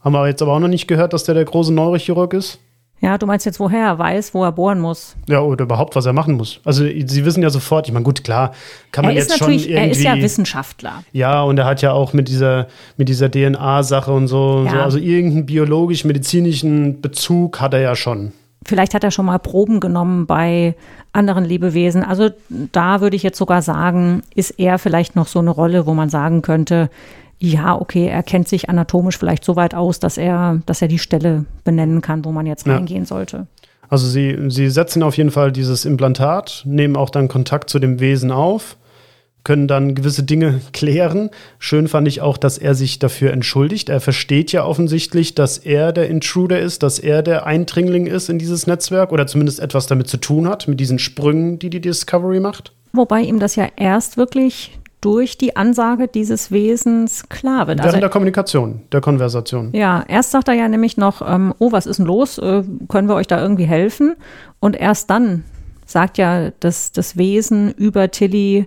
Haben 0.00 0.12
wir 0.12 0.26
jetzt 0.26 0.42
aber 0.42 0.52
auch 0.52 0.60
noch 0.60 0.68
nicht 0.68 0.86
gehört, 0.86 1.14
dass 1.14 1.24
der 1.24 1.34
der 1.34 1.46
große 1.46 1.72
Neurochirurg 1.72 2.34
ist? 2.34 2.58
Ja, 3.04 3.18
du 3.18 3.26
meinst 3.26 3.44
jetzt, 3.44 3.60
woher 3.60 3.84
er 3.84 3.98
weiß, 3.98 4.32
wo 4.32 4.44
er 4.44 4.52
bohren 4.52 4.80
muss. 4.80 5.14
Ja, 5.28 5.40
oder 5.40 5.64
überhaupt, 5.64 5.94
was 5.94 6.06
er 6.06 6.14
machen 6.14 6.36
muss. 6.36 6.60
Also 6.64 6.84
sie 6.84 7.24
wissen 7.26 7.42
ja 7.42 7.50
sofort, 7.50 7.86
ich 7.86 7.92
meine, 7.92 8.02
gut, 8.02 8.24
klar, 8.24 8.52
kann 8.92 9.04
man 9.04 9.14
jetzt 9.14 9.36
schon 9.36 9.52
irgendwie... 9.52 9.72
Er 9.72 9.90
ist 9.90 10.02
ja 10.02 10.16
Wissenschaftler. 10.16 11.04
Ja, 11.12 11.42
und 11.42 11.58
er 11.58 11.66
hat 11.66 11.82
ja 11.82 11.92
auch 11.92 12.14
mit 12.14 12.28
dieser, 12.28 12.66
mit 12.96 13.10
dieser 13.10 13.30
DNA-Sache 13.30 14.10
und 14.10 14.26
so, 14.26 14.62
ja. 14.64 14.70
so, 14.70 14.78
also 14.78 14.98
irgendeinen 14.98 15.44
biologisch-medizinischen 15.44 17.02
Bezug 17.02 17.60
hat 17.60 17.74
er 17.74 17.80
ja 17.80 17.94
schon. 17.94 18.32
Vielleicht 18.64 18.94
hat 18.94 19.04
er 19.04 19.10
schon 19.10 19.26
mal 19.26 19.38
Proben 19.38 19.80
genommen 19.80 20.24
bei 20.24 20.74
anderen 21.12 21.44
Lebewesen. 21.44 22.02
Also 22.02 22.30
da 22.48 23.02
würde 23.02 23.16
ich 23.16 23.22
jetzt 23.22 23.36
sogar 23.36 23.60
sagen, 23.60 24.22
ist 24.34 24.52
er 24.52 24.78
vielleicht 24.78 25.14
noch 25.14 25.26
so 25.26 25.40
eine 25.40 25.50
Rolle, 25.50 25.84
wo 25.84 25.92
man 25.92 26.08
sagen 26.08 26.40
könnte, 26.40 26.88
ja, 27.38 27.78
okay, 27.78 28.06
er 28.06 28.22
kennt 28.22 28.48
sich 28.48 28.68
anatomisch 28.68 29.18
vielleicht 29.18 29.44
so 29.44 29.56
weit 29.56 29.74
aus, 29.74 30.00
dass 30.00 30.16
er, 30.16 30.60
dass 30.66 30.82
er 30.82 30.88
die 30.88 30.98
Stelle 30.98 31.44
benennen 31.64 32.00
kann, 32.00 32.24
wo 32.24 32.32
man 32.32 32.46
jetzt 32.46 32.66
ja. 32.66 32.74
reingehen 32.74 33.04
sollte. 33.04 33.46
Also 33.88 34.06
sie, 34.06 34.36
sie 34.48 34.70
setzen 34.70 35.02
auf 35.02 35.16
jeden 35.16 35.30
Fall 35.30 35.52
dieses 35.52 35.84
Implantat, 35.84 36.62
nehmen 36.64 36.96
auch 36.96 37.10
dann 37.10 37.28
Kontakt 37.28 37.70
zu 37.70 37.78
dem 37.78 38.00
Wesen 38.00 38.30
auf, 38.30 38.76
können 39.44 39.68
dann 39.68 39.94
gewisse 39.94 40.22
Dinge 40.22 40.60
klären. 40.72 41.30
Schön 41.58 41.86
fand 41.86 42.08
ich 42.08 42.22
auch, 42.22 42.38
dass 42.38 42.56
er 42.56 42.74
sich 42.74 42.98
dafür 42.98 43.32
entschuldigt. 43.32 43.90
Er 43.90 44.00
versteht 44.00 44.52
ja 44.52 44.64
offensichtlich, 44.64 45.34
dass 45.34 45.58
er 45.58 45.92
der 45.92 46.08
Intruder 46.08 46.60
ist, 46.60 46.82
dass 46.82 46.98
er 46.98 47.22
der 47.22 47.46
Eindringling 47.46 48.06
ist 48.06 48.30
in 48.30 48.38
dieses 48.38 48.66
Netzwerk 48.66 49.12
oder 49.12 49.26
zumindest 49.26 49.60
etwas 49.60 49.86
damit 49.86 50.08
zu 50.08 50.16
tun 50.16 50.48
hat, 50.48 50.66
mit 50.66 50.80
diesen 50.80 50.98
Sprüngen, 50.98 51.58
die 51.58 51.70
die 51.70 51.80
Discovery 51.80 52.40
macht. 52.40 52.72
Wobei 52.92 53.20
ihm 53.20 53.38
das 53.38 53.56
ja 53.56 53.68
erst 53.76 54.16
wirklich 54.16 54.78
durch 55.04 55.36
die 55.36 55.54
Ansage 55.54 56.08
dieses 56.08 56.50
Wesens 56.50 57.28
klar 57.28 57.66
wird. 57.66 57.78
Während 57.78 57.88
also, 57.88 58.00
der 58.00 58.08
Kommunikation, 58.08 58.80
der 58.90 59.02
Konversation. 59.02 59.70
Ja, 59.74 60.02
erst 60.08 60.30
sagt 60.30 60.48
er 60.48 60.54
ja 60.54 60.66
nämlich 60.66 60.96
noch, 60.96 61.20
ähm, 61.20 61.52
oh, 61.58 61.72
was 61.72 61.84
ist 61.84 61.98
denn 61.98 62.06
los? 62.06 62.38
Äh, 62.38 62.62
können 62.88 63.06
wir 63.06 63.14
euch 63.14 63.26
da 63.26 63.38
irgendwie 63.40 63.66
helfen? 63.66 64.16
Und 64.60 64.76
erst 64.76 65.10
dann 65.10 65.44
sagt 65.84 66.16
ja 66.16 66.52
das, 66.60 66.92
das 66.92 67.18
Wesen 67.18 67.72
über 67.72 68.10
Tilly, 68.10 68.66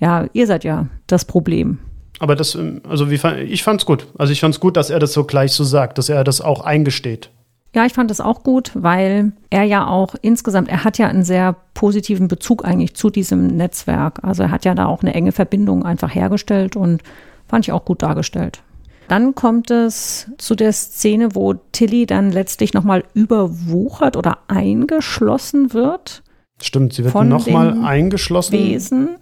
ja, 0.00 0.26
ihr 0.32 0.48
seid 0.48 0.64
ja 0.64 0.86
das 1.06 1.24
Problem. 1.24 1.78
Aber 2.18 2.34
das, 2.34 2.56
ähm, 2.56 2.82
also 2.88 3.08
wie, 3.08 3.20
ich 3.44 3.62
fand's 3.62 3.86
gut. 3.86 4.08
Also 4.18 4.32
ich 4.32 4.40
fand's 4.40 4.58
gut, 4.58 4.76
dass 4.76 4.90
er 4.90 4.98
das 4.98 5.12
so 5.12 5.22
gleich 5.22 5.52
so 5.52 5.62
sagt, 5.62 5.98
dass 5.98 6.08
er 6.08 6.24
das 6.24 6.40
auch 6.40 6.62
eingesteht. 6.62 7.30
Ja, 7.74 7.84
ich 7.84 7.92
fand 7.92 8.10
das 8.10 8.20
auch 8.20 8.42
gut, 8.42 8.72
weil 8.74 9.32
er 9.50 9.64
ja 9.64 9.86
auch 9.86 10.14
insgesamt, 10.22 10.68
er 10.68 10.84
hat 10.84 10.96
ja 10.98 11.06
einen 11.08 11.22
sehr 11.22 11.54
positiven 11.74 12.26
Bezug 12.26 12.64
eigentlich 12.64 12.94
zu 12.94 13.10
diesem 13.10 13.46
Netzwerk. 13.46 14.24
Also 14.24 14.44
er 14.44 14.50
hat 14.50 14.64
ja 14.64 14.74
da 14.74 14.86
auch 14.86 15.02
eine 15.02 15.14
enge 15.14 15.32
Verbindung 15.32 15.84
einfach 15.84 16.14
hergestellt 16.14 16.76
und 16.76 17.02
fand 17.46 17.66
ich 17.66 17.72
auch 17.72 17.84
gut 17.84 18.02
dargestellt. 18.02 18.62
Dann 19.08 19.34
kommt 19.34 19.70
es 19.70 20.30
zu 20.38 20.54
der 20.54 20.72
Szene, 20.72 21.34
wo 21.34 21.54
Tilly 21.54 22.04
dann 22.06 22.30
letztlich 22.30 22.74
nochmal 22.74 23.04
überwuchert 23.14 24.16
oder 24.16 24.38
eingeschlossen 24.48 25.72
wird. 25.72 26.22
Stimmt, 26.60 26.92
sie 26.92 27.04
wird 27.04 27.14
nochmal 27.14 27.84
eingeschlossen. 27.84 28.52
Wesen. 28.52 29.16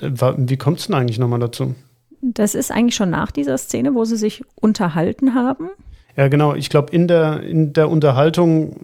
Wie 0.00 0.56
kommt 0.56 0.78
es 0.78 0.86
denn 0.86 0.94
eigentlich 0.94 1.18
nochmal 1.18 1.40
dazu? 1.40 1.74
Das 2.20 2.54
ist 2.54 2.72
eigentlich 2.72 2.96
schon 2.96 3.10
nach 3.10 3.30
dieser 3.30 3.58
Szene, 3.58 3.94
wo 3.94 4.04
sie 4.04 4.16
sich 4.16 4.42
unterhalten 4.56 5.34
haben. 5.34 5.70
Ja, 6.18 6.26
genau. 6.26 6.56
Ich 6.56 6.68
glaube, 6.68 6.92
in 6.92 7.06
der, 7.06 7.44
in 7.44 7.72
der 7.72 7.88
Unterhaltung 7.88 8.74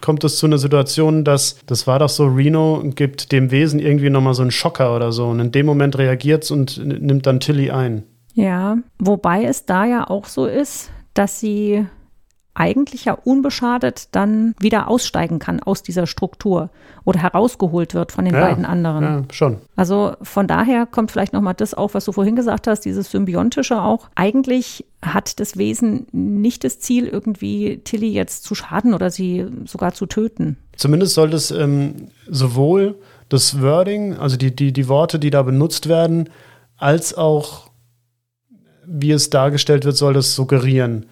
kommt 0.00 0.22
es 0.22 0.36
zu 0.36 0.46
einer 0.46 0.56
Situation, 0.56 1.24
dass, 1.24 1.58
das 1.66 1.88
war 1.88 1.98
doch 1.98 2.08
so, 2.08 2.28
Reno 2.28 2.80
gibt 2.94 3.32
dem 3.32 3.50
Wesen 3.50 3.80
irgendwie 3.80 4.08
nochmal 4.08 4.34
so 4.34 4.42
einen 4.42 4.52
Schocker 4.52 4.94
oder 4.94 5.10
so. 5.10 5.26
Und 5.26 5.40
in 5.40 5.50
dem 5.50 5.66
Moment 5.66 5.98
reagiert 5.98 6.44
es 6.44 6.52
und 6.52 6.78
nimmt 6.78 7.26
dann 7.26 7.40
Tilly 7.40 7.72
ein. 7.72 8.04
Ja, 8.34 8.78
wobei 9.00 9.44
es 9.44 9.66
da 9.66 9.84
ja 9.84 10.08
auch 10.08 10.26
so 10.26 10.46
ist, 10.46 10.92
dass 11.12 11.40
sie 11.40 11.86
eigentlich 12.54 13.04
ja 13.04 13.12
unbeschadet 13.12 14.08
dann 14.12 14.54
wieder 14.58 14.88
aussteigen 14.88 15.38
kann 15.38 15.60
aus 15.60 15.82
dieser 15.82 16.06
Struktur 16.06 16.70
oder 17.04 17.20
herausgeholt 17.20 17.94
wird 17.94 18.12
von 18.12 18.24
den 18.24 18.34
ja, 18.34 18.40
beiden 18.40 18.64
anderen. 18.64 19.04
Ja, 19.04 19.24
schon. 19.32 19.58
Also 19.76 20.14
von 20.22 20.46
daher 20.46 20.86
kommt 20.86 21.10
vielleicht 21.10 21.32
nochmal 21.32 21.54
das 21.54 21.74
auf, 21.74 21.94
was 21.94 22.04
du 22.04 22.12
vorhin 22.12 22.36
gesagt 22.36 22.66
hast, 22.66 22.80
dieses 22.80 23.10
Symbiontische 23.10 23.80
auch. 23.80 24.08
Eigentlich 24.14 24.84
hat 25.02 25.40
das 25.40 25.56
Wesen 25.56 26.06
nicht 26.12 26.64
das 26.64 26.80
Ziel, 26.80 27.06
irgendwie 27.06 27.78
Tilly 27.84 28.10
jetzt 28.10 28.44
zu 28.44 28.54
schaden 28.54 28.94
oder 28.94 29.10
sie 29.10 29.46
sogar 29.64 29.94
zu 29.94 30.06
töten. 30.06 30.56
Zumindest 30.76 31.14
sollte 31.14 31.36
es 31.36 31.50
ähm, 31.50 32.08
sowohl 32.28 32.96
das 33.28 33.62
Wording, 33.62 34.16
also 34.16 34.36
die, 34.36 34.54
die, 34.54 34.72
die 34.72 34.88
Worte, 34.88 35.18
die 35.18 35.30
da 35.30 35.42
benutzt 35.42 35.88
werden, 35.88 36.28
als 36.76 37.16
auch 37.16 37.70
wie 38.92 39.12
es 39.12 39.30
dargestellt 39.30 39.84
wird, 39.84 39.96
soll 39.96 40.14
das 40.14 40.34
suggerieren. 40.34 41.06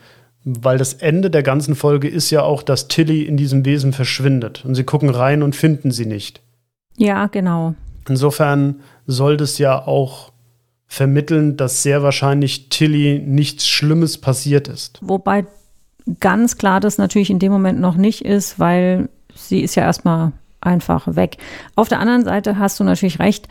Weil 0.50 0.78
das 0.78 0.94
Ende 0.94 1.30
der 1.30 1.42
ganzen 1.42 1.74
Folge 1.74 2.08
ist 2.08 2.30
ja 2.30 2.42
auch, 2.42 2.62
dass 2.62 2.88
Tilly 2.88 3.22
in 3.22 3.36
diesem 3.36 3.64
Wesen 3.66 3.92
verschwindet. 3.92 4.64
Und 4.64 4.74
sie 4.74 4.84
gucken 4.84 5.10
rein 5.10 5.42
und 5.42 5.54
finden 5.54 5.90
sie 5.90 6.06
nicht. 6.06 6.40
Ja, 6.96 7.26
genau. 7.26 7.74
Insofern 8.08 8.80
soll 9.06 9.36
das 9.36 9.58
ja 9.58 9.86
auch 9.86 10.32
vermitteln, 10.86 11.56
dass 11.58 11.82
sehr 11.82 12.02
wahrscheinlich 12.02 12.70
Tilly 12.70 13.18
nichts 13.18 13.68
Schlimmes 13.68 14.18
passiert 14.18 14.68
ist. 14.68 14.98
Wobei 15.02 15.44
ganz 16.20 16.56
klar 16.56 16.80
das 16.80 16.96
natürlich 16.96 17.28
in 17.28 17.38
dem 17.38 17.52
Moment 17.52 17.78
noch 17.78 17.96
nicht 17.96 18.24
ist, 18.24 18.58
weil 18.58 19.10
sie 19.34 19.60
ist 19.60 19.74
ja 19.74 19.82
erstmal 19.82 20.32
einfach 20.60 21.14
weg. 21.14 21.36
Auf 21.76 21.88
der 21.88 22.00
anderen 22.00 22.24
Seite 22.24 22.58
hast 22.58 22.80
du 22.80 22.84
natürlich 22.84 23.18
recht, 23.18 23.48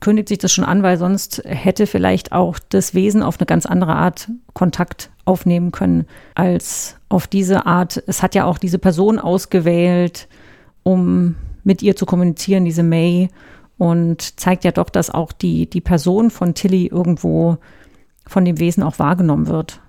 kündigt 0.00 0.28
sich 0.28 0.38
das 0.38 0.52
schon 0.52 0.64
an, 0.64 0.82
weil 0.82 0.96
sonst 0.96 1.42
hätte 1.44 1.86
vielleicht 1.86 2.32
auch 2.32 2.58
das 2.70 2.94
Wesen 2.94 3.22
auf 3.22 3.38
eine 3.38 3.46
ganz 3.46 3.66
andere 3.66 3.94
Art 3.94 4.28
Kontakt 4.54 5.10
aufnehmen 5.24 5.72
können 5.72 6.06
als 6.34 6.96
auf 7.08 7.26
diese 7.26 7.66
Art. 7.66 8.02
Es 8.06 8.22
hat 8.22 8.34
ja 8.34 8.44
auch 8.44 8.58
diese 8.58 8.78
Person 8.78 9.18
ausgewählt, 9.18 10.28
um 10.82 11.36
mit 11.64 11.82
ihr 11.82 11.96
zu 11.96 12.06
kommunizieren, 12.06 12.64
diese 12.64 12.82
May, 12.82 13.28
und 13.76 14.38
zeigt 14.38 14.64
ja 14.64 14.72
doch, 14.72 14.90
dass 14.90 15.08
auch 15.10 15.32
die, 15.32 15.68
die 15.68 15.80
Person 15.80 16.30
von 16.30 16.54
Tilly 16.54 16.86
irgendwo 16.86 17.58
von 18.26 18.44
dem 18.44 18.58
Wesen 18.58 18.82
auch 18.82 18.98
wahrgenommen 18.98 19.46
wird. 19.46 19.80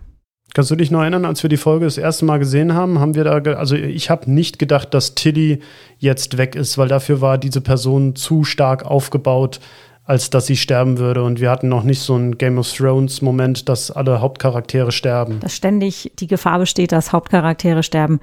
Kannst 0.54 0.72
du 0.72 0.76
dich 0.76 0.92
noch 0.92 1.02
erinnern, 1.02 1.26
als 1.26 1.44
wir 1.44 1.50
die 1.50 1.58
Folge 1.58 1.86
das 1.86 1.98
erste 1.98 2.26
Mal 2.26 2.38
gesehen 2.38 2.74
haben, 2.74 3.00
haben 3.00 3.16
wir 3.16 3.24
da, 3.24 3.38
also 3.54 3.76
ich 3.76 4.10
habe 4.10 4.30
nicht 4.30 4.60
gedacht, 4.60 4.94
dass 4.94 5.16
Tilly 5.16 5.60
jetzt 5.98 6.38
weg 6.38 6.56
ist, 6.56 6.78
weil 6.78 6.90
dafür 6.90 7.22
war 7.22 7.38
diese 7.38 7.62
Person 7.62 8.16
zu 8.16 8.44
stark 8.44 8.86
aufgebaut, 8.86 9.62
als 10.04 10.30
dass 10.30 10.48
sie 10.48 10.58
sterben 10.58 10.98
würde. 10.98 11.24
Und 11.24 11.40
wir 11.40 11.50
hatten 11.50 11.70
noch 11.70 11.84
nicht 11.84 12.02
so 12.02 12.16
einen 12.16 12.38
Game 12.38 12.58
of 12.58 12.72
Thrones-Moment, 12.72 13.70
dass 13.70 13.92
alle 13.92 14.22
Hauptcharaktere 14.22 14.92
sterben. 14.92 15.40
Dass 15.40 15.56
ständig 15.56 16.12
die 16.20 16.28
Gefahr 16.28 16.60
besteht, 16.60 16.92
dass 16.92 17.14
Hauptcharaktere 17.14 17.84
sterben. 17.84 18.20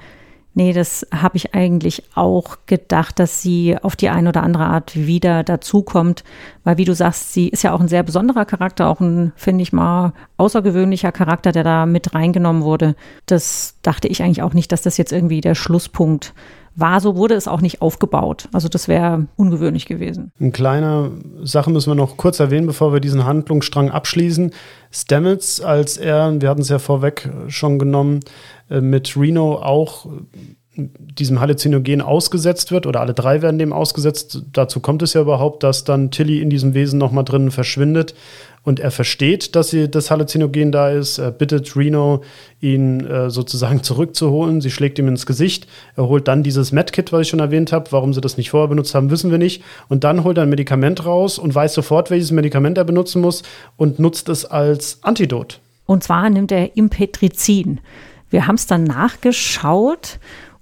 Nee, 0.54 0.72
das 0.72 1.06
habe 1.14 1.36
ich 1.36 1.54
eigentlich 1.54 2.02
auch 2.16 2.56
gedacht, 2.66 3.20
dass 3.20 3.42
sie 3.42 3.76
auf 3.80 3.94
die 3.94 4.08
eine 4.08 4.30
oder 4.30 4.42
andere 4.42 4.64
Art 4.64 4.96
wieder 4.96 5.44
dazukommt. 5.44 6.24
Weil, 6.64 6.78
wie 6.78 6.84
du 6.84 6.96
sagst, 6.96 7.32
sie 7.32 7.48
ist 7.48 7.62
ja 7.62 7.72
auch 7.72 7.80
ein 7.80 7.86
sehr 7.86 8.02
besonderer 8.02 8.44
Charakter, 8.44 8.88
auch 8.88 8.98
ein, 8.98 9.32
finde 9.36 9.62
ich 9.62 9.72
mal, 9.72 10.14
außergewöhnlicher 10.36 11.12
Charakter, 11.12 11.52
der 11.52 11.62
da 11.62 11.86
mit 11.86 12.12
reingenommen 12.12 12.64
wurde. 12.64 12.96
Das 13.26 13.76
dachte 13.82 14.08
ich 14.08 14.20
eigentlich 14.20 14.42
auch 14.42 14.54
nicht, 14.54 14.72
dass 14.72 14.82
das 14.82 14.96
jetzt 14.96 15.12
irgendwie 15.12 15.40
der 15.40 15.54
Schlusspunkt 15.54 16.34
war, 16.80 17.00
so 17.00 17.16
wurde 17.16 17.34
es 17.34 17.48
auch 17.48 17.60
nicht 17.60 17.82
aufgebaut. 17.82 18.48
Also 18.52 18.68
das 18.68 18.88
wäre 18.88 19.26
ungewöhnlich 19.36 19.86
gewesen. 19.86 20.32
Eine 20.38 20.52
kleine 20.52 21.10
Sache 21.42 21.70
müssen 21.70 21.90
wir 21.90 21.94
noch 21.94 22.16
kurz 22.16 22.40
erwähnen, 22.40 22.66
bevor 22.66 22.92
wir 22.92 23.00
diesen 23.00 23.24
Handlungsstrang 23.24 23.90
abschließen. 23.90 24.52
Stamets, 24.90 25.60
als 25.60 25.96
er, 25.96 26.40
wir 26.40 26.48
hatten 26.48 26.62
es 26.62 26.68
ja 26.68 26.78
vorweg 26.78 27.30
schon 27.48 27.78
genommen, 27.78 28.20
äh, 28.70 28.80
mit 28.80 29.16
Reno 29.16 29.56
auch 29.56 30.06
diesem 30.78 31.40
Halluzinogen 31.40 32.00
ausgesetzt 32.00 32.70
wird, 32.70 32.86
oder 32.86 33.00
alle 33.00 33.14
drei 33.14 33.42
werden 33.42 33.58
dem 33.58 33.72
ausgesetzt. 33.72 34.44
Dazu 34.52 34.78
kommt 34.78 35.02
es 35.02 35.12
ja 35.12 35.20
überhaupt, 35.20 35.64
dass 35.64 35.82
dann 35.82 36.12
Tilly 36.12 36.40
in 36.40 36.50
diesem 36.50 36.72
Wesen 36.74 36.98
nochmal 36.98 37.24
drinnen 37.24 37.50
verschwindet 37.50 38.14
und 38.68 38.80
er 38.80 38.90
versteht, 38.90 39.56
dass 39.56 39.70
sie, 39.70 39.90
das 39.90 40.10
Halluzinogen 40.10 40.72
da 40.72 40.90
ist. 40.90 41.16
Er 41.16 41.30
bittet 41.30 41.74
Reno, 41.74 42.22
ihn 42.60 43.00
äh, 43.00 43.30
sozusagen 43.30 43.82
zurückzuholen. 43.82 44.60
Sie 44.60 44.70
schlägt 44.70 44.98
ihm 44.98 45.08
ins 45.08 45.24
Gesicht. 45.24 45.66
Er 45.96 46.06
holt 46.06 46.28
dann 46.28 46.42
dieses 46.42 46.70
Medkit, 46.70 47.10
was 47.10 47.22
ich 47.22 47.28
schon 47.28 47.40
erwähnt 47.40 47.72
habe. 47.72 47.90
Warum 47.92 48.12
sie 48.12 48.20
das 48.20 48.36
nicht 48.36 48.50
vorher 48.50 48.68
benutzt 48.68 48.94
haben, 48.94 49.10
wissen 49.10 49.30
wir 49.30 49.38
nicht. 49.38 49.62
Und 49.88 50.04
dann 50.04 50.22
holt 50.22 50.36
er 50.36 50.42
ein 50.42 50.50
Medikament 50.50 51.06
raus 51.06 51.38
und 51.38 51.54
weiß 51.54 51.72
sofort, 51.72 52.10
welches 52.10 52.30
Medikament 52.30 52.76
er 52.76 52.84
benutzen 52.84 53.22
muss 53.22 53.42
und 53.78 53.98
nutzt 53.98 54.28
es 54.28 54.44
als 54.44 54.98
Antidot. 55.02 55.60
Und 55.86 56.04
zwar 56.04 56.28
nimmt 56.28 56.52
er 56.52 56.76
Impetrizin. 56.76 57.80
Wir 58.28 58.46
haben 58.46 58.56
es 58.56 58.66
dann 58.66 58.84
nachgeschaut 58.84 60.18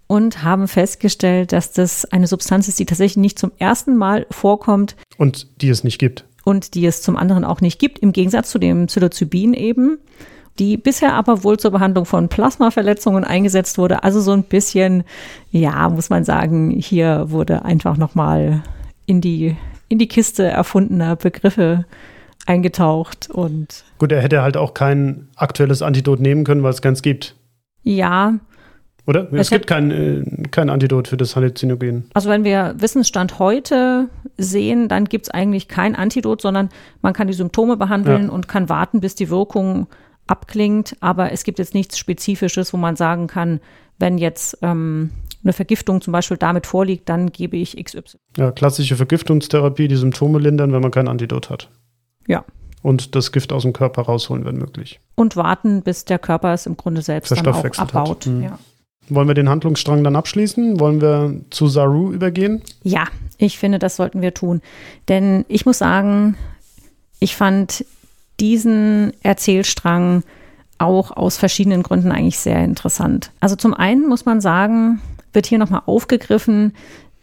und 0.07 0.45
haben 0.45 0.69
festgestellt, 0.69 1.51
dass 1.51 1.73
das 1.73 2.05
eine 2.05 2.29
Substanz 2.29 2.69
ist, 2.69 2.79
die 2.79 2.87
tatsächlich 2.87 3.17
nicht 3.17 3.41
zum 3.41 3.51
ersten 3.59 3.97
Mal 3.97 4.29
vorkommt. 4.31 4.95
Und 5.19 5.49
die 5.61 5.71
es 5.71 5.83
nicht 5.83 5.99
gibt. 5.99 6.25
Und 6.47 6.77
die 6.77 6.87
es 6.87 7.03
zum 7.03 7.17
anderen 7.17 7.45
auch 7.45 7.61
nicht 7.61 7.81
gibt, 7.81 7.99
im 7.99 8.13
Gegensatz 8.13 8.51
zu 8.51 8.61
dem 8.61 8.87
Psilocybin 8.87 9.53
eben, 9.53 9.99
die 10.61 10.77
bisher 10.77 11.15
aber 11.15 11.43
wohl 11.43 11.59
zur 11.59 11.73
Behandlung 11.73 12.05
von 12.07 12.29
Plasmaverletzungen 12.29 13.25
eingesetzt 13.25 13.79
wurde. 13.79 14.05
Also 14.05 14.21
so 14.21 14.31
ein 14.31 14.45
bisschen, 14.45 15.03
ja, 15.51 15.89
muss 15.89 16.09
man 16.09 16.23
sagen, 16.23 16.71
hier 16.71 17.33
wurde 17.33 17.65
einfach 17.65 17.97
nochmal 17.97 18.63
in 19.07 19.21
die, 19.21 19.57
in 19.89 19.99
die 19.99 20.07
Kiste 20.07 20.45
erfundener 20.45 21.17
Begriffe 21.17 21.85
eingetaucht 22.47 23.29
und. 23.29 23.85
Gut, 23.99 24.13
er 24.13 24.23
hätte 24.23 24.43
halt 24.43 24.57
auch 24.57 24.73
kein 24.73 25.27
aktuelles 25.35 25.83
Antidot 25.83 26.21
nehmen 26.21 26.45
können, 26.45 26.63
weil 26.63 26.71
es 26.71 26.81
keins 26.81 27.03
gibt. 27.03 27.35
Ja, 27.83 28.35
oder? 29.07 29.33
Es, 29.33 29.51
gibt 29.51 29.67
kein, 29.67 29.91
äh, 29.91 30.25
kein 30.51 30.69
Antidot 30.69 31.09
für 31.09 31.17
das 31.17 31.37
Halluzinogen. 31.37 32.11
Also 32.15 32.29
wenn 32.29 32.45
wir 32.45 32.75
Wissensstand 32.79 33.39
heute 33.39 34.09
sehen, 34.37 34.89
dann 34.89 35.05
gibt 35.05 35.27
es 35.27 35.31
eigentlich 35.31 35.69
kein 35.69 35.95
Antidot, 35.95 36.43
sondern 36.43 36.71
man 37.03 37.13
kann 37.13 37.29
die 37.29 37.35
Symptome 37.35 37.77
behandeln 37.77 38.25
ja. 38.25 38.31
und 38.31 38.49
kann 38.49 38.69
warten, 38.69 39.01
bis 39.01 39.15
die 39.15 39.31
Wirkung 39.31 39.87
abklingt. 40.27 40.97
Aber 41.01 41.33
es 41.33 41.45
gibt 41.45 41.59
jetzt 41.59 41.75
nichts 41.75 41.99
Spezifisches, 41.99 42.73
wo 42.73 42.77
man 42.77 42.97
sagen 42.97 43.29
kann, 43.29 43.61
wenn 43.99 44.19
jetzt 44.19 44.59
ähm, 44.63 45.11
eine 45.43 45.53
Vergiftung 45.53 46.01
zum 46.01 46.13
Beispiel 46.13 46.37
damit 46.37 46.67
vorliegt, 46.67 47.09
dann 47.09 47.31
gebe 47.31 47.57
ich 47.57 47.83
XY. 47.83 48.19
Ja, 48.37 48.51
klassische 48.51 48.97
Vergiftungstherapie, 48.97 49.89
die 49.89 49.97
Symptome 49.97 50.39
lindern, 50.39 50.73
wenn 50.73 50.83
man 50.83 50.91
kein 50.91 51.09
Antidot 51.09 51.49
hat. 51.49 51.71
Ja. 52.27 52.45
Und 52.83 53.15
das 53.15 53.33
Gift 53.33 53.53
aus 53.53 53.63
dem 53.63 53.73
Körper 53.73 54.03
rausholen, 54.03 54.45
wenn 54.45 54.57
möglich. 54.57 55.01
Und 55.15 55.37
warten, 55.37 55.83
bis 55.83 56.05
der 56.05 56.19
Körper 56.19 56.53
es 56.53 56.67
im 56.67 56.77
Grunde 56.77 57.03
selbst 57.03 57.31
dann 57.31 57.47
auch 57.47 57.65
abbaut. 57.65 58.27
Mhm. 58.27 58.43
Ja. 58.43 58.59
Wollen 59.09 59.29
wir 59.29 59.35
den 59.35 59.49
Handlungsstrang 59.49 60.03
dann 60.03 60.17
abschließen? 60.17 60.81
Wollen 60.81 61.01
wir 61.01 61.41
zu 61.51 61.69
Saru 61.69 62.13
übergehen? 62.13 62.63
Ja, 62.83 63.05
ich 63.39 63.59
finde, 63.59 63.79
das 63.79 63.97
sollten 63.97 64.23
wir 64.23 64.35
tun. 64.35 64.61
Denn 65.09 65.45
ich 65.49 65.67
muss 65.67 65.79
sagen, 65.79 66.37
ich 67.21 67.37
fand 67.37 67.85
diesen 68.41 69.13
Erzählstrang 69.23 70.23
auch 70.79 71.11
aus 71.11 71.37
verschiedenen 71.37 71.83
Gründen 71.83 72.13
eigentlich 72.13 72.39
sehr 72.39 72.63
interessant. 72.63 73.31
Also 73.41 73.57
zum 73.57 73.73
einen 73.75 74.09
muss 74.09 74.27
man 74.27 74.41
sagen, 74.41 75.01
wird 75.33 75.47
hier 75.47 75.59
nochmal 75.59 75.83
aufgegriffen, 75.87 76.75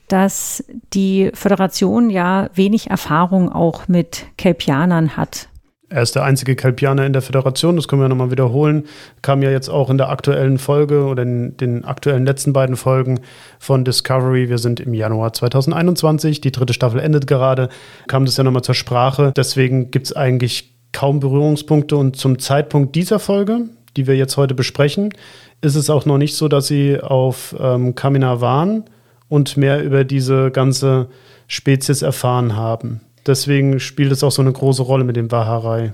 dass 0.08 0.64
die 0.94 1.32
Föderation 1.34 2.10
ja 2.10 2.50
wenig 2.56 2.90
Erfahrung 2.90 3.52
auch 3.52 3.88
mit 3.88 4.26
Kelpianern 4.38 5.18
hat. 5.18 5.50
Er 5.94 6.02
ist 6.02 6.16
der 6.16 6.24
einzige 6.24 6.56
Kelpianer 6.56 7.06
in 7.06 7.14
der 7.14 7.22
Föderation, 7.22 7.76
das 7.76 7.88
können 7.88 8.02
wir 8.02 8.10
nochmal 8.10 8.32
wiederholen. 8.32 8.88
Kam 9.22 9.44
ja 9.44 9.52
jetzt 9.52 9.70
auch 9.70 9.92
in 9.92 10.00
der 10.00 10.10
aktuellen 10.10 10.58
Folge 10.58 11.06
oder 11.06 11.22
in 11.22 11.56
den 11.58 11.86
aktuellen 11.86 12.26
letzten 12.26 12.52
beiden 12.52 12.76
Folgen 12.78 13.20
von 13.60 13.86
Discovery. 13.86 14.50
Wir 14.50 14.58
sind 14.58 14.80
im 14.80 14.96
Januar 14.96 15.34
2021, 15.34 16.42
die 16.42 16.52
dritte 16.52 16.74
Staffel 16.74 17.00
endet 17.00 17.28
gerade, 17.28 17.70
kam 18.08 18.26
das 18.26 18.38
ja 18.38 18.44
nochmal 18.44 18.64
zur 18.64 18.74
Sprache. 18.74 19.34
Deswegen 19.38 19.92
gibt 19.92 20.08
es 20.08 20.16
eigentlich 20.16 20.74
kaum 20.94 21.20
Berührungspunkte 21.20 21.96
und 21.96 22.16
zum 22.16 22.40
Zeitpunkt 22.40 22.96
dieser 22.96 23.20
Folge, 23.20 23.66
die 23.96 24.08
wir 24.08 24.16
jetzt 24.16 24.36
heute 24.36 24.56
besprechen, 24.56 25.14
ist 25.62 25.76
es 25.76 25.92
auch 25.92 26.08
noch 26.08 26.18
nicht 26.18 26.36
so, 26.36 26.48
dass 26.48 26.66
sie 26.66 27.00
auf 27.00 27.56
ähm, 27.60 27.94
Kamina 27.94 28.42
waren 28.42 28.86
und 29.30 29.58
mehr 29.58 29.84
über 29.84 30.06
diese 30.06 30.50
ganze 30.50 31.10
Spezies 31.48 32.02
erfahren 32.02 32.56
haben. 32.56 33.02
Deswegen 33.26 33.80
spielt 33.80 34.12
es 34.12 34.24
auch 34.24 34.32
so 34.32 34.42
eine 34.42 34.52
große 34.52 34.82
Rolle 34.82 35.04
mit 35.04 35.16
dem 35.16 35.32
Waharei. 35.32 35.94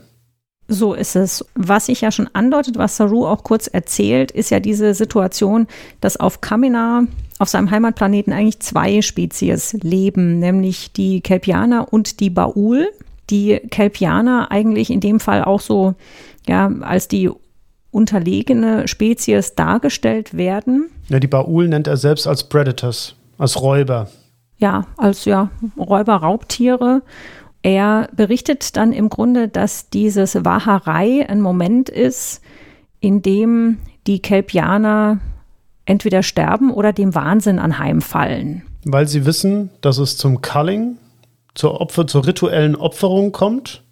So 0.68 0.94
ist 0.94 1.16
es. 1.16 1.44
Was 1.56 1.88
sich 1.88 2.02
ja 2.02 2.12
schon 2.12 2.30
andeutet, 2.34 2.78
was 2.78 2.96
Saru 2.96 3.26
auch 3.26 3.44
kurz 3.44 3.68
erzählt, 3.68 4.32
ist 4.32 4.52
ja 4.52 4.60
diese 4.60 4.94
Situation, 4.94 5.68
dass 6.00 6.18
auf 6.18 6.42
Kamina 6.42 7.06
auf 7.40 7.50
seinem 7.50 7.72
Heimatplaneten 7.72 8.34
eigentlich 8.34 8.60
zwei 8.60 9.02
Spezies 9.02 9.74
leben, 9.82 10.40
nämlich 10.40 10.92
die 10.92 11.22
Kelpianer 11.22 11.92
und 11.92 12.20
die 12.20 12.30
Baul. 12.30 12.90
Die 13.30 13.60
Kelpianer 13.72 14.52
eigentlich 14.52 14.90
in 14.90 15.00
dem 15.00 15.20
Fall 15.20 15.44
auch 15.44 15.62
so 15.62 15.96
ja, 16.48 16.72
als 16.82 17.08
die 17.08 17.30
unterlegene 17.92 18.88
Spezies 18.88 19.56
dargestellt 19.56 20.36
werden. 20.38 20.90
Ja, 21.10 21.20
die 21.20 21.28
Baul 21.28 21.68
nennt 21.68 21.88
er 21.88 21.98
selbst 21.98 22.28
als 22.28 22.44
Predators, 22.44 23.16
als 23.38 23.60
Räuber. 23.62 24.10
Ja, 24.60 24.86
als 24.98 25.26
ja, 25.26 25.50
Räuber, 25.78 26.16
Raubtiere. 26.16 27.02
Er 27.62 28.10
berichtet 28.16 28.78
dann 28.78 28.94
im 28.94 29.10
Grunde, 29.10 29.48
dass 29.48 29.90
dieses 29.90 30.46
Waharei 30.46 31.28
ein 31.28 31.42
Moment 31.42 31.90
ist, 31.90 32.42
in 33.00 33.22
dem 33.22 33.80
die 34.08 34.22
Kelpianer 34.22 35.20
entweder 35.86 36.24
sterben 36.24 36.72
oder 36.72 36.94
dem 36.94 37.16
Wahnsinn 37.16 37.60
anheimfallen. 37.60 38.64
Weil 38.86 39.08
sie 39.08 39.26
wissen, 39.26 39.72
dass 39.82 39.98
es 39.98 40.18
zum 40.18 40.42
Culling, 40.42 40.98
zur 41.56 41.82
Opfer, 41.82 42.08
zur 42.08 42.26
rituellen 42.26 42.76
Opferung 42.76 43.32
kommt 43.32 43.84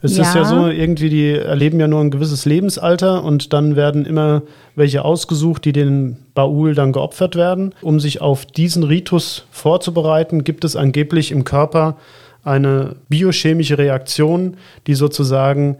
es 0.00 0.16
ja. 0.16 0.22
ist 0.22 0.34
ja 0.34 0.44
so, 0.44 0.68
irgendwie, 0.68 1.10
die 1.10 1.32
erleben 1.32 1.80
ja 1.80 1.88
nur 1.88 2.00
ein 2.00 2.10
gewisses 2.10 2.44
Lebensalter 2.44 3.24
und 3.24 3.52
dann 3.52 3.74
werden 3.74 4.04
immer 4.04 4.42
welche 4.76 5.04
ausgesucht, 5.04 5.64
die 5.64 5.72
den 5.72 6.18
Baul 6.34 6.74
dann 6.74 6.92
geopfert 6.92 7.34
werden. 7.34 7.74
Um 7.82 7.98
sich 7.98 8.20
auf 8.20 8.46
diesen 8.46 8.84
Ritus 8.84 9.46
vorzubereiten, 9.50 10.44
gibt 10.44 10.64
es 10.64 10.76
angeblich 10.76 11.32
im 11.32 11.42
Körper 11.42 11.96
eine 12.44 12.96
biochemische 13.08 13.76
Reaktion, 13.76 14.56
die 14.86 14.94
sozusagen 14.94 15.78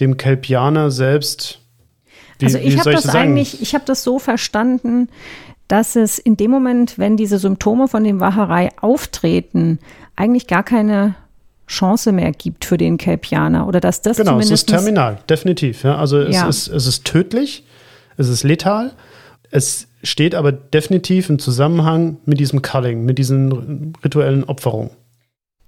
dem 0.00 0.18
Kelpianer 0.18 0.90
selbst. 0.90 1.60
Wie, 2.38 2.46
also 2.46 2.58
ich 2.58 2.78
habe 2.78 2.92
das, 2.92 3.04
das 3.04 3.14
eigentlich, 3.14 3.62
ich 3.62 3.74
habe 3.74 3.84
das 3.86 4.02
so 4.02 4.18
verstanden, 4.18 5.08
dass 5.66 5.96
es 5.96 6.18
in 6.18 6.36
dem 6.36 6.50
Moment, 6.50 6.98
wenn 6.98 7.16
diese 7.16 7.38
Symptome 7.38 7.88
von 7.88 8.04
dem 8.04 8.20
Wacherei 8.20 8.68
auftreten, 8.80 9.78
eigentlich 10.14 10.46
gar 10.46 10.62
keine 10.62 11.14
Chance 11.66 12.12
mehr 12.12 12.32
gibt 12.32 12.64
für 12.64 12.76
den 12.76 12.96
Kelpianer 12.96 13.66
oder 13.66 13.80
dass 13.80 14.02
das 14.02 14.18
genau. 14.18 14.32
Genau, 14.32 14.42
es 14.42 14.50
ist 14.50 14.66
terminal, 14.66 15.18
definitiv. 15.28 15.82
Ja. 15.82 15.96
Also 15.96 16.18
es, 16.18 16.34
ja. 16.34 16.48
Ist, 16.48 16.68
es 16.68 16.86
ist 16.86 17.04
tödlich, 17.04 17.64
es 18.16 18.28
ist 18.28 18.44
letal. 18.44 18.92
Es 19.50 19.88
steht 20.02 20.34
aber 20.34 20.52
definitiv 20.52 21.28
im 21.30 21.38
Zusammenhang 21.38 22.18
mit 22.24 22.38
diesem 22.38 22.62
Culling, 22.62 23.04
mit 23.04 23.18
diesen 23.18 23.94
rituellen 24.04 24.44
Opferungen. 24.44 24.90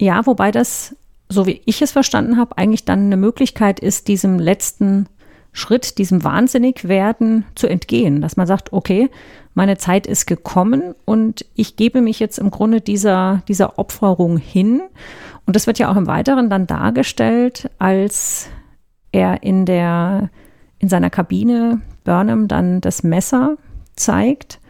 Ja, 0.01 0.25
wobei 0.27 0.51
das, 0.51 0.95
so 1.29 1.47
wie 1.47 1.61
ich 1.65 1.83
es 1.83 1.93
verstanden 1.93 2.37
habe, 2.37 2.57
eigentlich 2.57 2.85
dann 2.85 3.07
eine 3.07 3.17
Möglichkeit 3.17 3.81
ist, 3.81 4.09
diesem 4.09 4.39
letzten 4.39 5.09
Schritt, 5.53 5.99
diesem 5.99 6.23
Wahnsinnigwerden 6.23 7.45
zu 7.55 7.67
entgehen. 7.67 8.21
Dass 8.21 8.37
man 8.37 8.47
sagt, 8.47 8.73
okay, 8.73 9.11
meine 9.55 9.77
Zeit 9.77 10.07
ist 10.07 10.27
gekommen 10.27 10.95
und 11.05 11.45
ich 11.55 11.75
gebe 11.75 12.01
mich 12.01 12.21
jetzt 12.21 12.39
im 12.39 12.51
Grunde 12.51 12.81
dieser, 12.81 13.43
dieser 13.49 13.79
Opferung 13.79 14.37
hin 14.39 14.83
und 15.49 15.57
das 15.57 15.67
wird 15.67 15.79
ja 15.79 15.91
auch 15.91 15.97
im 15.97 16.07
Weiteren 16.07 16.51
dann 16.51 16.67
dargestellt, 16.67 17.71
als 17.79 18.51
er 19.13 19.43
in 19.43 19.65
der, 19.65 20.29
in 20.79 20.91
seiner 20.91 21.09
Kabine 21.09 21.81
Burnham 22.05 22.49
dann 22.49 22.83
das 22.83 23.03
Messer 23.03 23.57
zeigt 23.97 24.61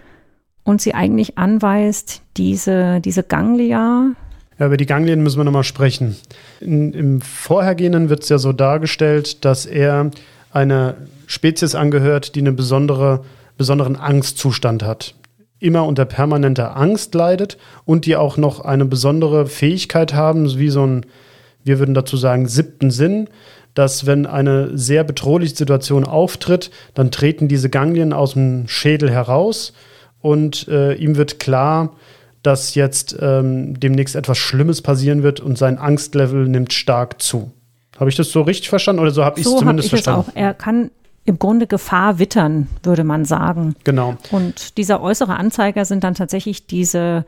und 0.63 0.81
sie 0.81 0.95
eigentlich 0.95 1.37
anweist, 1.37 2.23
diese, 2.37 3.01
diese 3.01 3.25
Ganglia. 3.25 4.13
Ja, 4.61 4.67
über 4.67 4.77
die 4.77 4.87
Ganglien 4.87 5.21
müssen 5.21 5.39
wir 5.39 5.45
nochmal 5.45 5.65
sprechen. 5.65 6.15
In, 6.61 6.93
Im 6.93 7.21
Vorhergehenden 7.23 8.09
wird 8.09 8.23
es 8.23 8.29
ja 8.29 8.39
so 8.39 8.53
dargestellt, 8.53 9.45
dass 9.45 9.67
er 9.67 10.13
einer 10.53 10.95
Spezies 11.27 11.75
angehört, 11.75 12.37
die 12.37 12.41
einen 12.41 12.55
besondere, 12.55 13.25
besonderen 13.57 13.97
Angstzustand 13.97 14.85
hat 14.85 15.17
immer 15.61 15.87
unter 15.87 16.05
permanenter 16.05 16.77
Angst 16.77 17.15
leidet 17.15 17.59
und 17.85 18.07
die 18.07 18.17
auch 18.17 18.37
noch 18.37 18.61
eine 18.61 18.85
besondere 18.85 19.47
Fähigkeit 19.47 20.15
haben, 20.15 20.59
wie 20.59 20.69
so 20.71 20.87
ein, 20.87 21.07
wir 21.65 21.79
würden 21.79 21.95
dazu 21.95 22.17
sagen, 22.17 22.47
siebten 22.47 22.91
Sinn, 22.91 23.29
dass 23.75 24.07
wenn 24.07 24.27
eine 24.27 24.77
sehr 24.77 25.05
bedrohliche 25.05 25.55
Situation 25.55 26.05
auftritt, 26.05 26.71
dann 26.95 27.11
treten 27.11 27.49
diese 27.49 27.71
Ganglien 27.71 28.13
aus 28.13 28.35
dem 28.35 28.67
Schädel 28.69 29.11
heraus 29.11 29.73
und 30.21 30.69
äh, 30.69 30.95
ihm 30.95 31.17
wird 31.17 31.39
klar, 31.39 31.95
dass 32.43 32.75
jetzt 32.75 33.17
ähm, 33.21 33.79
demnächst 33.79 34.17
etwas 34.17 34.39
Schlimmes 34.39 34.83
passieren 34.83 35.23
wird 35.23 35.41
und 35.41 35.59
sein 35.59 35.79
Angstlevel 35.79 36.49
nimmt 36.49 36.73
stark 36.73 37.21
zu. 37.21 37.53
Habe 37.99 38.11
ich 38.11 38.17
das 38.17 38.31
so 38.31 38.43
richtig 38.43 38.69
verstanden 38.69 39.03
oder 39.03 39.11
so 39.11 39.25
habe 39.25 39.41
so 39.41 39.51
ich 39.51 39.55
es 39.55 39.59
zumindest 39.61 39.93
hab 39.93 39.99
ich 39.99 40.05
verstanden? 40.05 40.31
Es 40.31 40.37
auch. 40.37 40.41
Er 40.41 40.55
kann 40.55 40.91
im 41.29 41.39
Grunde 41.39 41.67
Gefahr 41.67 42.19
wittern, 42.19 42.69
würde 42.83 43.05
man 43.05 43.27
sagen. 43.27 43.77
Genau. 43.85 44.17
Und 44.31 44.79
dieser 44.79 45.03
äußere 45.03 45.37
Anzeiger 45.37 45.85
sind 45.85 46.03
dann 46.03 46.15
tatsächlich 46.15 46.67
diese, 46.67 47.27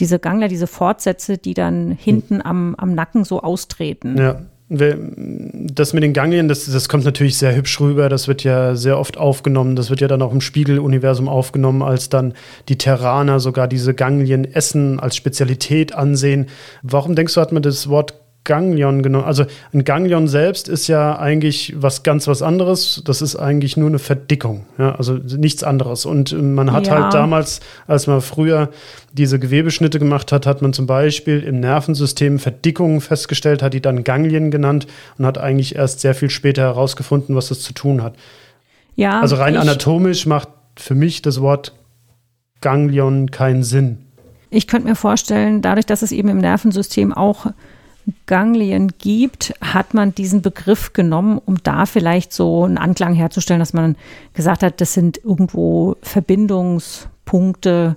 diese 0.00 0.18
Gangler, 0.18 0.48
diese 0.48 0.66
Fortsätze, 0.66 1.36
die 1.36 1.52
dann 1.52 1.92
hinten 1.92 2.40
am, 2.40 2.74
am 2.76 2.94
Nacken 2.94 3.24
so 3.24 3.42
austreten. 3.42 4.16
Ja. 4.16 4.40
Das 4.70 5.92
mit 5.92 6.02
den 6.02 6.14
Ganglien, 6.14 6.48
das, 6.48 6.64
das 6.64 6.88
kommt 6.88 7.04
natürlich 7.04 7.36
sehr 7.36 7.54
hübsch 7.54 7.78
rüber. 7.78 8.08
Das 8.08 8.26
wird 8.26 8.42
ja 8.42 8.74
sehr 8.74 8.98
oft 8.98 9.18
aufgenommen. 9.18 9.76
Das 9.76 9.90
wird 9.90 10.00
ja 10.00 10.08
dann 10.08 10.22
auch 10.22 10.32
im 10.32 10.40
Spiegeluniversum 10.40 11.28
aufgenommen, 11.28 11.82
als 11.82 12.08
dann 12.08 12.32
die 12.70 12.78
Terraner 12.78 13.38
sogar 13.38 13.68
diese 13.68 13.92
Ganglien 13.92 14.46
essen, 14.46 14.98
als 14.98 15.14
Spezialität 15.14 15.94
ansehen. 15.94 16.46
Warum 16.82 17.14
denkst 17.16 17.34
du, 17.34 17.42
hat 17.42 17.52
man 17.52 17.62
das 17.62 17.90
Wort 17.90 18.14
Ganglion 18.44 19.02
genommen. 19.02 19.24
Also 19.24 19.44
ein 19.72 19.84
Ganglion 19.84 20.26
selbst 20.26 20.68
ist 20.68 20.88
ja 20.88 21.18
eigentlich 21.18 21.74
was 21.76 22.02
ganz 22.02 22.26
was 22.26 22.42
anderes. 22.42 23.02
Das 23.04 23.22
ist 23.22 23.36
eigentlich 23.36 23.76
nur 23.76 23.88
eine 23.88 24.00
Verdickung, 24.00 24.66
ja, 24.78 24.96
also 24.96 25.14
nichts 25.14 25.62
anderes. 25.62 26.04
Und 26.06 26.32
man 26.32 26.72
hat 26.72 26.88
ja. 26.88 27.00
halt 27.00 27.14
damals, 27.14 27.60
als 27.86 28.08
man 28.08 28.20
früher 28.20 28.70
diese 29.12 29.38
Gewebeschnitte 29.38 30.00
gemacht 30.00 30.32
hat, 30.32 30.46
hat 30.46 30.60
man 30.60 30.72
zum 30.72 30.86
Beispiel 30.86 31.40
im 31.40 31.60
Nervensystem 31.60 32.40
Verdickungen 32.40 33.00
festgestellt, 33.00 33.62
hat 33.62 33.74
die 33.74 33.82
dann 33.82 34.02
Ganglien 34.02 34.50
genannt 34.50 34.88
und 35.18 35.26
hat 35.26 35.38
eigentlich 35.38 35.76
erst 35.76 36.00
sehr 36.00 36.14
viel 36.14 36.30
später 36.30 36.62
herausgefunden, 36.62 37.36
was 37.36 37.48
das 37.48 37.60
zu 37.60 37.72
tun 37.72 38.02
hat. 38.02 38.16
Ja, 38.96 39.20
also 39.20 39.36
rein 39.36 39.56
anatomisch 39.56 40.26
macht 40.26 40.48
für 40.76 40.94
mich 40.94 41.22
das 41.22 41.40
Wort 41.40 41.74
Ganglion 42.60 43.30
keinen 43.30 43.62
Sinn. 43.62 43.98
Ich 44.50 44.66
könnte 44.66 44.88
mir 44.88 44.96
vorstellen, 44.96 45.62
dadurch, 45.62 45.86
dass 45.86 46.02
es 46.02 46.12
eben 46.12 46.28
im 46.28 46.38
Nervensystem 46.38 47.12
auch 47.12 47.46
Ganglien 48.26 48.92
gibt, 48.98 49.54
hat 49.60 49.94
man 49.94 50.14
diesen 50.14 50.42
Begriff 50.42 50.92
genommen, 50.92 51.40
um 51.44 51.62
da 51.62 51.86
vielleicht 51.86 52.32
so 52.32 52.64
einen 52.64 52.78
Anklang 52.78 53.14
herzustellen, 53.14 53.60
dass 53.60 53.72
man 53.72 53.96
gesagt 54.34 54.62
hat, 54.62 54.80
das 54.80 54.92
sind 54.92 55.18
irgendwo 55.24 55.96
Verbindungspunkte 56.02 57.96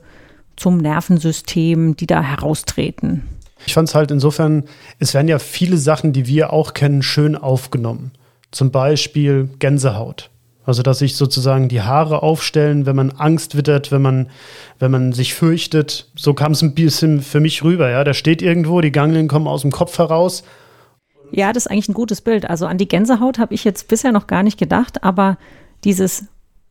zum 0.56 0.78
Nervensystem, 0.78 1.96
die 1.96 2.08
da 2.08 2.22
heraustreten. 2.22 3.24
Ich 3.66 3.74
fand 3.74 3.90
es 3.90 3.96
halt 3.96 4.12
insofern, 4.12 4.66
es 5.00 5.14
werden 5.14 5.28
ja 5.28 5.40
viele 5.40 5.78
Sachen, 5.78 6.14
die 6.14 6.28
wir 6.28 6.54
auch 6.54 6.74
kennen, 6.74 7.02
schön 7.02 7.36
aufgenommen. 7.36 8.12
Zum 8.52 8.72
Beispiel 8.72 9.50
Gänsehaut. 9.60 10.30
Also, 10.66 10.82
dass 10.82 11.00
sich 11.00 11.16
sozusagen 11.16 11.70
die 11.70 11.82
Haare 11.82 12.24
aufstellen, 12.24 12.86
wenn 12.86 12.96
man 12.96 13.12
Angst 13.12 13.56
wittert, 13.56 13.92
wenn 13.92 14.02
man, 14.02 14.30
wenn 14.80 14.92
man 14.92 15.14
sich 15.14 15.34
fürchtet. 15.34 16.10
So 16.16 16.34
kam 16.34 16.54
es 16.54 16.62
ein 16.62 16.74
bisschen 16.74 17.22
für 17.22 17.40
mich 17.40 17.64
rüber, 17.64 17.90
ja. 17.90 18.04
Der 18.04 18.14
steht 18.14 18.42
irgendwo, 18.42 18.82
die 18.82 18.92
Ganglien 18.92 19.28
kommen 19.28 19.48
aus 19.48 19.62
dem 19.62 19.72
Kopf 19.72 19.98
heraus. 20.00 20.44
Ja, 21.32 21.54
das 21.54 21.66
ist 21.66 21.72
eigentlich 21.72 21.90
ein 21.90 21.94
gutes 21.94 22.22
Bild. 22.22 22.50
Also 22.50 22.66
an 22.66 22.78
die 22.78 22.88
Gänsehaut 22.88 23.40
habe 23.40 23.54
ich 23.54 23.64
jetzt 23.64 23.88
bisher 23.88 24.12
noch 24.12 24.28
gar 24.28 24.44
nicht 24.44 24.58
gedacht, 24.58 25.04
aber 25.04 25.38
dieses 25.84 26.26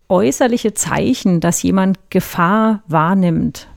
äußerliche 0.08 0.74
Zeichen, 0.74 1.40
dass 1.40 1.62
jemand 1.62 1.98
Gefahr 2.10 2.82
wahrnimmt, 2.88 3.68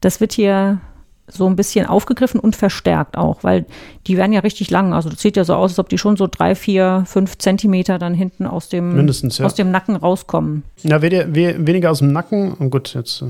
das 0.00 0.20
wird 0.20 0.32
hier 0.32 0.80
so 1.28 1.46
ein 1.46 1.56
bisschen 1.56 1.86
aufgegriffen 1.86 2.38
und 2.38 2.54
verstärkt 2.54 3.16
auch, 3.16 3.42
weil 3.42 3.66
die 4.06 4.16
werden 4.16 4.32
ja 4.32 4.40
richtig 4.40 4.70
lang. 4.70 4.92
Also 4.92 5.08
das 5.08 5.20
sieht 5.20 5.36
ja 5.36 5.44
so 5.44 5.54
aus, 5.54 5.72
als 5.72 5.78
ob 5.78 5.88
die 5.88 5.98
schon 5.98 6.16
so 6.16 6.28
drei, 6.30 6.54
vier, 6.54 7.04
fünf 7.06 7.38
Zentimeter 7.38 7.98
dann 7.98 8.14
hinten 8.14 8.46
aus 8.46 8.68
dem, 8.68 8.94
Mindestens, 8.94 9.38
ja. 9.38 9.46
aus 9.46 9.54
dem 9.54 9.70
Nacken 9.70 9.96
rauskommen. 9.96 10.62
Ja, 10.82 11.02
weniger 11.02 11.90
aus 11.90 11.98
dem 11.98 12.12
Nacken. 12.12 12.52
Und 12.54 12.70
gut, 12.70 12.94
jetzt. 12.94 13.22
Äh, 13.22 13.26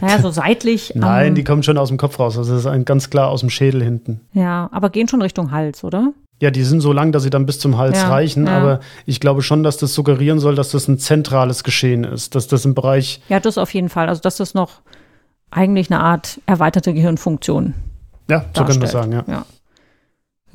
naja, 0.00 0.20
so 0.20 0.30
seitlich. 0.30 0.92
Nein, 0.96 1.30
um, 1.30 1.34
die 1.36 1.44
kommen 1.44 1.62
schon 1.62 1.78
aus 1.78 1.88
dem 1.88 1.98
Kopf 1.98 2.18
raus. 2.18 2.36
Also 2.36 2.52
das 2.52 2.62
ist 2.62 2.66
ein, 2.66 2.84
ganz 2.84 3.10
klar 3.10 3.28
aus 3.28 3.40
dem 3.40 3.50
Schädel 3.50 3.82
hinten. 3.82 4.20
Ja, 4.32 4.68
aber 4.72 4.90
gehen 4.90 5.06
schon 5.08 5.22
Richtung 5.22 5.52
Hals, 5.52 5.84
oder? 5.84 6.12
Ja, 6.40 6.50
die 6.50 6.64
sind 6.64 6.80
so 6.80 6.92
lang, 6.92 7.12
dass 7.12 7.22
sie 7.22 7.30
dann 7.30 7.46
bis 7.46 7.60
zum 7.60 7.78
Hals 7.78 7.98
ja, 7.98 8.08
reichen. 8.08 8.48
Ja. 8.48 8.58
Aber 8.58 8.80
ich 9.06 9.20
glaube 9.20 9.42
schon, 9.42 9.62
dass 9.62 9.76
das 9.76 9.94
suggerieren 9.94 10.40
soll, 10.40 10.56
dass 10.56 10.72
das 10.72 10.88
ein 10.88 10.98
zentrales 10.98 11.62
Geschehen 11.62 12.02
ist. 12.02 12.34
Dass 12.34 12.48
das 12.48 12.64
im 12.64 12.74
Bereich. 12.74 13.20
Ja, 13.28 13.38
das 13.38 13.58
auf 13.58 13.72
jeden 13.72 13.88
Fall. 13.88 14.08
Also, 14.08 14.20
dass 14.22 14.38
das 14.38 14.52
noch 14.52 14.80
eigentlich 15.52 15.90
eine 15.90 16.00
Art 16.00 16.40
erweiterte 16.46 16.92
Gehirnfunktion. 16.94 17.74
Ja, 18.28 18.44
so 18.54 18.64
können 18.64 18.80
wir 18.80 18.88
sagen, 18.88 19.12
ja. 19.12 19.24
ja. 19.26 19.44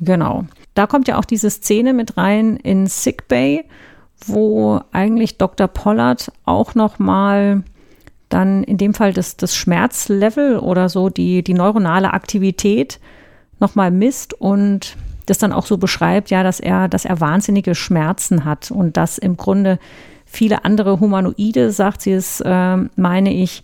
Genau. 0.00 0.44
Da 0.74 0.86
kommt 0.86 1.08
ja 1.08 1.18
auch 1.18 1.24
diese 1.24 1.50
Szene 1.50 1.92
mit 1.92 2.16
rein 2.16 2.56
in 2.56 2.86
Sick 2.86 3.28
Bay, 3.28 3.64
wo 4.26 4.80
eigentlich 4.92 5.38
Dr. 5.38 5.68
Pollard 5.68 6.32
auch 6.44 6.74
noch 6.74 6.98
mal 6.98 7.62
dann 8.28 8.62
in 8.64 8.76
dem 8.76 8.94
Fall 8.94 9.12
das, 9.12 9.36
das 9.36 9.56
Schmerzlevel 9.56 10.58
oder 10.58 10.88
so 10.88 11.08
die, 11.08 11.42
die 11.42 11.54
neuronale 11.54 12.12
Aktivität 12.12 13.00
noch 13.58 13.74
mal 13.74 13.90
misst 13.90 14.34
und 14.34 14.96
das 15.26 15.38
dann 15.38 15.52
auch 15.52 15.66
so 15.66 15.78
beschreibt, 15.78 16.30
ja, 16.30 16.42
dass 16.42 16.60
er, 16.60 16.88
dass 16.88 17.04
er 17.04 17.20
wahnsinnige 17.20 17.74
Schmerzen 17.74 18.44
hat 18.44 18.70
und 18.70 18.96
dass 18.96 19.18
im 19.18 19.36
Grunde 19.36 19.78
viele 20.24 20.64
andere 20.64 21.00
Humanoide, 21.00 21.70
sagt 21.70 22.02
sie 22.02 22.12
es, 22.12 22.40
äh, 22.40 22.76
meine 22.96 23.32
ich, 23.32 23.62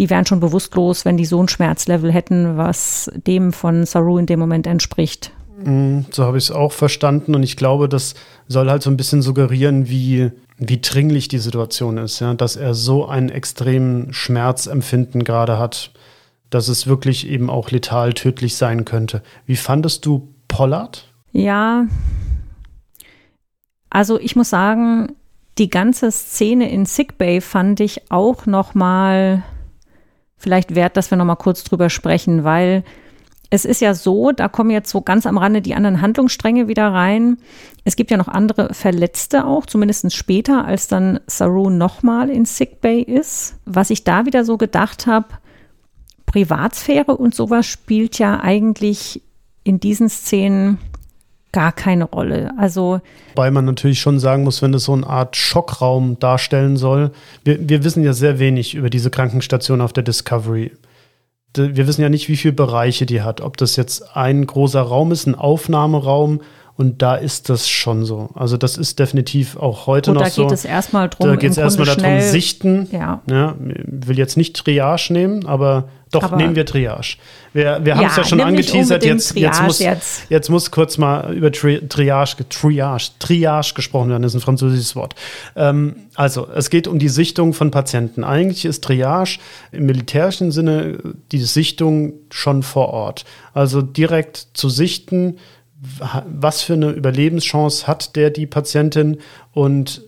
die 0.00 0.08
wären 0.08 0.24
schon 0.24 0.40
bewusstlos, 0.40 1.04
wenn 1.04 1.18
die 1.18 1.26
so 1.26 1.42
ein 1.42 1.48
Schmerzlevel 1.48 2.10
hätten, 2.10 2.56
was 2.56 3.10
dem 3.26 3.52
von 3.52 3.84
Saru 3.84 4.16
in 4.16 4.24
dem 4.24 4.40
Moment 4.40 4.66
entspricht. 4.66 5.30
Mm, 5.62 6.00
so 6.10 6.24
habe 6.24 6.38
ich 6.38 6.44
es 6.44 6.50
auch 6.50 6.72
verstanden 6.72 7.34
und 7.34 7.42
ich 7.42 7.58
glaube, 7.58 7.86
das 7.86 8.14
soll 8.48 8.70
halt 8.70 8.82
so 8.82 8.90
ein 8.90 8.96
bisschen 8.96 9.20
suggerieren, 9.20 9.90
wie, 9.90 10.30
wie 10.56 10.80
dringlich 10.80 11.28
die 11.28 11.38
Situation 11.38 11.98
ist, 11.98 12.18
ja, 12.20 12.32
dass 12.32 12.56
er 12.56 12.72
so 12.72 13.06
einen 13.06 13.28
extremen 13.28 14.10
Schmerzempfinden 14.14 15.22
gerade 15.22 15.58
hat, 15.58 15.92
dass 16.48 16.68
es 16.68 16.86
wirklich 16.86 17.28
eben 17.28 17.50
auch 17.50 17.70
letal 17.70 18.14
tödlich 18.14 18.56
sein 18.56 18.86
könnte. 18.86 19.22
Wie 19.44 19.56
fandest 19.56 20.06
du 20.06 20.32
Pollard? 20.48 21.12
Ja, 21.32 21.84
also 23.90 24.18
ich 24.18 24.34
muss 24.34 24.48
sagen, 24.48 25.14
die 25.58 25.68
ganze 25.68 26.10
Szene 26.10 26.70
in 26.70 26.86
Sickbay 26.86 27.42
fand 27.42 27.80
ich 27.80 28.10
auch 28.10 28.46
noch 28.46 28.74
mal 28.74 29.42
vielleicht 30.40 30.74
wert, 30.74 30.96
dass 30.96 31.10
wir 31.10 31.18
noch 31.18 31.24
mal 31.24 31.36
kurz 31.36 31.62
drüber 31.62 31.90
sprechen, 31.90 32.42
weil 32.42 32.82
es 33.50 33.64
ist 33.64 33.80
ja 33.80 33.94
so, 33.94 34.32
da 34.32 34.48
kommen 34.48 34.70
jetzt 34.70 34.90
so 34.90 35.02
ganz 35.02 35.26
am 35.26 35.36
Rande 35.36 35.60
die 35.60 35.74
anderen 35.74 36.00
Handlungsstränge 36.00 36.68
wieder 36.68 36.88
rein. 36.92 37.36
Es 37.84 37.96
gibt 37.96 38.10
ja 38.10 38.16
noch 38.16 38.28
andere 38.28 38.72
Verletzte 38.72 39.44
auch, 39.44 39.66
zumindest 39.66 40.14
später, 40.14 40.64
als 40.64 40.88
dann 40.88 41.20
Saru 41.26 41.68
nochmal 41.68 42.30
in 42.30 42.44
Sickbay 42.44 43.02
ist. 43.02 43.56
Was 43.66 43.90
ich 43.90 44.04
da 44.04 44.24
wieder 44.24 44.44
so 44.44 44.56
gedacht 44.56 45.06
habe, 45.06 45.26
Privatsphäre 46.26 47.16
und 47.16 47.34
sowas 47.34 47.66
spielt 47.66 48.18
ja 48.18 48.38
eigentlich 48.40 49.20
in 49.64 49.80
diesen 49.80 50.08
Szenen 50.08 50.78
gar 51.52 51.72
keine 51.72 52.04
Rolle. 52.04 52.52
Also 52.58 53.00
Wobei 53.34 53.50
man 53.50 53.64
natürlich 53.64 54.00
schon 54.00 54.18
sagen 54.18 54.44
muss, 54.44 54.62
wenn 54.62 54.72
das 54.72 54.84
so 54.84 54.92
eine 54.92 55.06
Art 55.06 55.36
Schockraum 55.36 56.18
darstellen 56.18 56.76
soll. 56.76 57.10
Wir, 57.44 57.68
wir 57.68 57.84
wissen 57.84 58.04
ja 58.04 58.12
sehr 58.12 58.38
wenig 58.38 58.74
über 58.74 58.90
diese 58.90 59.10
Krankenstation 59.10 59.80
auf 59.80 59.92
der 59.92 60.02
Discovery. 60.02 60.72
Wir 61.56 61.88
wissen 61.88 62.02
ja 62.02 62.08
nicht, 62.08 62.28
wie 62.28 62.36
viele 62.36 62.54
Bereiche 62.54 63.06
die 63.06 63.22
hat. 63.22 63.40
Ob 63.40 63.56
das 63.56 63.74
jetzt 63.74 64.16
ein 64.16 64.46
großer 64.46 64.82
Raum 64.82 65.10
ist, 65.10 65.26
ein 65.26 65.34
Aufnahmeraum 65.34 66.40
und 66.80 67.02
da 67.02 67.14
ist 67.14 67.50
das 67.50 67.68
schon 67.68 68.06
so. 68.06 68.30
Also 68.34 68.56
das 68.56 68.78
ist 68.78 68.98
definitiv 68.98 69.58
auch 69.58 69.86
heute 69.86 70.12
Gut, 70.12 70.22
noch 70.22 70.28
so. 70.30 70.44
Da 70.44 70.48
geht 70.48 70.58
es 70.58 70.64
erstmal 70.64 71.10
drum. 71.10 71.28
Da 71.28 71.36
geht 71.36 71.50
es 71.50 71.58
erstmal 71.58 71.94
darum, 71.94 72.22
sichten. 72.22 72.88
Ja. 72.90 73.20
ja. 73.30 73.54
Will 73.58 74.16
jetzt 74.16 74.38
nicht 74.38 74.56
Triage 74.56 75.12
nehmen, 75.12 75.44
aber 75.44 75.90
doch, 76.10 76.22
aber 76.22 76.36
nehmen 76.36 76.56
wir 76.56 76.64
Triage. 76.64 77.18
Wir, 77.52 77.80
wir 77.84 77.96
haben 77.96 78.06
es 78.06 78.16
ja, 78.16 78.22
ja 78.22 78.28
schon 78.28 78.40
angeteasert. 78.40 79.04
Jetzt, 79.04 79.36
jetzt, 79.36 79.62
muss, 79.62 79.78
jetzt. 79.78 80.22
jetzt 80.30 80.48
muss 80.48 80.70
kurz 80.70 80.96
mal 80.96 81.34
über 81.34 81.52
Tri 81.52 81.86
Triage, 81.86 82.48
Triage, 82.48 83.10
Triage 83.18 83.74
gesprochen 83.74 84.08
werden. 84.08 84.22
Das 84.22 84.34
ist 84.34 84.40
ein 84.40 84.44
französisches 84.44 84.96
Wort. 84.96 85.14
Ähm, 85.56 85.96
also, 86.14 86.48
es 86.48 86.70
geht 86.70 86.88
um 86.88 86.98
die 86.98 87.10
Sichtung 87.10 87.52
von 87.52 87.70
Patienten. 87.70 88.24
Eigentlich 88.24 88.64
ist 88.64 88.82
Triage 88.82 89.38
im 89.70 89.84
militärischen 89.84 90.50
Sinne 90.50 90.96
die 91.30 91.42
Sichtung 91.42 92.14
schon 92.30 92.62
vor 92.62 92.88
Ort. 92.88 93.26
Also 93.52 93.82
direkt 93.82 94.48
zu 94.54 94.70
sichten, 94.70 95.36
was 95.80 96.62
für 96.62 96.74
eine 96.74 96.90
Überlebenschance 96.90 97.86
hat 97.86 98.16
der 98.16 98.30
die 98.30 98.46
Patientin 98.46 99.18
und 99.52 100.02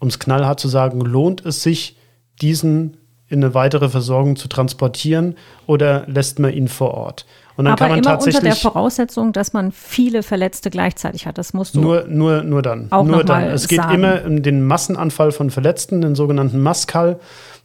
um 0.00 0.08
es 0.08 0.18
knallhart 0.18 0.60
zu 0.60 0.68
sagen, 0.68 1.00
lohnt 1.00 1.44
es 1.44 1.62
sich, 1.62 1.96
diesen 2.40 2.96
in 3.30 3.44
eine 3.44 3.52
weitere 3.52 3.88
Versorgung 3.88 4.36
zu 4.36 4.48
transportieren 4.48 5.36
oder 5.66 6.04
lässt 6.06 6.38
man 6.38 6.52
ihn 6.52 6.68
vor 6.68 6.94
Ort? 6.94 7.26
Und 7.56 7.64
dann 7.64 7.72
Aber 7.72 7.78
kann 7.78 7.90
man 7.90 7.98
immer 7.98 8.10
tatsächlich 8.10 8.36
unter 8.36 8.54
der 8.54 8.56
Voraussetzung, 8.56 9.32
dass 9.32 9.52
man 9.52 9.72
viele 9.72 10.22
Verletzte 10.22 10.70
gleichzeitig 10.70 11.26
hat. 11.26 11.38
Das 11.38 11.52
musst 11.52 11.74
du 11.74 11.80
nur 11.80 12.04
nur 12.06 12.44
nur 12.44 12.62
dann. 12.62 12.86
Auch 12.90 13.04
nur 13.04 13.24
dann. 13.24 13.44
Es 13.44 13.66
geht 13.66 13.80
sagen. 13.80 13.94
immer 13.94 14.24
um 14.24 14.42
den 14.42 14.64
Massenanfall 14.64 15.32
von 15.32 15.50
Verletzten, 15.50 16.00
den 16.00 16.14
sogenannten 16.14 16.60
Maskal. 16.60 17.18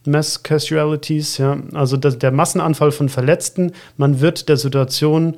Mass 0.06 0.42
Casualties, 0.42 1.38
ja, 1.38 1.56
also 1.72 1.96
das, 1.96 2.18
der 2.18 2.30
Massenanfall 2.30 2.90
von 2.90 3.08
Verletzten. 3.08 3.72
Man 3.96 4.20
wird 4.20 4.48
der 4.50 4.58
Situation 4.58 5.36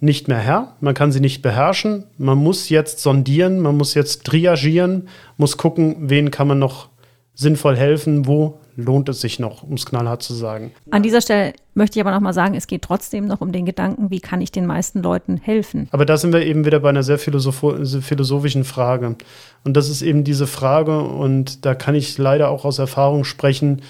nicht 0.00 0.28
mehr 0.28 0.38
Herr, 0.38 0.76
man 0.80 0.94
kann 0.94 1.12
sie 1.12 1.20
nicht 1.20 1.40
beherrschen, 1.42 2.04
man 2.18 2.38
muss 2.38 2.68
jetzt 2.68 3.00
sondieren, 3.00 3.60
man 3.60 3.76
muss 3.76 3.94
jetzt 3.94 4.24
triagieren, 4.24 5.08
muss 5.36 5.56
gucken, 5.56 5.96
wen 6.10 6.30
kann 6.30 6.48
man 6.48 6.58
noch 6.58 6.88
sinnvoll 7.34 7.76
helfen, 7.76 8.26
wo 8.26 8.60
lohnt 8.76 9.08
es 9.08 9.20
sich 9.20 9.38
noch, 9.38 9.62
um 9.62 9.74
es 9.74 9.86
knallhart 9.86 10.22
zu 10.22 10.34
sagen. 10.34 10.72
An 10.90 11.02
dieser 11.02 11.20
Stelle 11.20 11.52
möchte 11.74 11.98
ich 11.98 12.04
aber 12.04 12.12
noch 12.12 12.20
mal 12.20 12.32
sagen, 12.32 12.54
es 12.54 12.66
geht 12.66 12.82
trotzdem 12.82 13.26
noch 13.26 13.40
um 13.40 13.52
den 13.52 13.66
Gedanken, 13.66 14.10
wie 14.10 14.20
kann 14.20 14.40
ich 14.40 14.52
den 14.52 14.66
meisten 14.66 15.02
Leuten 15.02 15.36
helfen. 15.36 15.88
Aber 15.92 16.04
da 16.04 16.16
sind 16.16 16.32
wir 16.32 16.44
eben 16.44 16.64
wieder 16.64 16.80
bei 16.80 16.88
einer 16.88 17.02
sehr 17.02 17.18
philosophischen 17.18 18.64
Frage. 18.64 19.16
Und 19.64 19.76
das 19.76 19.88
ist 19.88 20.02
eben 20.02 20.24
diese 20.24 20.46
Frage, 20.46 21.00
und 21.00 21.64
da 21.64 21.74
kann 21.74 21.94
ich 21.94 22.18
leider 22.18 22.50
auch 22.50 22.64
aus 22.64 22.78
Erfahrung 22.78 23.24
sprechen, 23.24 23.82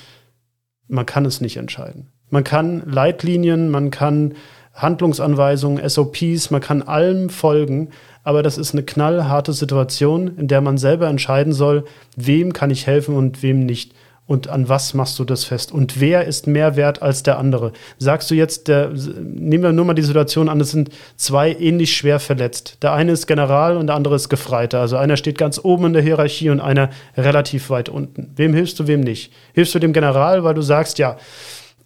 man 0.86 1.06
kann 1.06 1.24
es 1.24 1.40
nicht 1.40 1.56
entscheiden. 1.56 2.08
Man 2.28 2.44
kann 2.44 2.82
Leitlinien, 2.86 3.70
man 3.70 3.90
kann 3.90 4.34
Handlungsanweisungen, 4.74 5.88
SOPs, 5.88 6.50
man 6.50 6.60
kann 6.60 6.82
allem 6.82 7.30
folgen, 7.30 7.90
aber 8.24 8.42
das 8.42 8.58
ist 8.58 8.72
eine 8.72 8.82
knallharte 8.82 9.52
Situation, 9.52 10.36
in 10.36 10.48
der 10.48 10.60
man 10.60 10.78
selber 10.78 11.08
entscheiden 11.08 11.52
soll, 11.52 11.84
wem 12.16 12.52
kann 12.52 12.70
ich 12.70 12.86
helfen 12.86 13.14
und 13.14 13.42
wem 13.42 13.64
nicht. 13.64 13.92
Und 14.26 14.48
an 14.48 14.70
was 14.70 14.94
machst 14.94 15.18
du 15.18 15.24
das 15.24 15.44
fest? 15.44 15.70
Und 15.70 16.00
wer 16.00 16.24
ist 16.24 16.46
mehr 16.46 16.76
wert 16.76 17.02
als 17.02 17.22
der 17.22 17.38
andere? 17.38 17.72
Sagst 17.98 18.30
du 18.30 18.34
jetzt, 18.34 18.68
der, 18.68 18.88
nehmen 18.88 19.62
wir 19.62 19.72
nur 19.72 19.84
mal 19.84 19.92
die 19.92 20.00
Situation 20.00 20.48
an, 20.48 20.62
es 20.62 20.70
sind 20.70 20.88
zwei 21.16 21.52
ähnlich 21.52 21.94
schwer 21.94 22.18
verletzt. 22.18 22.78
Der 22.80 22.94
eine 22.94 23.12
ist 23.12 23.26
General 23.26 23.76
und 23.76 23.88
der 23.88 23.96
andere 23.96 24.14
ist 24.14 24.30
Gefreiter. 24.30 24.80
Also 24.80 24.96
einer 24.96 25.18
steht 25.18 25.36
ganz 25.36 25.60
oben 25.62 25.86
in 25.86 25.92
der 25.92 26.02
Hierarchie 26.02 26.48
und 26.48 26.60
einer 26.60 26.88
relativ 27.18 27.68
weit 27.68 27.90
unten. 27.90 28.32
Wem 28.34 28.54
hilfst 28.54 28.80
du, 28.80 28.86
wem 28.86 29.02
nicht? 29.02 29.30
Hilfst 29.52 29.74
du 29.74 29.78
dem 29.78 29.92
General, 29.92 30.42
weil 30.42 30.54
du 30.54 30.62
sagst, 30.62 30.98
ja, 30.98 31.18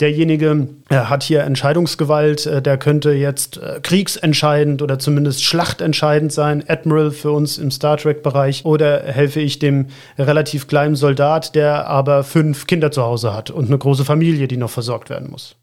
derjenige 0.00 0.68
äh, 0.88 0.94
hat 0.96 1.22
hier 1.22 1.42
Entscheidungsgewalt, 1.42 2.46
äh, 2.46 2.62
der 2.62 2.78
könnte 2.78 3.12
jetzt 3.12 3.58
äh, 3.58 3.80
kriegsentscheidend 3.82 4.82
oder 4.82 4.98
zumindest 4.98 5.44
schlachtentscheidend 5.44 6.32
sein, 6.32 6.64
Admiral 6.68 7.10
für 7.10 7.32
uns 7.32 7.58
im 7.58 7.70
Star 7.70 7.96
Trek-Bereich, 7.96 8.64
oder 8.64 9.02
helfe 9.02 9.40
ich 9.40 9.58
dem 9.58 9.86
relativ 10.18 10.68
kleinen 10.68 10.96
Soldat, 10.96 11.54
der 11.54 11.86
aber 11.88 12.24
fünf 12.24 12.66
Kinder 12.66 12.90
zu 12.90 13.02
Hause 13.02 13.34
hat 13.34 13.50
und 13.50 13.66
eine 13.66 13.78
große 13.78 14.04
Familie, 14.04 14.48
die 14.48 14.56
noch 14.56 14.70
versorgt 14.70 15.10
werden 15.10 15.30
muss. 15.30 15.56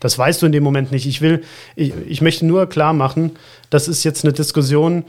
Das 0.00 0.18
weißt 0.18 0.42
du 0.42 0.46
in 0.46 0.52
dem 0.52 0.62
Moment 0.62 0.92
nicht. 0.92 1.06
Ich 1.06 1.20
will, 1.20 1.42
ich, 1.76 1.92
ich 2.06 2.20
möchte 2.20 2.46
nur 2.46 2.68
klar 2.68 2.92
machen, 2.92 3.32
das 3.70 3.88
ist 3.88 4.04
jetzt 4.04 4.24
eine 4.24 4.32
Diskussion, 4.32 5.04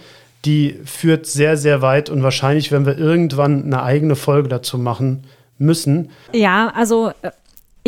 die 0.46 0.80
führt 0.86 1.26
sehr, 1.26 1.58
sehr 1.58 1.82
weit 1.82 2.10
und 2.10 2.24
wahrscheinlich 2.24 2.72
werden 2.72 2.86
wir 2.86 2.98
irgendwann 2.98 3.64
eine 3.64 3.84
eigene 3.84 4.16
Folge 4.16 4.48
dazu 4.48 4.78
machen 4.78 5.24
müssen. 5.58 6.12
Ja, 6.34 6.72
also 6.76 7.12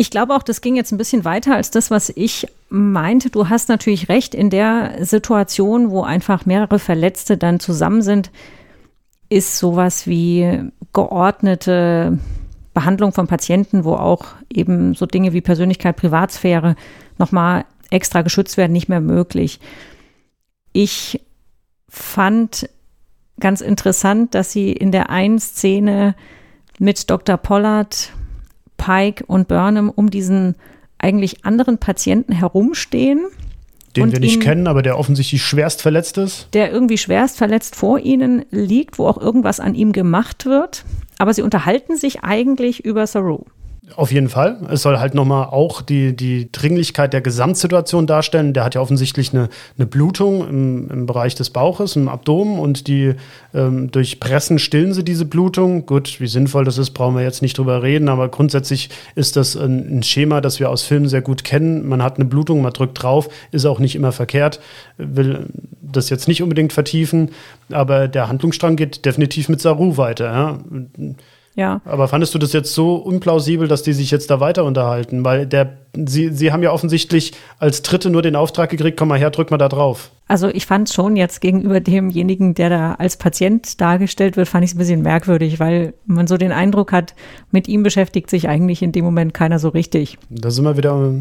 ich 0.00 0.12
glaube 0.12 0.36
auch, 0.36 0.44
das 0.44 0.60
ging 0.60 0.76
jetzt 0.76 0.92
ein 0.92 0.96
bisschen 0.96 1.24
weiter 1.24 1.56
als 1.56 1.72
das, 1.72 1.90
was 1.90 2.08
ich 2.08 2.46
meinte. 2.68 3.30
Du 3.30 3.48
hast 3.48 3.68
natürlich 3.68 4.08
recht, 4.08 4.32
in 4.32 4.48
der 4.48 5.04
Situation, 5.04 5.90
wo 5.90 6.02
einfach 6.02 6.46
mehrere 6.46 6.78
Verletzte 6.78 7.36
dann 7.36 7.58
zusammen 7.58 8.00
sind, 8.00 8.30
ist 9.28 9.58
sowas 9.58 10.06
wie 10.06 10.70
geordnete 10.92 12.16
Behandlung 12.74 13.12
von 13.12 13.26
Patienten, 13.26 13.82
wo 13.82 13.94
auch 13.94 14.26
eben 14.54 14.94
so 14.94 15.04
Dinge 15.04 15.32
wie 15.32 15.40
Persönlichkeit, 15.40 15.96
Privatsphäre 15.96 16.76
nochmal 17.18 17.64
extra 17.90 18.22
geschützt 18.22 18.56
werden, 18.56 18.72
nicht 18.72 18.88
mehr 18.88 19.00
möglich. 19.00 19.58
Ich 20.72 21.20
fand 21.88 22.70
ganz 23.40 23.62
interessant, 23.62 24.36
dass 24.36 24.52
sie 24.52 24.70
in 24.70 24.92
der 24.92 25.10
einen 25.10 25.40
Szene 25.40 26.14
mit 26.78 27.10
Dr. 27.10 27.36
Pollard 27.36 28.12
Pike 28.78 29.24
und 29.26 29.48
Burnham 29.48 29.90
um 29.90 30.08
diesen 30.10 30.54
eigentlich 30.96 31.44
anderen 31.44 31.76
Patienten 31.76 32.32
herumstehen. 32.32 33.26
Den 33.96 34.12
wir 34.12 34.20
nicht 34.20 34.36
ihn, 34.36 34.40
kennen, 34.40 34.66
aber 34.66 34.82
der 34.82 34.98
offensichtlich 34.98 35.42
schwerst 35.42 35.82
verletzt 35.82 36.18
ist. 36.18 36.48
Der 36.54 36.72
irgendwie 36.72 36.98
schwerst 36.98 37.36
verletzt 37.36 37.76
vor 37.76 37.98
ihnen 37.98 38.44
liegt, 38.50 38.98
wo 38.98 39.06
auch 39.06 39.18
irgendwas 39.18 39.60
an 39.60 39.74
ihm 39.74 39.92
gemacht 39.92 40.46
wird. 40.46 40.84
Aber 41.18 41.34
sie 41.34 41.42
unterhalten 41.42 41.96
sich 41.96 42.22
eigentlich 42.22 42.84
über 42.84 43.06
Saru. 43.06 43.44
Auf 43.96 44.12
jeden 44.12 44.28
Fall. 44.28 44.58
Es 44.70 44.82
soll 44.82 44.98
halt 44.98 45.14
nochmal 45.14 45.46
auch 45.46 45.82
die, 45.82 46.14
die 46.14 46.52
Dringlichkeit 46.52 47.12
der 47.12 47.20
Gesamtsituation 47.20 48.06
darstellen. 48.06 48.52
Der 48.52 48.64
hat 48.64 48.74
ja 48.74 48.80
offensichtlich 48.80 49.32
eine, 49.32 49.48
eine 49.76 49.86
Blutung 49.86 50.46
im, 50.46 50.90
im 50.90 51.06
Bereich 51.06 51.34
des 51.34 51.50
Bauches, 51.50 51.96
im 51.96 52.08
Abdomen 52.08 52.58
und 52.58 52.86
die 52.86 53.14
ähm, 53.54 53.90
durch 53.90 54.20
Pressen 54.20 54.58
stillen 54.58 54.92
sie 54.92 55.04
diese 55.04 55.24
Blutung. 55.24 55.86
Gut, 55.86 56.20
wie 56.20 56.26
sinnvoll 56.26 56.64
das 56.64 56.76
ist, 56.76 56.90
brauchen 56.90 57.16
wir 57.16 57.22
jetzt 57.22 57.40
nicht 57.40 57.56
drüber 57.56 57.82
reden, 57.82 58.08
aber 58.08 58.28
grundsätzlich 58.28 58.90
ist 59.14 59.36
das 59.36 59.56
ein, 59.56 59.98
ein 59.98 60.02
Schema, 60.02 60.40
das 60.40 60.60
wir 60.60 60.70
aus 60.70 60.82
Filmen 60.82 61.08
sehr 61.08 61.22
gut 61.22 61.44
kennen. 61.44 61.88
Man 61.88 62.02
hat 62.02 62.16
eine 62.16 62.26
Blutung, 62.26 62.62
man 62.62 62.72
drückt 62.72 63.02
drauf, 63.02 63.28
ist 63.52 63.64
auch 63.64 63.78
nicht 63.78 63.96
immer 63.96 64.12
verkehrt. 64.12 64.60
Will 64.98 65.46
das 65.80 66.10
jetzt 66.10 66.28
nicht 66.28 66.42
unbedingt 66.42 66.72
vertiefen, 66.72 67.30
aber 67.70 68.08
der 68.08 68.28
Handlungsstrang 68.28 68.76
geht 68.76 69.04
definitiv 69.06 69.48
mit 69.48 69.60
Saru 69.60 69.96
weiter. 69.96 70.26
Ja 70.26 70.58
Ja. 71.58 71.80
Aber 71.84 72.06
fandest 72.06 72.32
du 72.36 72.38
das 72.38 72.52
jetzt 72.52 72.72
so 72.72 72.94
unplausibel, 72.94 73.66
dass 73.66 73.82
die 73.82 73.92
sich 73.92 74.12
jetzt 74.12 74.30
da 74.30 74.38
weiter 74.38 74.62
unterhalten? 74.64 75.24
Weil 75.24 75.44
der, 75.44 75.78
sie, 76.06 76.28
sie 76.28 76.52
haben 76.52 76.62
ja 76.62 76.70
offensichtlich 76.70 77.32
als 77.58 77.82
Dritte 77.82 78.10
nur 78.10 78.22
den 78.22 78.36
Auftrag 78.36 78.70
gekriegt, 78.70 78.96
komm 78.96 79.08
mal 79.08 79.18
her, 79.18 79.30
drück 79.30 79.50
mal 79.50 79.58
da 79.58 79.68
drauf. 79.68 80.12
Also 80.28 80.46
ich 80.46 80.66
fand 80.66 80.88
schon 80.88 81.16
jetzt 81.16 81.40
gegenüber 81.40 81.80
demjenigen, 81.80 82.54
der 82.54 82.70
da 82.70 82.94
als 82.94 83.16
Patient 83.16 83.80
dargestellt 83.80 84.36
wird, 84.36 84.46
fand 84.46 84.62
ich 84.62 84.70
es 84.70 84.76
ein 84.76 84.78
bisschen 84.78 85.02
merkwürdig, 85.02 85.58
weil 85.58 85.94
man 86.06 86.28
so 86.28 86.36
den 86.36 86.52
Eindruck 86.52 86.92
hat, 86.92 87.16
mit 87.50 87.66
ihm 87.66 87.82
beschäftigt 87.82 88.30
sich 88.30 88.48
eigentlich 88.48 88.80
in 88.80 88.92
dem 88.92 89.04
Moment 89.04 89.34
keiner 89.34 89.58
so 89.58 89.70
richtig. 89.70 90.16
Da 90.30 90.52
sind 90.52 90.64
wir 90.64 90.76
wieder 90.76 91.12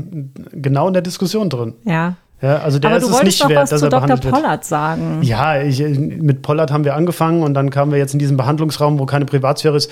genau 0.52 0.88
in 0.88 0.94
der 0.94 1.02
Diskussion 1.02 1.50
drin. 1.50 1.74
Ja. 1.84 2.18
Ja, 2.42 2.58
also 2.60 2.78
der 2.78 2.92
Aber 2.92 3.00
ist 3.00 3.10
es 3.10 3.24
nicht 3.24 3.44
doch 3.44 3.50
wert, 3.50 3.64
was 3.64 3.70
dass 3.72 3.80
zu 3.80 3.88
er 3.88 3.90
Dr. 3.90 4.02
behandelt 4.02 4.26
wird. 4.26 4.36
Pollard 4.36 4.64
sagen. 4.64 5.24
Ja, 5.24 5.60
ich, 5.60 5.80
mit 5.82 6.44
Pollard 6.44 6.72
haben 6.72 6.84
wir 6.84 6.94
angefangen 6.94 7.42
und 7.42 7.56
dann 7.56 7.72
kamen 7.72 7.92
wir 7.92 7.98
jetzt 7.98 8.14
in 8.14 8.20
diesen 8.20 8.38
Behandlungsraum, 8.38 9.00
wo 9.00 9.08
keine 9.08 9.26
Privatsphäre 9.26 9.76
ist. 9.76 9.90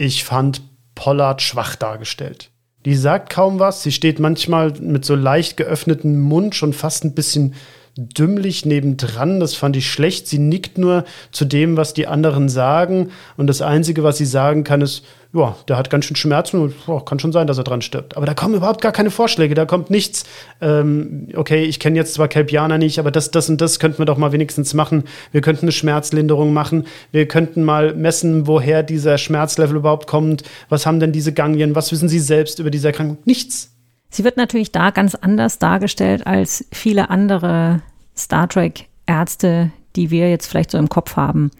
Ich 0.00 0.22
fand 0.22 0.62
Pollard 0.94 1.42
schwach 1.42 1.74
dargestellt. 1.74 2.50
Die 2.84 2.94
sagt 2.94 3.30
kaum 3.30 3.58
was, 3.58 3.82
sie 3.82 3.90
steht 3.90 4.20
manchmal 4.20 4.72
mit 4.80 5.04
so 5.04 5.16
leicht 5.16 5.56
geöffnetem 5.56 6.20
Mund, 6.20 6.54
schon 6.54 6.72
fast 6.72 7.04
ein 7.04 7.14
bisschen 7.14 7.54
dümmlich 7.96 8.64
nebendran. 8.64 9.40
Das 9.40 9.56
fand 9.56 9.74
ich 9.74 9.90
schlecht. 9.90 10.28
Sie 10.28 10.38
nickt 10.38 10.78
nur 10.78 11.04
zu 11.32 11.44
dem, 11.44 11.76
was 11.76 11.94
die 11.94 12.06
anderen 12.06 12.48
sagen. 12.48 13.10
Und 13.36 13.48
das 13.48 13.60
Einzige, 13.60 14.04
was 14.04 14.18
sie 14.18 14.24
sagen 14.24 14.62
kann, 14.62 14.82
ist, 14.82 15.04
ja, 15.34 15.56
der 15.68 15.76
hat 15.76 15.90
ganz 15.90 16.06
schön 16.06 16.16
Schmerzen 16.16 16.58
und 16.58 16.74
oh, 16.86 17.00
kann 17.00 17.18
schon 17.18 17.32
sein, 17.32 17.46
dass 17.46 17.58
er 17.58 17.64
dran 17.64 17.82
stirbt. 17.82 18.16
Aber 18.16 18.24
da 18.24 18.32
kommen 18.32 18.54
überhaupt 18.54 18.80
gar 18.80 18.92
keine 18.92 19.10
Vorschläge, 19.10 19.54
da 19.54 19.66
kommt 19.66 19.90
nichts. 19.90 20.24
Ähm, 20.62 21.28
okay, 21.36 21.64
ich 21.64 21.78
kenne 21.78 21.96
jetzt 21.96 22.14
zwar 22.14 22.28
Kelpianer 22.28 22.78
nicht, 22.78 22.98
aber 22.98 23.10
das, 23.10 23.30
das 23.30 23.50
und 23.50 23.60
das 23.60 23.78
könnten 23.78 23.98
wir 23.98 24.06
doch 24.06 24.16
mal 24.16 24.32
wenigstens 24.32 24.72
machen. 24.72 25.04
Wir 25.30 25.42
könnten 25.42 25.66
eine 25.66 25.72
Schmerzlinderung 25.72 26.54
machen. 26.54 26.86
Wir 27.12 27.28
könnten 27.28 27.62
mal 27.62 27.94
messen, 27.94 28.46
woher 28.46 28.82
dieser 28.82 29.18
Schmerzlevel 29.18 29.76
überhaupt 29.76 30.06
kommt. 30.06 30.44
Was 30.70 30.86
haben 30.86 30.98
denn 30.98 31.12
diese 31.12 31.34
Ganglien? 31.34 31.74
Was 31.74 31.92
wissen 31.92 32.08
Sie 32.08 32.20
selbst 32.20 32.58
über 32.58 32.70
diese 32.70 32.88
Erkrankung? 32.88 33.18
Nichts. 33.26 33.70
Sie 34.08 34.24
wird 34.24 34.38
natürlich 34.38 34.72
da 34.72 34.90
ganz 34.90 35.14
anders 35.14 35.58
dargestellt 35.58 36.26
als 36.26 36.64
viele 36.72 37.10
andere 37.10 37.82
Star 38.16 38.48
Trek-Ärzte, 38.48 39.72
die 39.94 40.10
wir 40.10 40.30
jetzt 40.30 40.46
vielleicht 40.46 40.70
so 40.70 40.78
im 40.78 40.88
Kopf 40.88 41.16
haben, 41.16 41.50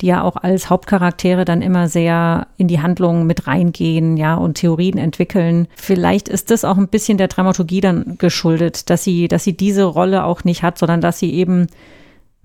die 0.00 0.06
ja 0.06 0.22
auch 0.22 0.36
als 0.36 0.68
Hauptcharaktere 0.68 1.44
dann 1.44 1.62
immer 1.62 1.88
sehr 1.88 2.48
in 2.56 2.68
die 2.68 2.80
Handlungen 2.80 3.26
mit 3.26 3.46
reingehen, 3.46 4.16
ja, 4.16 4.34
und 4.34 4.54
Theorien 4.54 4.98
entwickeln. 4.98 5.68
Vielleicht 5.76 6.28
ist 6.28 6.50
das 6.50 6.64
auch 6.64 6.76
ein 6.76 6.88
bisschen 6.88 7.18
der 7.18 7.28
Dramaturgie 7.28 7.80
dann 7.80 8.18
geschuldet, 8.18 8.90
dass 8.90 9.04
sie, 9.04 9.28
dass 9.28 9.44
sie 9.44 9.56
diese 9.56 9.84
Rolle 9.84 10.24
auch 10.24 10.44
nicht 10.44 10.62
hat, 10.62 10.78
sondern 10.78 11.00
dass 11.00 11.18
sie 11.18 11.32
eben, 11.32 11.68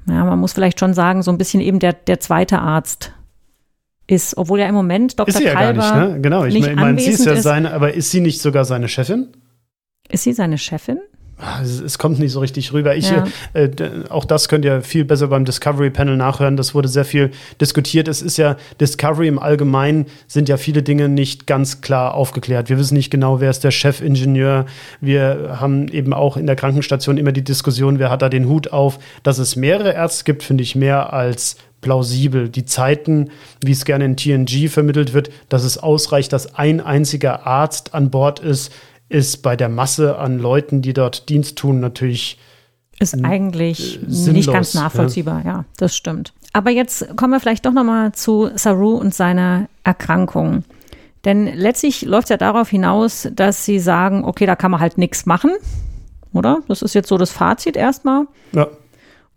ja, 0.07 0.23
man 0.23 0.39
muss 0.39 0.53
vielleicht 0.53 0.79
schon 0.79 0.93
sagen, 0.93 1.23
so 1.23 1.31
ein 1.31 1.37
bisschen 1.37 1.61
eben 1.61 1.79
der, 1.79 1.93
der 1.93 2.19
zweite 2.19 2.59
Arzt 2.59 3.13
ist, 4.07 4.37
obwohl 4.37 4.59
ja 4.59 4.67
im 4.67 4.75
Moment 4.75 5.19
Dr. 5.19 5.29
Ist 5.29 5.37
sie 5.37 5.45
ja 5.45 5.53
Kalber 5.53 5.81
gar 5.81 6.05
nicht, 6.05 6.15
ne? 6.15 6.21
Genau, 6.21 6.45
ich 6.45 6.75
meine, 6.75 6.99
sie 6.99 7.11
ist 7.11 7.25
ja 7.25 7.33
ist. 7.33 7.43
seine, 7.43 7.73
aber 7.73 7.93
ist 7.93 8.11
sie 8.11 8.21
nicht 8.21 8.41
sogar 8.41 8.65
seine 8.65 8.87
Chefin? 8.87 9.27
Ist 10.09 10.23
sie 10.23 10.33
seine 10.33 10.57
Chefin? 10.57 10.99
Ah, 11.43 11.59
Es, 11.63 11.97
kommt 11.97 12.19
nicht 12.19 12.31
so 12.31 12.39
richtig 12.39 12.71
rüber. 12.71 12.95
Ich, 12.95 13.09
Ja. 13.09 13.25
äh, 13.53 13.69
auch 14.09 14.25
das 14.25 14.47
könnt 14.47 14.63
ihr 14.63 14.81
viel 14.83 15.05
besser 15.05 15.27
beim 15.27 15.43
Discovery 15.43 15.89
Panel 15.89 16.15
nachhören. 16.15 16.55
Das 16.55 16.75
wurde 16.75 16.87
sehr 16.87 17.03
viel 17.03 17.31
diskutiert. 17.59 18.07
Es 18.07 18.21
ist 18.21 18.37
ja 18.37 18.57
Discovery 18.79 19.27
im 19.27 19.39
Allgemeinen 19.39 20.05
sind 20.27 20.49
ja 20.49 20.57
viele 20.57 20.83
Dinge 20.83 21.09
nicht 21.09 21.47
ganz 21.47 21.81
klar 21.81 22.13
aufgeklärt. 22.13 22.69
Wir 22.69 22.77
wissen 22.77 22.93
nicht 22.95 23.09
genau, 23.09 23.39
wer 23.41 23.49
ist 23.49 23.63
der 23.63 23.71
Chefingenieur. 23.71 24.67
Wir 24.99 25.57
haben 25.59 25.87
eben 25.87 26.13
auch 26.13 26.37
in 26.37 26.45
der 26.45 26.55
Krankenstation 26.55 27.17
immer 27.17 27.31
die 27.31 27.43
Diskussion, 27.43 27.97
wer 27.97 28.11
hat 28.11 28.21
da 28.21 28.29
den 28.29 28.47
Hut 28.47 28.71
auf. 28.71 28.99
Dass 29.23 29.39
es 29.39 29.55
mehrere 29.55 29.93
Ärzte 29.93 30.23
gibt, 30.25 30.43
finde 30.43 30.61
ich 30.63 30.75
mehr 30.75 31.11
als 31.11 31.55
plausibel. 31.81 32.47
Die 32.49 32.65
Zeiten, 32.65 33.31
wie 33.65 33.71
es 33.71 33.85
gerne 33.85 34.05
in 34.05 34.15
TNG 34.15 34.69
vermittelt 34.69 35.13
wird, 35.13 35.31
dass 35.49 35.63
es 35.63 35.79
ausreicht, 35.79 36.31
dass 36.31 36.53
ein 36.53 36.79
einziger 36.79 37.47
Arzt 37.47 37.95
an 37.95 38.11
Bord 38.11 38.39
ist, 38.39 38.71
ist 39.11 39.43
bei 39.43 39.55
der 39.55 39.69
Masse 39.69 40.17
an 40.17 40.39
Leuten, 40.39 40.81
die 40.81 40.93
dort 40.93 41.29
Dienst 41.29 41.57
tun, 41.57 41.79
natürlich 41.79 42.39
Ist 42.99 43.23
eigentlich 43.23 44.01
äh, 44.01 44.05
sinnlos, 44.07 44.33
nicht 44.33 44.51
ganz 44.51 44.73
nachvollziehbar, 44.73 45.43
ja. 45.45 45.65
das 45.77 45.95
stimmt. 45.95 46.33
Aber 46.53 46.71
jetzt 46.71 47.15
kommen 47.17 47.33
wir 47.33 47.39
vielleicht 47.39 47.65
doch 47.65 47.73
nochmal 47.73 48.13
zu 48.13 48.49
Saru 48.55 48.95
und 48.95 49.13
seiner 49.13 49.67
Erkrankung. 49.83 50.63
Denn 51.23 51.45
letztlich 51.45 52.01
läuft 52.01 52.25
es 52.25 52.29
ja 52.29 52.37
darauf 52.37 52.69
hinaus, 52.69 53.27
dass 53.33 53.63
sie 53.65 53.79
sagen, 53.79 54.25
okay, 54.25 54.45
da 54.45 54.55
kann 54.55 54.71
man 54.71 54.79
halt 54.79 54.97
nichts 54.97 55.25
machen, 55.25 55.51
oder? 56.33 56.59
Das 56.67 56.81
ist 56.81 56.95
jetzt 56.95 57.09
so 57.09 57.17
das 57.17 57.31
Fazit 57.31 57.77
erstmal. 57.77 58.25
ja, 58.53 58.67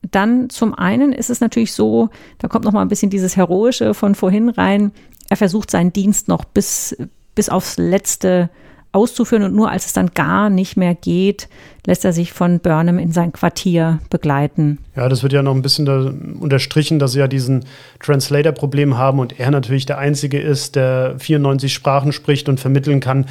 Dann 0.03 0.49
zum 0.51 0.75
einen 0.75 1.13
ist 1.13 1.31
es 1.31 1.41
natürlich 1.41 1.73
so, 1.73 2.09
da 2.39 2.49
kommt 2.49 2.65
noch 2.65 2.73
mal 2.73 2.83
ein 2.83 2.89
bisschen 2.89 3.11
dieses 3.11 3.37
Heroische 3.37 3.93
von 3.93 4.15
vorhin 4.15 4.49
rein. 4.49 4.93
Er 5.29 5.37
versucht 5.37 5.71
seinen 5.71 5.93
Dienst 5.93 6.29
noch 6.29 6.45
bis, 6.45 6.97
bis 7.35 7.49
aufs 7.49 7.77
Letzte 7.77 8.51
auszuführen 8.95 9.43
und 9.43 9.55
nur 9.55 9.71
als 9.71 9.87
es 9.87 9.93
dann 9.93 10.11
gar 10.15 10.51
nicht 10.51 10.77
mehr 10.77 10.95
geht, 10.95 11.49
lässt 11.87 12.05
er 12.05 12.13
sich 12.13 12.33
von 12.33 12.61
Burnham 12.61 12.99
in 12.99 13.13
sein 13.13 13.33
Quartier 13.33 14.01
begleiten. 14.11 14.79
Ja, 14.97 15.09
das 15.09 15.23
wird 15.23 15.33
ja 15.33 15.43
noch 15.43 15.55
ein 15.55 15.63
bisschen 15.63 15.85
da 15.85 16.13
unterstrichen, 16.41 16.99
dass 16.99 17.13
sie 17.13 17.19
ja 17.19 17.29
diesen 17.29 17.65
Translator-Problem 18.01 18.97
haben 18.97 19.19
und 19.19 19.39
er 19.39 19.51
natürlich 19.51 19.87
der 19.87 19.99
Einzige 19.99 20.41
ist, 20.41 20.77
der 20.77 21.17
94 21.19 21.73
Sprachen 21.73 22.13
spricht 22.13 22.49
und 22.49 22.61
vermitteln 22.61 23.01
kann. 23.01 23.27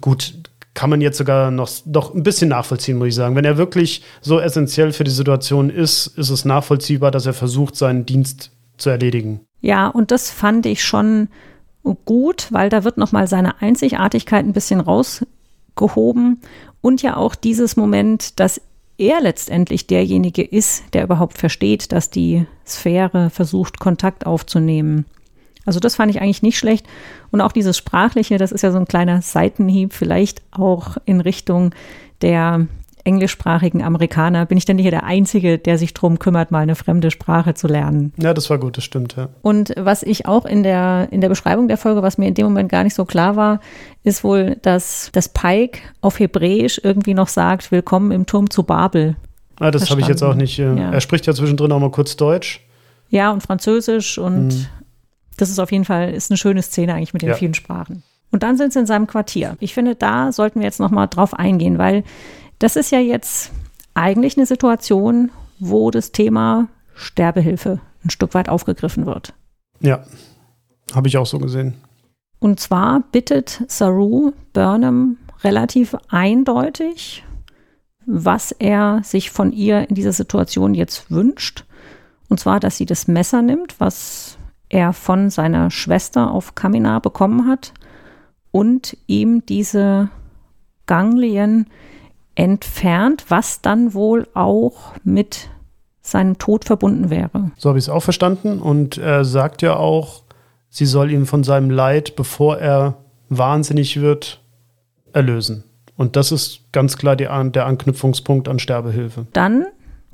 Gut, 0.00 0.34
kann 0.74 0.90
man 0.90 1.00
jetzt 1.00 1.18
sogar 1.18 1.50
noch 1.50 1.70
doch 1.86 2.14
ein 2.14 2.24
bisschen 2.24 2.48
nachvollziehen, 2.48 2.98
muss 2.98 3.08
ich 3.08 3.14
sagen. 3.14 3.36
Wenn 3.36 3.44
er 3.44 3.56
wirklich 3.56 4.02
so 4.20 4.40
essentiell 4.40 4.92
für 4.92 5.04
die 5.04 5.10
Situation 5.10 5.70
ist, 5.70 6.08
ist 6.18 6.30
es 6.30 6.44
nachvollziehbar, 6.44 7.10
dass 7.10 7.26
er 7.26 7.32
versucht, 7.32 7.76
seinen 7.76 8.04
Dienst 8.04 8.50
zu 8.76 8.90
erledigen. 8.90 9.40
Ja, 9.60 9.86
und 9.86 10.10
das 10.10 10.30
fand 10.30 10.66
ich 10.66 10.84
schon 10.84 11.28
gut, 11.84 12.48
weil 12.50 12.70
da 12.70 12.84
wird 12.84 12.96
noch 12.96 13.12
mal 13.12 13.28
seine 13.28 13.60
Einzigartigkeit 13.60 14.44
ein 14.44 14.52
bisschen 14.52 14.80
rausgehoben 14.80 16.40
und 16.80 17.02
ja 17.02 17.16
auch 17.16 17.34
dieses 17.34 17.76
Moment, 17.76 18.40
dass 18.40 18.60
er 18.96 19.20
letztendlich 19.20 19.86
derjenige 19.86 20.42
ist, 20.42 20.84
der 20.92 21.04
überhaupt 21.04 21.38
versteht, 21.38 21.92
dass 21.92 22.10
die 22.10 22.46
Sphäre 22.66 23.30
versucht, 23.30 23.80
Kontakt 23.80 24.26
aufzunehmen. 24.26 25.04
Also 25.66 25.80
das 25.80 25.96
fand 25.96 26.10
ich 26.10 26.20
eigentlich 26.20 26.42
nicht 26.42 26.58
schlecht. 26.58 26.86
Und 27.30 27.40
auch 27.40 27.52
dieses 27.52 27.76
Sprachliche, 27.76 28.38
das 28.38 28.52
ist 28.52 28.62
ja 28.62 28.70
so 28.70 28.78
ein 28.78 28.86
kleiner 28.86 29.22
Seitenhieb, 29.22 29.92
vielleicht 29.92 30.42
auch 30.52 30.96
in 31.04 31.20
Richtung 31.20 31.74
der 32.20 32.66
englischsprachigen 33.04 33.82
Amerikaner. 33.82 34.46
Bin 34.46 34.58
ich 34.58 34.64
denn 34.64 34.78
hier 34.78 34.90
der 34.90 35.04
Einzige, 35.04 35.58
der 35.58 35.78
sich 35.78 35.94
drum 35.94 36.18
kümmert, 36.18 36.50
mal 36.50 36.60
eine 36.60 36.74
fremde 36.74 37.10
Sprache 37.10 37.54
zu 37.54 37.66
lernen? 37.68 38.12
Ja, 38.16 38.34
das 38.34 38.48
war 38.50 38.58
gut, 38.58 38.76
das 38.76 38.84
stimmt, 38.84 39.14
ja. 39.16 39.28
Und 39.42 39.72
was 39.78 40.02
ich 40.02 40.26
auch 40.26 40.44
in 40.46 40.62
der, 40.62 41.08
in 41.10 41.20
der 41.20 41.28
Beschreibung 41.28 41.68
der 41.68 41.76
Folge, 41.76 42.02
was 42.02 42.18
mir 42.18 42.26
in 42.28 42.34
dem 42.34 42.46
Moment 42.46 42.70
gar 42.70 42.82
nicht 42.84 42.94
so 42.94 43.04
klar 43.04 43.36
war, 43.36 43.60
ist 44.02 44.24
wohl, 44.24 44.56
dass 44.62 45.10
das 45.12 45.28
Pike 45.28 45.80
auf 46.00 46.18
Hebräisch 46.18 46.80
irgendwie 46.82 47.14
noch 47.14 47.28
sagt, 47.28 47.70
willkommen 47.70 48.10
im 48.10 48.26
Turm 48.26 48.50
zu 48.50 48.62
Babel. 48.62 49.16
Ah, 49.60 49.70
das 49.70 49.90
habe 49.90 50.00
ich 50.00 50.08
jetzt 50.08 50.22
auch 50.22 50.34
nicht. 50.34 50.58
Äh, 50.58 50.74
Ja. 50.74 50.90
Er 50.90 51.00
spricht 51.00 51.26
ja 51.26 51.34
zwischendrin 51.34 51.70
auch 51.72 51.78
mal 51.80 51.90
kurz 51.90 52.16
Deutsch. 52.16 52.60
Ja, 53.10 53.30
und 53.30 53.42
Französisch 53.42 54.18
und 54.18 54.48
Mhm. 54.48 54.66
das 55.36 55.50
ist 55.50 55.58
auf 55.60 55.70
jeden 55.70 55.84
Fall, 55.84 56.12
ist 56.12 56.30
eine 56.30 56.38
schöne 56.38 56.62
Szene 56.62 56.94
eigentlich 56.94 57.12
mit 57.12 57.22
den 57.22 57.28
Ja. 57.28 57.34
vielen 57.36 57.54
Sprachen. 57.54 58.02
Und 58.32 58.42
dann 58.42 58.56
sind 58.56 58.72
sie 58.72 58.80
in 58.80 58.86
seinem 58.86 59.06
Quartier. 59.06 59.56
Ich 59.60 59.74
finde, 59.74 59.94
da 59.94 60.32
sollten 60.32 60.58
wir 60.58 60.64
jetzt 60.66 60.80
nochmal 60.80 61.06
drauf 61.06 61.34
eingehen, 61.34 61.78
weil 61.78 62.02
das 62.64 62.76
ist 62.76 62.90
ja 62.90 62.98
jetzt 62.98 63.52
eigentlich 63.92 64.38
eine 64.38 64.46
Situation, 64.46 65.30
wo 65.58 65.90
das 65.90 66.12
Thema 66.12 66.68
Sterbehilfe 66.94 67.78
ein 68.02 68.08
Stück 68.08 68.32
weit 68.32 68.48
aufgegriffen 68.48 69.04
wird. 69.04 69.34
Ja, 69.80 70.02
habe 70.94 71.08
ich 71.08 71.18
auch 71.18 71.26
so 71.26 71.38
gesehen. 71.38 71.74
Und 72.38 72.60
zwar 72.60 73.00
bittet 73.12 73.62
Saru 73.68 74.32
Burnham 74.54 75.18
relativ 75.42 75.94
eindeutig, 76.08 77.22
was 78.06 78.50
er 78.50 79.02
sich 79.04 79.30
von 79.30 79.52
ihr 79.52 79.86
in 79.90 79.94
dieser 79.94 80.12
Situation 80.12 80.72
jetzt 80.72 81.10
wünscht. 81.10 81.66
Und 82.30 82.40
zwar, 82.40 82.60
dass 82.60 82.78
sie 82.78 82.86
das 82.86 83.08
Messer 83.08 83.42
nimmt, 83.42 83.78
was 83.78 84.38
er 84.70 84.94
von 84.94 85.28
seiner 85.28 85.70
Schwester 85.70 86.30
auf 86.30 86.54
Kamina 86.54 86.98
bekommen 86.98 87.46
hat 87.46 87.74
und 88.52 88.96
ihm 89.06 89.44
diese 89.44 90.08
Ganglien 90.86 91.66
entfernt, 92.34 93.26
was 93.28 93.60
dann 93.60 93.94
wohl 93.94 94.26
auch 94.34 94.94
mit 95.04 95.48
seinem 96.02 96.38
Tod 96.38 96.64
verbunden 96.64 97.10
wäre. 97.10 97.50
So 97.56 97.68
habe 97.68 97.78
ich 97.78 97.86
es 97.86 97.88
auch 97.88 98.02
verstanden. 98.02 98.60
Und 98.60 98.98
er 98.98 99.24
sagt 99.24 99.62
ja 99.62 99.76
auch, 99.76 100.22
sie 100.68 100.86
soll 100.86 101.10
ihn 101.10 101.26
von 101.26 101.44
seinem 101.44 101.70
Leid, 101.70 102.16
bevor 102.16 102.58
er 102.58 102.96
wahnsinnig 103.28 104.00
wird, 104.00 104.42
erlösen. 105.12 105.64
Und 105.96 106.16
das 106.16 106.32
ist 106.32 106.60
ganz 106.72 106.96
klar 106.96 107.16
die, 107.16 107.24
der 107.24 107.66
Anknüpfungspunkt 107.66 108.48
an 108.48 108.58
Sterbehilfe. 108.58 109.26
dann 109.32 109.66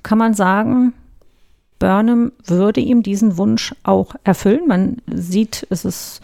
kann 0.03 0.19
man 0.19 0.33
sagen, 0.33 0.95
Burnham 1.79 2.33
würde 2.47 2.81
ihm 2.81 3.03
diesen 3.03 3.37
Wunsch 3.37 3.75
auch 3.83 4.15
erfüllen. 4.23 4.69
Man 4.69 4.99
sieht, 5.07 5.67
es 5.71 5.85
ist, 5.85 6.21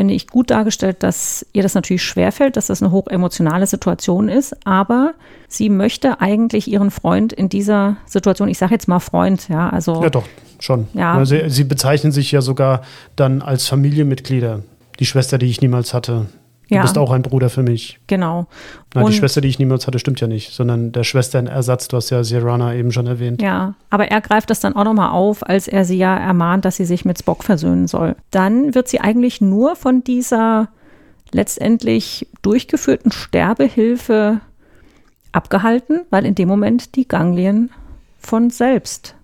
finde 0.00 0.14
ich, 0.14 0.28
gut 0.28 0.50
dargestellt, 0.50 1.02
dass 1.02 1.44
ihr 1.52 1.62
das 1.62 1.74
natürlich 1.74 2.02
schwerfällt, 2.02 2.56
dass 2.56 2.68
das 2.68 2.80
eine 2.80 2.90
hochemotionale 2.90 3.66
Situation 3.66 4.30
ist, 4.30 4.56
aber 4.66 5.12
sie 5.46 5.68
möchte 5.68 6.22
eigentlich 6.22 6.68
ihren 6.68 6.90
Freund 6.90 7.34
in 7.34 7.50
dieser 7.50 7.98
Situation, 8.06 8.48
ich 8.48 8.56
sage 8.56 8.72
jetzt 8.72 8.88
mal 8.88 8.98
Freund, 8.98 9.50
ja, 9.50 9.68
also 9.68 10.02
Ja, 10.02 10.08
doch, 10.08 10.24
schon. 10.58 10.88
Ja. 10.94 11.22
Sie, 11.26 11.50
sie 11.50 11.64
bezeichnen 11.64 12.12
sich 12.12 12.32
ja 12.32 12.40
sogar 12.40 12.80
dann 13.14 13.42
als 13.42 13.68
Familienmitglieder. 13.68 14.62
Die 15.00 15.04
Schwester, 15.04 15.36
die 15.36 15.50
ich 15.50 15.60
niemals 15.60 15.92
hatte. 15.92 16.28
Du 16.70 16.76
Ja. 16.76 16.82
bist 16.82 16.96
auch 16.96 17.10
ein 17.10 17.22
Bruder 17.22 17.50
für 17.50 17.62
mich. 17.64 17.98
Genau. 18.06 18.46
Nein, 18.94 19.04
Und- 19.04 19.10
die 19.12 19.16
Schwester, 19.18 19.40
die 19.40 19.48
ich 19.48 19.58
niemals 19.58 19.86
hatte, 19.88 19.98
stimmt 19.98 20.20
ja 20.20 20.28
nicht, 20.28 20.52
sondern 20.52 20.92
der 20.92 21.02
Schwesternersatz, 21.04 21.88
du 21.88 21.96
hast 21.96 22.10
ja 22.10 22.22
Sirana 22.24 22.74
eben 22.76 22.92
schon 22.92 23.06
erwähnt. 23.08 23.42
Ja, 23.42 23.74
aber 23.90 24.06
er 24.08 24.20
greift 24.20 24.50
das 24.50 24.60
dann 24.60 24.76
auch 24.76 24.84
nochmal 24.84 25.10
auf, 25.10 25.46
als 25.46 25.66
er 25.66 25.84
sie 25.84 25.98
ja 25.98 26.16
ermahnt, 26.16 26.64
dass 26.64 26.76
sie 26.76 26.84
sich 26.84 27.04
mit 27.04 27.18
Spock 27.18 27.42
versöhnen 27.44 27.88
soll. 27.88 28.14
Dann 28.30 28.74
wird 28.74 28.86
sie 28.88 29.00
eigentlich 29.00 29.40
nur 29.40 29.74
von 29.74 30.04
dieser 30.04 30.68
letztendlich 31.32 32.28
durchgeführten 32.42 33.10
Sterbehilfe 33.12 34.40
abgehalten, 35.32 36.00
weil 36.10 36.26
in 36.26 36.34
dem 36.34 36.48
Moment 36.48 36.94
die 36.96 37.06
Ganglien 37.06 37.70
von 38.18 38.50
selbst 38.50 39.14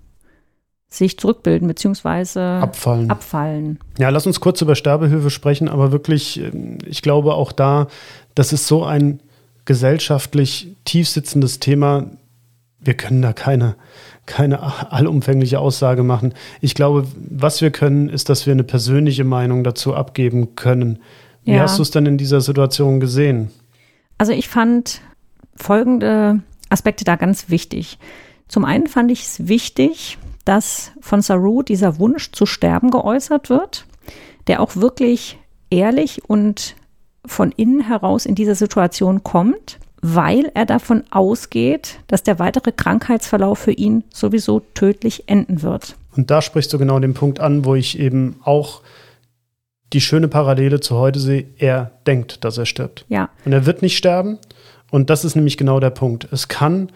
sich 0.88 1.18
zurückbilden 1.18 1.66
bzw. 1.68 2.38
Abfallen. 2.60 3.10
abfallen. 3.10 3.78
Ja, 3.98 4.08
lass 4.10 4.26
uns 4.26 4.40
kurz 4.40 4.60
über 4.62 4.74
Sterbehilfe 4.76 5.30
sprechen, 5.30 5.68
aber 5.68 5.92
wirklich, 5.92 6.40
ähm, 6.40 6.78
ich 6.86 7.02
glaube 7.02 7.34
auch 7.34 7.52
da, 7.52 7.88
das 8.34 8.52
ist 8.52 8.66
so 8.66 8.84
ein 8.84 9.20
gesellschaftlich 9.64 10.76
tiefsitzendes 10.84 11.60
Thema. 11.60 12.06
Wir 12.80 12.94
können 12.94 13.20
da 13.20 13.32
keine, 13.32 13.74
keine 14.26 14.92
allumfängliche 14.92 15.58
Aussage 15.58 16.02
machen. 16.02 16.34
Ich 16.60 16.74
glaube, 16.74 17.06
was 17.30 17.60
wir 17.60 17.70
können, 17.72 18.08
ist, 18.08 18.28
dass 18.28 18.46
wir 18.46 18.52
eine 18.52 18.64
persönliche 18.64 19.24
Meinung 19.24 19.64
dazu 19.64 19.94
abgeben 19.94 20.54
können. 20.54 21.00
Wie 21.44 21.52
Ja. 21.52 21.60
hast 21.62 21.78
du 21.78 21.82
es 21.82 21.90
denn 21.90 22.06
in 22.06 22.16
dieser 22.18 22.40
Situation 22.40 23.00
gesehen? 23.00 23.50
Also 24.18 24.32
ich 24.32 24.48
fand 24.48 25.00
folgende 25.56 26.40
Aspekte 26.68 27.04
da 27.04 27.16
ganz 27.16 27.50
wichtig. 27.50 27.98
Zum 28.48 28.64
einen 28.64 28.86
fand 28.86 29.10
ich 29.10 29.22
es 29.24 29.48
wichtig, 29.48 30.18
dass 30.46 30.92
von 31.00 31.20
Saru 31.20 31.62
dieser 31.62 31.98
Wunsch 31.98 32.32
zu 32.32 32.46
sterben 32.46 32.90
geäußert 32.90 33.50
wird, 33.50 33.84
der 34.46 34.60
auch 34.60 34.76
wirklich 34.76 35.38
ehrlich 35.68 36.22
und 36.30 36.76
von 37.26 37.52
innen 37.52 37.80
heraus 37.80 38.24
in 38.24 38.36
diese 38.36 38.54
Situation 38.54 39.24
kommt, 39.24 39.78
weil 40.00 40.50
er 40.54 40.64
davon 40.64 41.02
ausgeht, 41.10 41.98
dass 42.06 42.22
der 42.22 42.38
weitere 42.38 42.70
Krankheitsverlauf 42.70 43.58
für 43.58 43.72
ihn 43.72 44.04
sowieso 44.14 44.60
tödlich 44.74 45.24
enden 45.28 45.62
wird. 45.62 45.96
Und 46.16 46.30
da 46.30 46.40
sprichst 46.40 46.72
du 46.72 46.78
genau 46.78 47.00
den 47.00 47.14
Punkt 47.14 47.40
an, 47.40 47.64
wo 47.64 47.74
ich 47.74 47.98
eben 47.98 48.36
auch 48.44 48.82
die 49.92 50.00
schöne 50.00 50.28
Parallele 50.28 50.78
zu 50.78 50.96
heute 50.96 51.18
sehe. 51.18 51.46
Er 51.58 51.90
denkt, 52.06 52.44
dass 52.44 52.56
er 52.56 52.66
stirbt. 52.66 53.04
Ja, 53.08 53.30
Und 53.44 53.52
er 53.52 53.66
wird 53.66 53.82
nicht 53.82 53.96
sterben. 53.96 54.38
Und 54.92 55.10
das 55.10 55.24
ist 55.24 55.34
nämlich 55.34 55.56
genau 55.56 55.80
der 55.80 55.90
Punkt. 55.90 56.28
Es 56.32 56.46
kann 56.46 56.90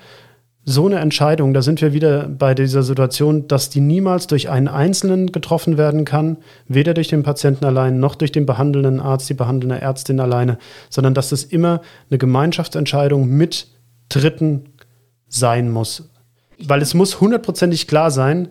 so 0.70 0.86
eine 0.86 1.00
Entscheidung, 1.00 1.52
da 1.52 1.62
sind 1.62 1.80
wir 1.80 1.92
wieder 1.92 2.28
bei 2.28 2.54
dieser 2.54 2.82
Situation, 2.82 3.48
dass 3.48 3.70
die 3.70 3.80
niemals 3.80 4.26
durch 4.26 4.48
einen 4.48 4.68
Einzelnen 4.68 5.32
getroffen 5.32 5.76
werden 5.76 6.04
kann, 6.04 6.36
weder 6.68 6.94
durch 6.94 7.08
den 7.08 7.22
Patienten 7.22 7.64
allein 7.64 7.98
noch 7.98 8.14
durch 8.14 8.30
den 8.30 8.46
behandelnden 8.46 9.00
Arzt, 9.00 9.28
die 9.28 9.34
behandelnde 9.34 9.80
Ärztin 9.80 10.20
alleine, 10.20 10.58
sondern 10.88 11.14
dass 11.14 11.32
es 11.32 11.44
immer 11.44 11.80
eine 12.08 12.18
Gemeinschaftsentscheidung 12.18 13.28
mit 13.28 13.66
Dritten 14.08 14.66
sein 15.28 15.70
muss. 15.70 16.10
Weil 16.62 16.82
es 16.82 16.94
muss 16.94 17.20
hundertprozentig 17.20 17.88
klar 17.88 18.10
sein, 18.10 18.48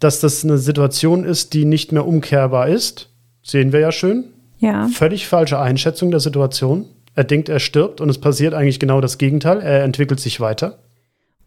dass 0.00 0.20
das 0.20 0.44
eine 0.44 0.58
Situation 0.58 1.24
ist, 1.24 1.54
die 1.54 1.64
nicht 1.64 1.92
mehr 1.92 2.06
umkehrbar 2.06 2.68
ist. 2.68 3.10
Sehen 3.42 3.72
wir 3.72 3.80
ja 3.80 3.92
schön. 3.92 4.24
ja, 4.58 4.88
Völlig 4.88 5.26
falsche 5.26 5.58
Einschätzung 5.58 6.10
der 6.10 6.20
Situation. 6.20 6.86
Er 7.14 7.24
denkt, 7.24 7.48
er 7.48 7.58
stirbt 7.58 8.00
und 8.00 8.08
es 8.10 8.18
passiert 8.18 8.54
eigentlich 8.54 8.78
genau 8.78 9.00
das 9.00 9.18
Gegenteil. 9.18 9.60
Er 9.60 9.82
entwickelt 9.82 10.20
sich 10.20 10.40
weiter. 10.40 10.78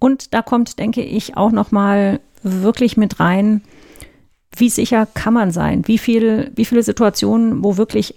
Und 0.02 0.34
da 0.34 0.42
kommt, 0.42 0.80
denke 0.80 1.04
ich, 1.04 1.38
auch 1.38 1.52
noch 1.52 1.72
mal 1.72 2.20
wirklich 2.42 2.98
mit 2.98 3.20
rein, 3.20 3.62
wie 4.58 4.70
sicher 4.70 5.06
kann 5.06 5.36
man 5.36 5.52
sein? 5.52 5.88
Wie, 5.88 6.00
viel, 6.00 6.52
wie 6.56 6.66
viele 6.66 6.82
Situationen, 6.82 7.64
wo 7.64 7.78
wirklich 7.78 8.16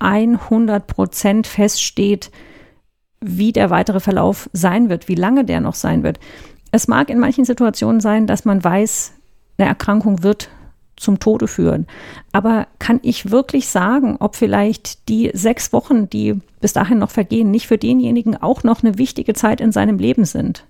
100 0.00 0.88
Prozent 0.88 1.46
feststeht, 1.46 2.32
wie 3.20 3.52
der 3.52 3.70
weitere 3.70 4.00
Verlauf 4.00 4.50
sein 4.52 4.88
wird, 4.88 5.06
wie 5.06 5.14
lange 5.14 5.44
der 5.44 5.60
noch 5.60 5.76
sein 5.76 6.02
wird. 6.02 6.18
Es 6.72 6.88
mag 6.88 7.08
in 7.10 7.20
manchen 7.20 7.44
Situationen 7.44 8.00
sein, 8.00 8.26
dass 8.26 8.44
man 8.44 8.64
weiß, 8.64 9.12
eine 9.56 9.68
Erkrankung 9.68 10.24
wird 10.24 10.50
zum 10.96 11.20
Tode 11.20 11.46
führen. 11.46 11.86
Aber 12.32 12.66
kann 12.80 12.98
ich 13.04 13.30
wirklich 13.30 13.68
sagen, 13.68 14.16
ob 14.18 14.34
vielleicht 14.34 15.08
die 15.08 15.30
sechs 15.32 15.72
Wochen, 15.72 16.10
die 16.10 16.40
bis 16.60 16.72
dahin 16.72 16.98
noch 16.98 17.10
vergehen, 17.10 17.52
nicht 17.52 17.68
für 17.68 17.78
denjenigen 17.78 18.36
auch 18.36 18.64
noch 18.64 18.82
eine 18.82 18.98
wichtige 18.98 19.34
Zeit 19.34 19.60
in 19.60 19.70
seinem 19.70 19.98
Leben 19.98 20.24
sind? 20.24 20.64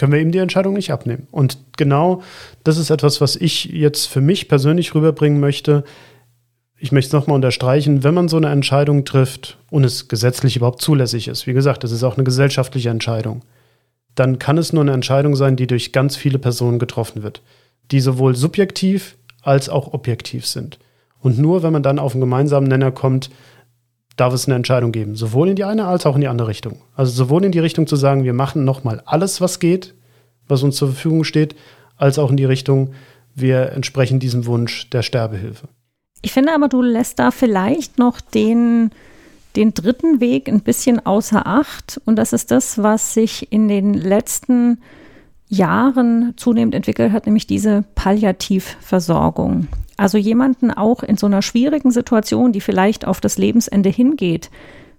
Können 0.00 0.12
wir 0.12 0.20
ihm 0.20 0.32
die 0.32 0.38
Entscheidung 0.38 0.72
nicht 0.72 0.92
abnehmen. 0.92 1.26
Und 1.30 1.58
genau 1.76 2.22
das 2.64 2.78
ist 2.78 2.88
etwas, 2.88 3.20
was 3.20 3.36
ich 3.36 3.66
jetzt 3.66 4.06
für 4.06 4.22
mich 4.22 4.48
persönlich 4.48 4.94
rüberbringen 4.94 5.40
möchte. 5.40 5.84
Ich 6.78 6.90
möchte 6.90 7.08
es 7.08 7.12
nochmal 7.12 7.34
unterstreichen, 7.34 8.02
wenn 8.02 8.14
man 8.14 8.26
so 8.26 8.38
eine 8.38 8.48
Entscheidung 8.48 9.04
trifft 9.04 9.58
und 9.68 9.84
es 9.84 10.08
gesetzlich 10.08 10.56
überhaupt 10.56 10.80
zulässig 10.80 11.28
ist, 11.28 11.46
wie 11.46 11.52
gesagt, 11.52 11.84
das 11.84 11.92
ist 11.92 12.02
auch 12.02 12.14
eine 12.16 12.24
gesellschaftliche 12.24 12.88
Entscheidung, 12.88 13.42
dann 14.14 14.38
kann 14.38 14.56
es 14.56 14.72
nur 14.72 14.80
eine 14.80 14.94
Entscheidung 14.94 15.36
sein, 15.36 15.56
die 15.56 15.66
durch 15.66 15.92
ganz 15.92 16.16
viele 16.16 16.38
Personen 16.38 16.78
getroffen 16.78 17.22
wird, 17.22 17.42
die 17.90 18.00
sowohl 18.00 18.34
subjektiv 18.34 19.18
als 19.42 19.68
auch 19.68 19.92
objektiv 19.92 20.46
sind. 20.46 20.78
Und 21.18 21.38
nur 21.38 21.62
wenn 21.62 21.74
man 21.74 21.82
dann 21.82 21.98
auf 21.98 22.14
einen 22.14 22.22
gemeinsamen 22.22 22.68
Nenner 22.68 22.90
kommt, 22.90 23.28
darf 24.20 24.34
es 24.34 24.46
eine 24.46 24.56
Entscheidung 24.56 24.92
geben, 24.92 25.16
sowohl 25.16 25.48
in 25.48 25.56
die 25.56 25.64
eine 25.64 25.86
als 25.86 26.04
auch 26.04 26.14
in 26.14 26.20
die 26.20 26.28
andere 26.28 26.48
Richtung. 26.48 26.82
Also 26.94 27.12
sowohl 27.12 27.44
in 27.44 27.52
die 27.52 27.58
Richtung 27.58 27.86
zu 27.86 27.96
sagen, 27.96 28.24
wir 28.24 28.34
machen 28.34 28.64
nochmal 28.64 29.02
alles, 29.06 29.40
was 29.40 29.58
geht, 29.58 29.94
was 30.46 30.62
uns 30.62 30.76
zur 30.76 30.88
Verfügung 30.88 31.24
steht, 31.24 31.56
als 31.96 32.18
auch 32.18 32.30
in 32.30 32.36
die 32.36 32.44
Richtung, 32.44 32.92
wir 33.34 33.72
entsprechen 33.72 34.20
diesem 34.20 34.46
Wunsch 34.46 34.90
der 34.90 35.02
Sterbehilfe. 35.02 35.68
Ich 36.22 36.32
finde 36.32 36.52
aber, 36.54 36.68
du 36.68 36.82
lässt 36.82 37.18
da 37.18 37.30
vielleicht 37.30 37.98
noch 37.98 38.20
den, 38.20 38.90
den 39.56 39.72
dritten 39.72 40.20
Weg 40.20 40.48
ein 40.48 40.60
bisschen 40.60 41.04
außer 41.04 41.46
Acht. 41.46 42.00
Und 42.04 42.16
das 42.16 42.32
ist 42.32 42.50
das, 42.50 42.82
was 42.82 43.14
sich 43.14 43.50
in 43.50 43.68
den 43.68 43.94
letzten 43.94 44.78
Jahren 45.48 46.34
zunehmend 46.36 46.74
entwickelt 46.74 47.12
hat, 47.12 47.26
nämlich 47.26 47.46
diese 47.46 47.84
Palliativversorgung. 47.94 49.68
Also 50.00 50.16
jemanden 50.16 50.70
auch 50.70 51.02
in 51.02 51.18
so 51.18 51.26
einer 51.26 51.42
schwierigen 51.42 51.90
Situation, 51.90 52.52
die 52.52 52.62
vielleicht 52.62 53.06
auf 53.06 53.20
das 53.20 53.36
Lebensende 53.36 53.90
hingeht, 53.90 54.50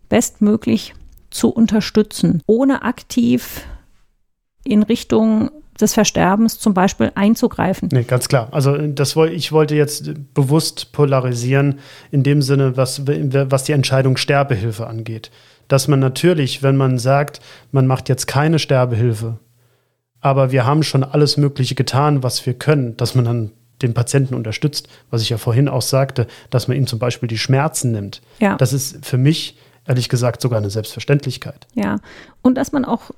bestmöglich 0.10 0.94
zu 1.32 1.50
unterstützen, 1.50 2.44
ohne 2.46 2.84
aktiv 2.84 3.66
in 4.64 4.84
Richtung 4.84 5.50
des 5.80 5.96
Versterbens 5.96 6.60
zum 6.60 6.76
Beispiel 6.76 7.12
einzugreifen. 7.16 7.90
Nee, 7.92 8.04
ganz 8.04 8.28
klar. 8.28 8.50
Also 8.52 8.78
das 8.78 9.16
ich 9.16 9.52
wollte 9.52 9.74
jetzt 9.74 10.12
bewusst 10.36 10.92
polarisieren 10.92 11.80
in 12.12 12.22
dem 12.22 12.44
Sinne, 12.44 12.78
was, 12.78 13.08
was 13.08 13.64
die 13.64 13.72
Entscheidung 13.72 14.18
Sterbehilfe 14.18 14.86
angeht. 14.86 15.32
Dass 15.68 15.88
man 15.88 16.00
natürlich, 16.00 16.62
wenn 16.62 16.78
man 16.78 17.00
sagt, 17.00 17.42
man 17.72 17.88
macht 17.88 18.08
jetzt 18.08 18.28
keine 18.28 18.60
Sterbehilfe, 18.60 19.40
aber 20.20 20.52
wir 20.52 20.64
haben 20.68 20.84
schon 20.84 21.04
alles 21.04 21.38
Mögliche 21.38 21.74
getan, 21.74 22.22
was 22.22 22.46
wir 22.46 22.54
können, 22.54 22.96
dass 22.98 23.16
man 23.16 23.26
dann 23.26 23.52
den 23.82 23.94
Patienten 23.94 24.34
unterstützt, 24.34 24.88
was 25.10 25.22
ich 25.22 25.30
ja 25.30 25.38
vorhin 25.38 25.68
auch 25.68 25.82
sagte, 25.82 26.28
dass 26.50 26.68
man 26.68 26.78
ihm 26.78 26.88
zum 26.88 27.00
Beispiel 27.00 27.28
die 27.28 27.38
Schmerzen 27.38 27.92
nimmt. 27.92 28.22
Ja. 28.40 28.56
Das 28.58 28.74
ist 28.74 29.06
für 29.06 29.18
mich, 29.18 29.58
ehrlich 29.88 30.10
gesagt, 30.10 30.42
sogar 30.42 30.60
eine 30.60 30.70
Selbstverständlichkeit. 30.70 31.68
Ja, 31.74 31.98
und 32.42 32.56
dass 32.56 32.72
man 32.72 32.86
auch 32.86 33.12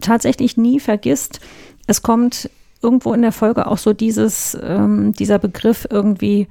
tatsächlich 0.00 0.56
nie 0.56 0.80
vergisst, 0.80 1.40
es 1.86 2.02
kommt 2.02 2.50
irgendwo 2.82 3.12
in 3.12 3.22
der 3.22 3.32
Folge 3.32 3.66
auch 3.66 3.78
so 3.78 3.92
dieses, 3.92 4.56
ähm, 4.62 5.12
dieser 5.12 5.38
Begriff 5.38 5.86
irgendwie 5.90 6.48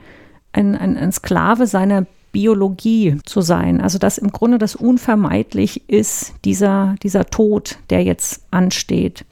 ein, 0.52 0.76
ein, 0.76 0.98
ein 0.98 1.12
Sklave 1.12 1.68
seiner 1.68 2.06
Biologie 2.32 3.18
zu 3.26 3.42
sein. 3.42 3.82
Also 3.82 3.98
dass 3.98 4.18
im 4.18 4.32
Grunde 4.32 4.58
das 4.58 4.76
unvermeidlich 4.76 5.90
ist, 5.90 6.34
dieser, 6.46 6.96
dieser 7.02 7.26
Tod, 7.26 7.78
der 7.90 8.04
jetzt 8.04 8.44
ansteht. 8.52 9.26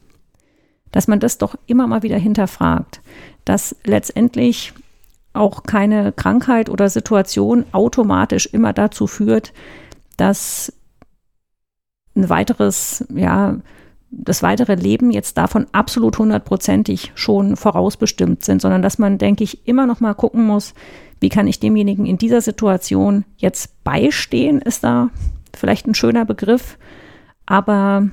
Dass 0.92 1.08
man 1.08 1.20
das 1.20 1.38
doch 1.38 1.56
immer 1.68 1.86
mal 1.88 2.04
wieder 2.04 2.18
hinterfragt. 2.18 3.02
Dass 3.48 3.76
letztendlich 3.86 4.74
auch 5.32 5.64
keine 5.64 6.12
Krankheit 6.12 6.70
oder 6.70 6.90
Situation 6.90 7.66
automatisch 7.72 8.48
immer 8.48 8.74
dazu 8.74 9.08
führt, 9.08 9.54
dass 10.18 10.74
ein 12.16 12.30
weiteres, 12.30 13.06
ja, 13.14 13.58
das 14.10 14.44
weitere 14.44 14.76
Leben 14.76 15.12
jetzt 15.12 15.38
davon 15.38 15.68
absolut 15.72 16.18
hundertprozentig 16.18 17.12
schon 17.16 17.56
vorausbestimmt 17.56 18.44
sind, 18.44 18.62
sondern 18.62 18.82
dass 18.82 18.98
man, 18.98 19.18
denke 19.18 19.44
ich, 19.44 19.66
immer 19.68 19.86
noch 19.86 20.00
mal 20.00 20.14
gucken 20.14 20.46
muss, 20.46 20.74
wie 21.20 21.30
kann 21.30 21.48
ich 21.48 21.60
demjenigen 21.60 22.06
in 22.06 22.18
dieser 22.18 22.42
Situation 22.42 23.24
jetzt 23.38 23.84
beistehen, 23.84 24.62
ist 24.62 24.84
da 24.84 25.10
vielleicht 25.56 25.88
ein 25.88 25.96
schöner 25.96 26.26
Begriff, 26.26 26.78
aber 27.46 28.10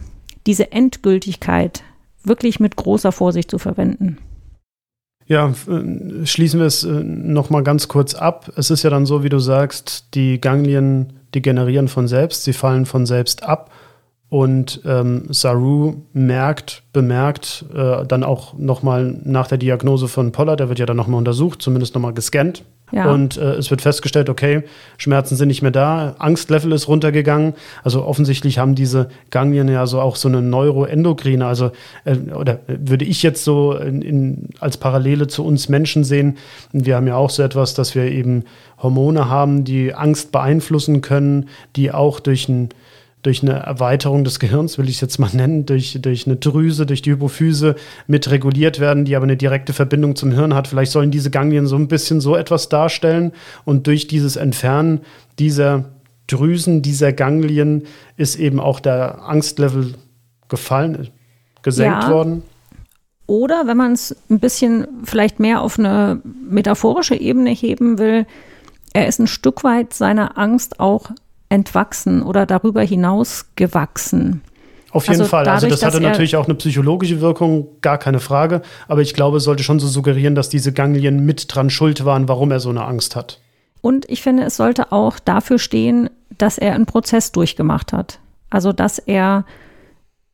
diese 0.46 0.72
Endgültigkeit 0.72 1.82
wirklich 2.22 2.60
mit 2.60 2.76
großer 2.76 3.12
Vorsicht 3.12 3.50
zu 3.50 3.58
verwenden. 3.58 4.18
Ja, 5.26 5.54
äh, 5.68 6.26
schließen 6.26 6.60
wir 6.60 6.66
es 6.66 6.84
äh, 6.84 6.88
noch 6.88 7.50
mal 7.50 7.62
ganz 7.62 7.88
kurz 7.88 8.14
ab. 8.14 8.52
Es 8.56 8.70
ist 8.70 8.82
ja 8.82 8.90
dann 8.90 9.06
so, 9.06 9.22
wie 9.22 9.28
du 9.28 9.38
sagst, 9.38 10.14
die 10.14 10.40
Ganglien 10.40 11.14
degenerieren 11.34 11.88
von 11.88 12.08
selbst, 12.08 12.44
sie 12.44 12.52
fallen 12.52 12.86
von 12.86 13.06
selbst 13.06 13.42
ab. 13.42 13.70
Und 14.28 14.80
ähm, 14.84 15.26
Saru 15.30 16.02
merkt, 16.12 16.82
bemerkt, 16.92 17.64
äh, 17.74 18.04
dann 18.04 18.24
auch 18.24 18.54
nochmal 18.54 19.16
nach 19.22 19.46
der 19.46 19.58
Diagnose 19.58 20.08
von 20.08 20.32
Pollard, 20.32 20.60
der 20.60 20.68
wird 20.68 20.80
ja 20.80 20.86
dann 20.86 20.96
nochmal 20.96 21.18
untersucht, 21.18 21.62
zumindest 21.62 21.94
nochmal 21.94 22.14
gescannt, 22.14 22.64
Ja. 22.92 23.10
Und 23.10 23.36
äh, 23.36 23.54
es 23.54 23.70
wird 23.70 23.80
festgestellt, 23.82 24.28
okay, 24.28 24.62
Schmerzen 24.98 25.36
sind 25.36 25.48
nicht 25.48 25.62
mehr 25.62 25.70
da, 25.70 26.14
Angstlevel 26.18 26.72
ist 26.72 26.86
runtergegangen. 26.86 27.54
Also 27.82 28.04
offensichtlich 28.04 28.58
haben 28.58 28.74
diese 28.74 29.08
Ganglien 29.30 29.68
ja 29.68 29.86
so 29.86 30.00
auch 30.00 30.16
so 30.16 30.28
eine 30.28 30.42
Neuroendokrine. 30.42 31.46
Also 31.46 31.72
äh, 32.04 32.16
oder 32.34 32.60
würde 32.66 33.04
ich 33.04 33.22
jetzt 33.22 33.42
so 33.42 33.74
in, 33.74 34.02
in, 34.02 34.48
als 34.60 34.76
Parallele 34.76 35.26
zu 35.26 35.44
uns 35.44 35.68
Menschen 35.68 36.04
sehen. 36.04 36.36
Wir 36.72 36.96
haben 36.96 37.06
ja 37.06 37.16
auch 37.16 37.30
so 37.30 37.42
etwas, 37.42 37.74
dass 37.74 37.94
wir 37.94 38.04
eben 38.04 38.44
Hormone 38.78 39.28
haben, 39.28 39.64
die 39.64 39.94
Angst 39.94 40.30
beeinflussen 40.30 41.00
können, 41.00 41.48
die 41.76 41.90
auch 41.90 42.20
durch 42.20 42.48
ein 42.48 42.68
durch 43.24 43.42
eine 43.42 43.54
Erweiterung 43.54 44.22
des 44.22 44.38
Gehirns, 44.38 44.76
will 44.76 44.88
ich 44.88 44.96
es 44.96 45.00
jetzt 45.00 45.18
mal 45.18 45.30
nennen, 45.32 45.64
durch, 45.64 45.98
durch 46.00 46.26
eine 46.26 46.36
Drüse, 46.36 46.84
durch 46.84 47.00
die 47.00 47.12
Hypophyse 47.12 47.74
mit 48.06 48.30
reguliert 48.30 48.80
werden, 48.80 49.06
die 49.06 49.16
aber 49.16 49.24
eine 49.24 49.38
direkte 49.38 49.72
Verbindung 49.72 50.14
zum 50.14 50.30
Hirn 50.30 50.54
hat. 50.54 50.68
Vielleicht 50.68 50.92
sollen 50.92 51.10
diese 51.10 51.30
Ganglien 51.30 51.66
so 51.66 51.76
ein 51.76 51.88
bisschen 51.88 52.20
so 52.20 52.36
etwas 52.36 52.68
darstellen 52.68 53.32
und 53.64 53.86
durch 53.86 54.06
dieses 54.06 54.36
Entfernen 54.36 55.00
dieser 55.38 55.86
Drüsen, 56.26 56.82
dieser 56.82 57.12
Ganglien 57.12 57.84
ist 58.18 58.36
eben 58.36 58.60
auch 58.60 58.78
der 58.78 59.22
Angstlevel 59.24 59.94
gefallen, 60.48 61.08
gesenkt 61.62 62.04
ja. 62.04 62.10
worden. 62.10 62.42
Oder 63.26 63.66
wenn 63.66 63.78
man 63.78 63.92
es 63.92 64.14
ein 64.28 64.38
bisschen 64.38 64.86
vielleicht 65.02 65.40
mehr 65.40 65.62
auf 65.62 65.78
eine 65.78 66.20
metaphorische 66.22 67.14
Ebene 67.14 67.50
heben 67.50 67.98
will, 67.98 68.26
er 68.92 69.08
ist 69.08 69.18
ein 69.18 69.26
Stück 69.26 69.64
weit 69.64 69.94
seiner 69.94 70.36
Angst 70.36 70.78
auch 70.78 71.10
entwachsen 71.54 72.22
oder 72.22 72.46
darüber 72.46 72.82
hinaus 72.82 73.46
gewachsen. 73.54 74.42
Auf 74.90 75.06
jeden 75.06 75.20
also 75.20 75.30
Fall. 75.30 75.48
Also 75.48 75.66
dadurch, 75.66 75.72
also 75.72 75.86
das 75.86 75.94
hatte 75.94 76.02
natürlich 76.02 76.36
auch 76.36 76.46
eine 76.46 76.54
psychologische 76.54 77.20
Wirkung, 77.20 77.68
gar 77.80 77.98
keine 77.98 78.20
Frage. 78.20 78.62
Aber 78.88 79.00
ich 79.00 79.14
glaube, 79.14 79.38
es 79.38 79.44
sollte 79.44 79.62
schon 79.62 79.80
so 79.80 79.86
suggerieren, 79.86 80.34
dass 80.34 80.48
diese 80.48 80.72
Ganglien 80.72 81.24
mit 81.24 81.46
dran 81.54 81.70
schuld 81.70 82.04
waren, 82.04 82.28
warum 82.28 82.50
er 82.50 82.60
so 82.60 82.70
eine 82.70 82.84
Angst 82.84 83.16
hat. 83.16 83.40
Und 83.80 84.08
ich 84.08 84.22
finde, 84.22 84.44
es 84.44 84.56
sollte 84.56 84.92
auch 84.92 85.18
dafür 85.18 85.58
stehen, 85.58 86.10
dass 86.38 86.58
er 86.58 86.74
einen 86.74 86.86
Prozess 86.86 87.32
durchgemacht 87.32 87.92
hat. 87.92 88.18
Also 88.50 88.72
dass 88.72 88.98
er 88.98 89.44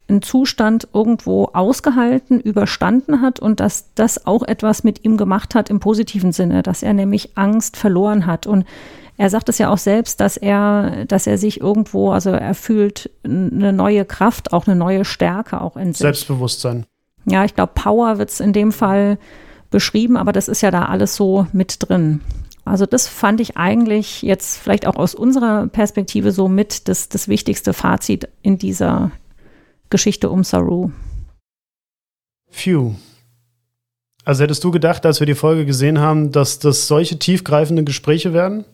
einen 0.09 0.23
Zustand 0.23 0.89
irgendwo 0.93 1.51
ausgehalten, 1.53 2.41
überstanden 2.41 3.23
hat 3.23 3.41
und 3.41 3.61
dass 3.61 3.95
das 3.95 4.27
auch 4.27 4.43
etwas 4.43 4.85
mit 4.85 5.05
ihm 5.05 5.17
gemacht 5.17 5.55
hat 5.55 5.71
im 5.71 5.81
positiven 5.81 6.33
Sinne, 6.33 6.63
dass 6.63 6.83
er 6.83 6.93
nämlich 6.93 7.37
Angst 7.37 7.77
verloren 7.77 8.27
hat. 8.27 8.47
Und 8.47 8.65
er 9.21 9.29
sagt 9.29 9.51
es 9.51 9.59
ja 9.59 9.71
auch 9.71 9.77
selbst, 9.77 10.19
dass 10.21 10.39
er, 10.39 11.05
dass 11.05 11.27
er 11.27 11.37
sich 11.37 11.61
irgendwo, 11.61 12.11
also 12.11 12.31
er 12.31 12.55
fühlt 12.55 13.11
eine 13.23 13.71
neue 13.71 14.07
Kraft, 14.07 14.55
auch 14.55 14.67
eine 14.67 14.75
neue 14.75 15.05
Stärke 15.05 15.61
auch 15.61 15.77
in 15.77 15.93
sich. 15.93 15.99
Selbstbewusstsein. 15.99 16.87
Ja, 17.27 17.45
ich 17.45 17.55
glaube, 17.55 17.73
Power 17.75 18.17
wird 18.17 18.31
es 18.31 18.41
in 18.41 18.55
dem 18.55 18.73
Fall 18.73 19.19
beschrieben, 19.69 20.17
aber 20.17 20.33
das 20.33 20.49
ist 20.49 20.63
ja 20.63 20.71
da 20.71 20.87
alles 20.87 21.17
so 21.17 21.47
mit 21.53 21.87
drin. 21.87 22.23
Also 22.65 22.87
das 22.87 23.09
fand 23.09 23.43
ich 23.43 23.59
eigentlich 23.59 24.23
jetzt 24.23 24.57
vielleicht 24.57 24.87
auch 24.87 24.97
aus 24.97 25.15
unserer 25.15 25.67
Perspektive 25.67 26.33
so 26.33 26.49
mit 26.49 26.89
das, 26.89 27.11
das 27.11 27.29
wichtigste 27.29 27.75
Fazit 27.75 28.27
in 28.41 28.57
dieser 28.57 29.11
Geschichte 29.91 30.31
um 30.31 30.45
Saru. 30.45 30.93
Phew. 32.49 32.95
Also 34.25 34.45
hättest 34.45 34.65
du 34.65 34.71
gedacht, 34.71 35.05
als 35.05 35.21
wir 35.21 35.27
die 35.27 35.35
Folge 35.35 35.67
gesehen 35.67 35.99
haben, 35.99 36.33
dass 36.33 36.59
das 36.59 36.87
solche 36.87 37.19
tiefgreifende 37.19 37.85
Gespräche 37.85 38.33
werden? 38.33 38.65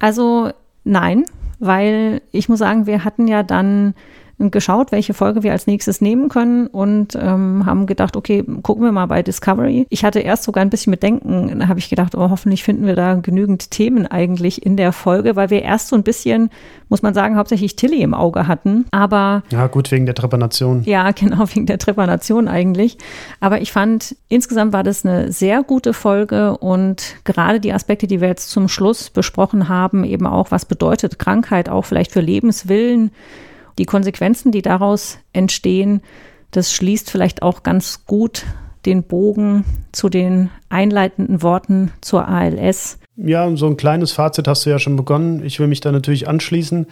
Also 0.00 0.50
nein, 0.82 1.24
weil 1.60 2.22
ich 2.32 2.48
muss 2.48 2.58
sagen, 2.58 2.86
wir 2.86 3.04
hatten 3.04 3.28
ja 3.28 3.44
dann 3.44 3.94
geschaut, 4.48 4.92
welche 4.92 5.12
Folge 5.12 5.42
wir 5.42 5.52
als 5.52 5.66
nächstes 5.66 6.00
nehmen 6.00 6.30
können 6.30 6.66
und 6.66 7.14
ähm, 7.20 7.66
haben 7.66 7.86
gedacht, 7.86 8.16
okay, 8.16 8.42
gucken 8.62 8.84
wir 8.84 8.92
mal 8.92 9.06
bei 9.06 9.22
Discovery. 9.22 9.86
Ich 9.90 10.04
hatte 10.04 10.20
erst 10.20 10.44
sogar 10.44 10.62
ein 10.62 10.70
bisschen 10.70 10.90
mit 10.90 11.02
Denken, 11.02 11.58
da 11.58 11.68
habe 11.68 11.78
ich 11.78 11.90
gedacht, 11.90 12.14
oh, 12.14 12.30
hoffentlich 12.30 12.64
finden 12.64 12.86
wir 12.86 12.96
da 12.96 13.14
genügend 13.14 13.70
Themen 13.70 14.06
eigentlich 14.06 14.64
in 14.64 14.78
der 14.78 14.92
Folge, 14.92 15.36
weil 15.36 15.50
wir 15.50 15.62
erst 15.62 15.88
so 15.88 15.96
ein 15.96 16.02
bisschen, 16.02 16.48
muss 16.88 17.02
man 17.02 17.12
sagen, 17.12 17.36
hauptsächlich 17.36 17.76
Tilly 17.76 18.00
im 18.02 18.14
Auge 18.14 18.48
hatten. 18.48 18.86
Aber 18.90 19.42
ja, 19.50 19.66
gut 19.66 19.90
wegen 19.90 20.06
der 20.06 20.14
Trepanation. 20.14 20.82
Ja, 20.84 21.10
genau 21.14 21.44
wegen 21.52 21.66
der 21.66 21.78
Trepanation 21.78 22.48
eigentlich. 22.48 22.96
Aber 23.40 23.60
ich 23.60 23.72
fand 23.72 24.16
insgesamt 24.28 24.72
war 24.72 24.82
das 24.82 25.04
eine 25.04 25.32
sehr 25.32 25.62
gute 25.62 25.92
Folge 25.92 26.56
und 26.56 27.16
gerade 27.24 27.60
die 27.60 27.72
Aspekte, 27.72 28.06
die 28.06 28.20
wir 28.20 28.28
jetzt 28.28 28.50
zum 28.50 28.68
Schluss 28.68 29.10
besprochen 29.10 29.68
haben, 29.68 30.04
eben 30.04 30.26
auch 30.26 30.50
was 30.50 30.64
bedeutet 30.64 31.18
Krankheit 31.18 31.68
auch 31.68 31.84
vielleicht 31.84 32.12
für 32.12 32.20
Lebenswillen 32.20 33.10
die 33.78 33.84
Konsequenzen, 33.84 34.52
die 34.52 34.62
daraus 34.62 35.18
entstehen, 35.32 36.02
das 36.50 36.72
schließt 36.72 37.10
vielleicht 37.10 37.42
auch 37.42 37.62
ganz 37.62 38.04
gut 38.06 38.44
den 38.86 39.02
Bogen 39.02 39.64
zu 39.92 40.08
den 40.08 40.50
einleitenden 40.68 41.42
Worten 41.42 41.92
zur 42.00 42.26
ALS. 42.26 42.98
Ja, 43.16 43.54
so 43.56 43.66
ein 43.66 43.76
kleines 43.76 44.12
Fazit 44.12 44.48
hast 44.48 44.64
du 44.64 44.70
ja 44.70 44.78
schon 44.78 44.96
begonnen. 44.96 45.44
Ich 45.44 45.60
will 45.60 45.66
mich 45.66 45.80
da 45.80 45.92
natürlich 45.92 46.28
anschließen. 46.28 46.86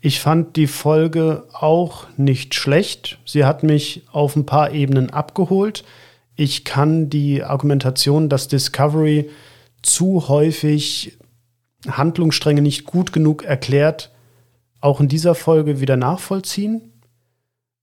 Ich 0.00 0.18
fand 0.18 0.56
die 0.56 0.66
Folge 0.66 1.44
auch 1.52 2.06
nicht 2.16 2.54
schlecht. 2.54 3.18
Sie 3.24 3.44
hat 3.44 3.62
mich 3.62 4.02
auf 4.10 4.34
ein 4.34 4.46
paar 4.46 4.72
Ebenen 4.72 5.10
abgeholt. 5.10 5.84
Ich 6.34 6.64
kann 6.64 7.08
die 7.08 7.44
Argumentation, 7.44 8.28
dass 8.28 8.48
Discovery 8.48 9.30
zu 9.82 10.28
häufig 10.28 11.18
Handlungsstränge 11.88 12.62
nicht 12.62 12.84
gut 12.84 13.12
genug 13.12 13.44
erklärt, 13.44 14.11
auch 14.82 15.00
in 15.00 15.08
dieser 15.08 15.34
Folge 15.34 15.80
wieder 15.80 15.96
nachvollziehen. 15.96 16.92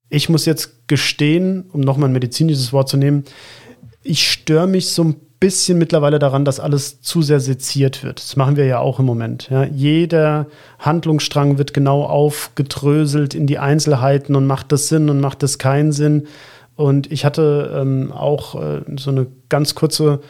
Ich 0.10 0.30
muss 0.30 0.46
jetzt 0.46 0.88
gestehen, 0.88 1.66
um 1.72 1.82
nochmal 1.82 2.10
ein 2.10 2.14
medizinisches 2.14 2.72
Wort 2.74 2.90
zu 2.90 2.98
nehmen, 2.98 3.24
ich 4.04 4.30
störe 4.32 4.68
mich 4.68 4.90
so 4.90 5.04
ein 5.04 5.16
bisschen 5.40 5.78
mittlerweile 5.78 6.20
daran, 6.20 6.44
dass 6.44 6.60
alles 6.60 7.02
zu 7.02 7.22
sehr 7.22 7.40
seziert 7.40 8.04
wird. 8.04 8.20
Das 8.20 8.36
machen 8.36 8.58
wir 8.58 8.66
ja 8.66 8.80
auch 8.80 9.00
im 9.00 9.06
Moment. 9.06 9.50
Ja. 9.50 9.64
Jeder 9.64 10.48
Handlungsstrang 10.80 11.58
wird 11.58 11.74
genau 11.74 12.04
aufgedröselt 12.04 13.36
in 13.36 13.48
die 13.48 13.60
Einzelheiten 13.60 14.36
und 14.36 14.48
macht 14.48 14.72
das 14.72 14.90
Sinn 14.90 15.10
und 15.10 15.22
macht 15.22 15.42
das 15.44 15.58
keinen 15.58 15.92
Sinn. 15.92 16.28
Und 16.76 17.12
ich 17.12 17.24
hatte 17.24 17.74
ähm, 17.76 18.12
auch 18.12 18.62
äh, 18.62 18.82
so 18.98 19.12
eine 19.12 19.28
ganz 19.48 19.76
kurze 19.76 20.22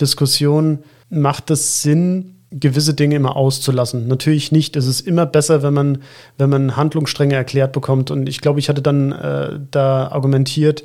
Diskussion, 0.00 0.80
macht 1.10 1.50
es 1.50 1.82
Sinn, 1.82 2.43
gewisse 2.58 2.94
Dinge 2.94 3.16
immer 3.16 3.36
auszulassen. 3.36 4.06
Natürlich 4.06 4.52
nicht. 4.52 4.76
Es 4.76 4.86
ist 4.86 5.00
immer 5.00 5.26
besser, 5.26 5.62
wenn 5.62 5.74
man, 5.74 5.98
wenn 6.38 6.50
man 6.50 6.76
Handlungsstränge 6.76 7.34
erklärt 7.34 7.72
bekommt. 7.72 8.10
Und 8.10 8.28
ich 8.28 8.40
glaube, 8.40 8.60
ich 8.60 8.68
hatte 8.68 8.82
dann 8.82 9.12
äh, 9.12 9.58
da 9.70 10.08
argumentiert, 10.08 10.84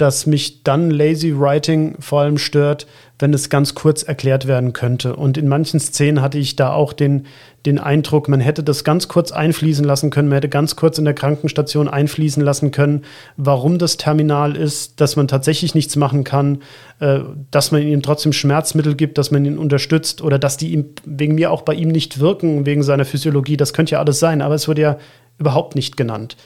dass 0.00 0.26
mich 0.26 0.62
dann 0.62 0.90
Lazy 0.90 1.38
Writing 1.38 1.96
vor 2.00 2.22
allem 2.22 2.38
stört, 2.38 2.86
wenn 3.18 3.34
es 3.34 3.50
ganz 3.50 3.74
kurz 3.74 4.02
erklärt 4.02 4.46
werden 4.46 4.72
könnte. 4.72 5.14
Und 5.14 5.36
in 5.36 5.46
manchen 5.46 5.78
Szenen 5.78 6.22
hatte 6.22 6.38
ich 6.38 6.56
da 6.56 6.72
auch 6.72 6.94
den, 6.94 7.26
den 7.66 7.78
Eindruck, 7.78 8.28
man 8.28 8.40
hätte 8.40 8.62
das 8.62 8.82
ganz 8.82 9.08
kurz 9.08 9.30
einfließen 9.30 9.84
lassen 9.84 10.08
können, 10.10 10.28
man 10.28 10.36
hätte 10.36 10.48
ganz 10.48 10.74
kurz 10.74 10.96
in 10.96 11.04
der 11.04 11.12
Krankenstation 11.12 11.86
einfließen 11.86 12.42
lassen 12.42 12.70
können, 12.70 13.02
warum 13.36 13.76
das 13.76 13.98
Terminal 13.98 14.56
ist, 14.56 15.02
dass 15.02 15.16
man 15.16 15.28
tatsächlich 15.28 15.74
nichts 15.74 15.96
machen 15.96 16.24
kann, 16.24 16.62
äh, 17.00 17.20
dass 17.50 17.72
man 17.72 17.82
ihm 17.82 18.02
trotzdem 18.02 18.32
Schmerzmittel 18.32 18.94
gibt, 18.94 19.18
dass 19.18 19.30
man 19.30 19.44
ihn 19.44 19.58
unterstützt 19.58 20.22
oder 20.22 20.38
dass 20.38 20.56
die 20.56 20.72
ihm 20.72 20.86
wegen 21.04 21.34
mir 21.34 21.50
auch 21.50 21.62
bei 21.62 21.74
ihm 21.74 21.88
nicht 21.88 22.20
wirken, 22.20 22.64
wegen 22.64 22.82
seiner 22.82 23.04
Physiologie. 23.04 23.58
Das 23.58 23.74
könnte 23.74 23.92
ja 23.92 23.98
alles 23.98 24.18
sein, 24.18 24.40
aber 24.40 24.54
es 24.54 24.66
wurde 24.66 24.80
ja 24.80 24.98
überhaupt 25.38 25.74
nicht 25.74 25.98
genannt. 25.98 26.38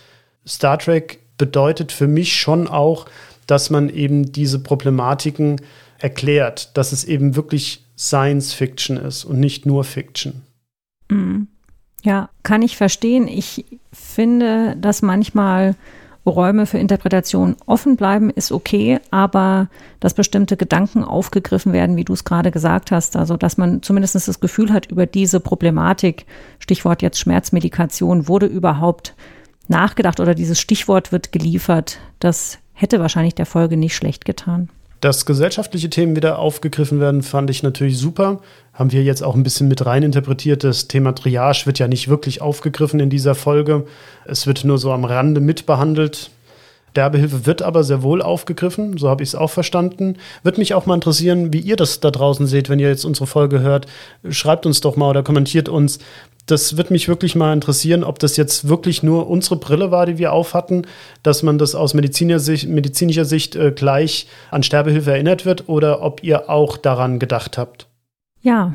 Star 0.47 0.79
Trek 0.79 1.21
bedeutet 1.39 1.93
für 1.93 2.07
mich 2.07 2.37
schon 2.37 2.69
auch, 2.69 3.07
dass 3.51 3.71
man 3.71 3.89
eben 3.89 4.33
diese 4.33 4.59
Problematiken 4.59 5.61
erklärt, 5.99 6.77
dass 6.77 6.93
es 6.93 7.05
eben 7.05 7.37
wirklich 7.37 7.85
Science 7.97 8.53
Fiction 8.53 8.97
ist 8.97 9.25
und 9.25 9.39
nicht 9.41 9.67
nur 9.67 9.85
Fiction. 9.85 10.43
Mhm. 11.11 11.49
Ja, 12.03 12.29
kann 12.43 12.61
ich 12.61 12.77
verstehen. 12.77 13.29
Ich 13.29 13.65
finde, 13.93 14.77
dass 14.77 15.01
manchmal 15.01 15.75
Räume 16.27 16.67
für 16.67 16.79
Interpretation 16.79 17.57
offen 17.67 17.97
bleiben, 17.97 18.31
ist 18.31 18.51
okay, 18.51 18.99
aber 19.11 19.69
dass 20.01 20.15
bestimmte 20.15 20.57
Gedanken 20.57 21.05
aufgegriffen 21.05 21.73
werden, 21.73 21.97
wie 21.97 22.05
du 22.05 22.15
es 22.15 22.25
gerade 22.25 22.51
gesagt 22.51 22.91
hast, 22.91 23.17
also 23.17 23.37
dass 23.37 23.59
man 23.59 23.83
zumindest 23.83 24.15
das 24.15 24.41
Gefühl 24.41 24.73
hat, 24.73 24.91
über 24.91 25.07
diese 25.07 25.41
Problematik, 25.41 26.25
Stichwort 26.59 27.03
jetzt 27.03 27.19
Schmerzmedikation, 27.19 28.27
wurde 28.27 28.47
überhaupt 28.47 29.15
nachgedacht 29.69 30.21
oder 30.21 30.35
dieses 30.35 30.59
Stichwort 30.61 31.13
wird 31.13 31.33
geliefert, 31.33 31.99
das 32.21 32.59
hätte 32.75 33.01
wahrscheinlich 33.01 33.35
der 33.35 33.47
Folge 33.47 33.77
nicht 33.77 33.97
schlecht 33.97 34.25
getan. 34.25 34.69
Dass 35.01 35.27
gesellschaftliche 35.27 35.91
Themen 35.91 36.17
wieder 36.17 36.39
aufgegriffen 36.39 36.99
werden, 36.99 37.23
fand 37.23 37.51
ich 37.51 37.63
natürlich 37.63 37.99
super. 37.99 38.41
Haben 38.73 38.91
wir 38.91 39.03
jetzt 39.03 39.23
auch 39.23 39.35
ein 39.35 39.43
bisschen 39.43 39.69
mit 39.69 39.85
rein 39.85 40.03
interpretiert. 40.03 40.65
Das 40.65 40.89
Thema 40.89 41.15
Triage 41.15 41.67
wird 41.67 41.79
ja 41.79 41.89
nicht 41.89 42.09
wirklich 42.09 42.41
aufgegriffen 42.41 43.01
in 43.01 43.11
dieser 43.11 43.35
Folge. 43.35 43.87
Es 44.25 44.47
wird 44.47 44.65
nur 44.65 44.79
so 44.79 44.93
am 44.93 45.05
Rande 45.05 45.41
mitbehandelt. 45.41 46.31
Sterbehilfe 46.95 47.45
wird 47.45 47.61
aber 47.61 47.83
sehr 47.83 48.05
wohl 48.05 48.23
aufgegriffen, 48.23 48.99
so 48.99 49.09
habe 49.09 49.25
ich 49.25 49.31
es 49.31 49.35
auch 49.35 49.51
verstanden. 49.51 50.15
Würde 50.45 50.61
mich 50.61 50.75
auch 50.75 50.87
mal 50.87 50.95
interessieren, 50.95 51.53
wie 51.53 51.59
ihr 51.59 51.75
das 51.75 51.99
da 51.99 52.13
draußen 52.13 52.47
seht, 52.47 52.69
wenn 52.69 52.79
ihr 52.79 52.87
jetzt 52.87 53.05
unsere 53.05 53.27
Folge 53.27 53.59
hört. 53.59 53.87
Schreibt 54.31 54.65
uns 54.65 54.81
doch 54.81 54.95
mal 54.95 55.11
oder 55.11 55.25
kommentiert 55.25 55.69
uns. 55.69 55.99
Das 56.47 56.77
wird 56.77 56.93
mich 56.93 57.09
wirklich 57.09 57.35
mal 57.35 57.53
interessieren, 57.53 58.05
ob 58.05 58.21
das 58.21 58.37
jetzt 58.37 58.69
wirklich 58.69 59.03
nur 59.03 59.29
unsere 59.29 59.57
Brille 59.57 59.91
war, 59.91 60.07
die 60.07 60.19
wir 60.19 60.33
aufhatten, 60.33 60.87
dass 61.25 61.43
man 61.43 61.59
das 61.59 61.75
aus 61.75 61.95
medizinischer 61.95 62.39
Sicht, 62.39 62.69
medizinischer 62.69 63.25
Sicht 63.25 63.57
äh, 63.57 63.73
gleich 63.73 64.29
an 64.53 64.63
Sterbehilfe 64.63 65.11
erinnert 65.11 65.45
wird 65.45 65.69
oder 65.69 66.01
ob 66.01 66.23
ihr 66.23 66.49
auch 66.49 66.77
daran 66.77 67.19
gedacht 67.19 67.59
habt. 67.59 67.89
Ja, 68.41 68.73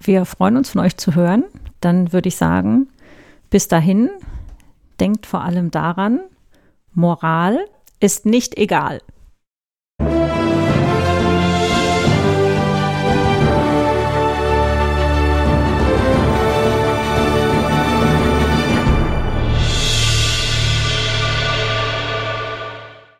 wir 0.00 0.24
freuen 0.24 0.56
uns 0.56 0.70
von 0.70 0.80
euch 0.80 0.96
zu 0.96 1.14
hören. 1.14 1.44
Dann 1.80 2.12
würde 2.12 2.26
ich 2.26 2.36
sagen, 2.36 2.88
bis 3.48 3.68
dahin, 3.68 4.10
denkt 4.98 5.26
vor 5.26 5.42
allem 5.42 5.70
daran, 5.70 6.18
Moral 6.94 7.64
ist 8.00 8.26
nicht 8.26 8.58
egal. 8.58 9.00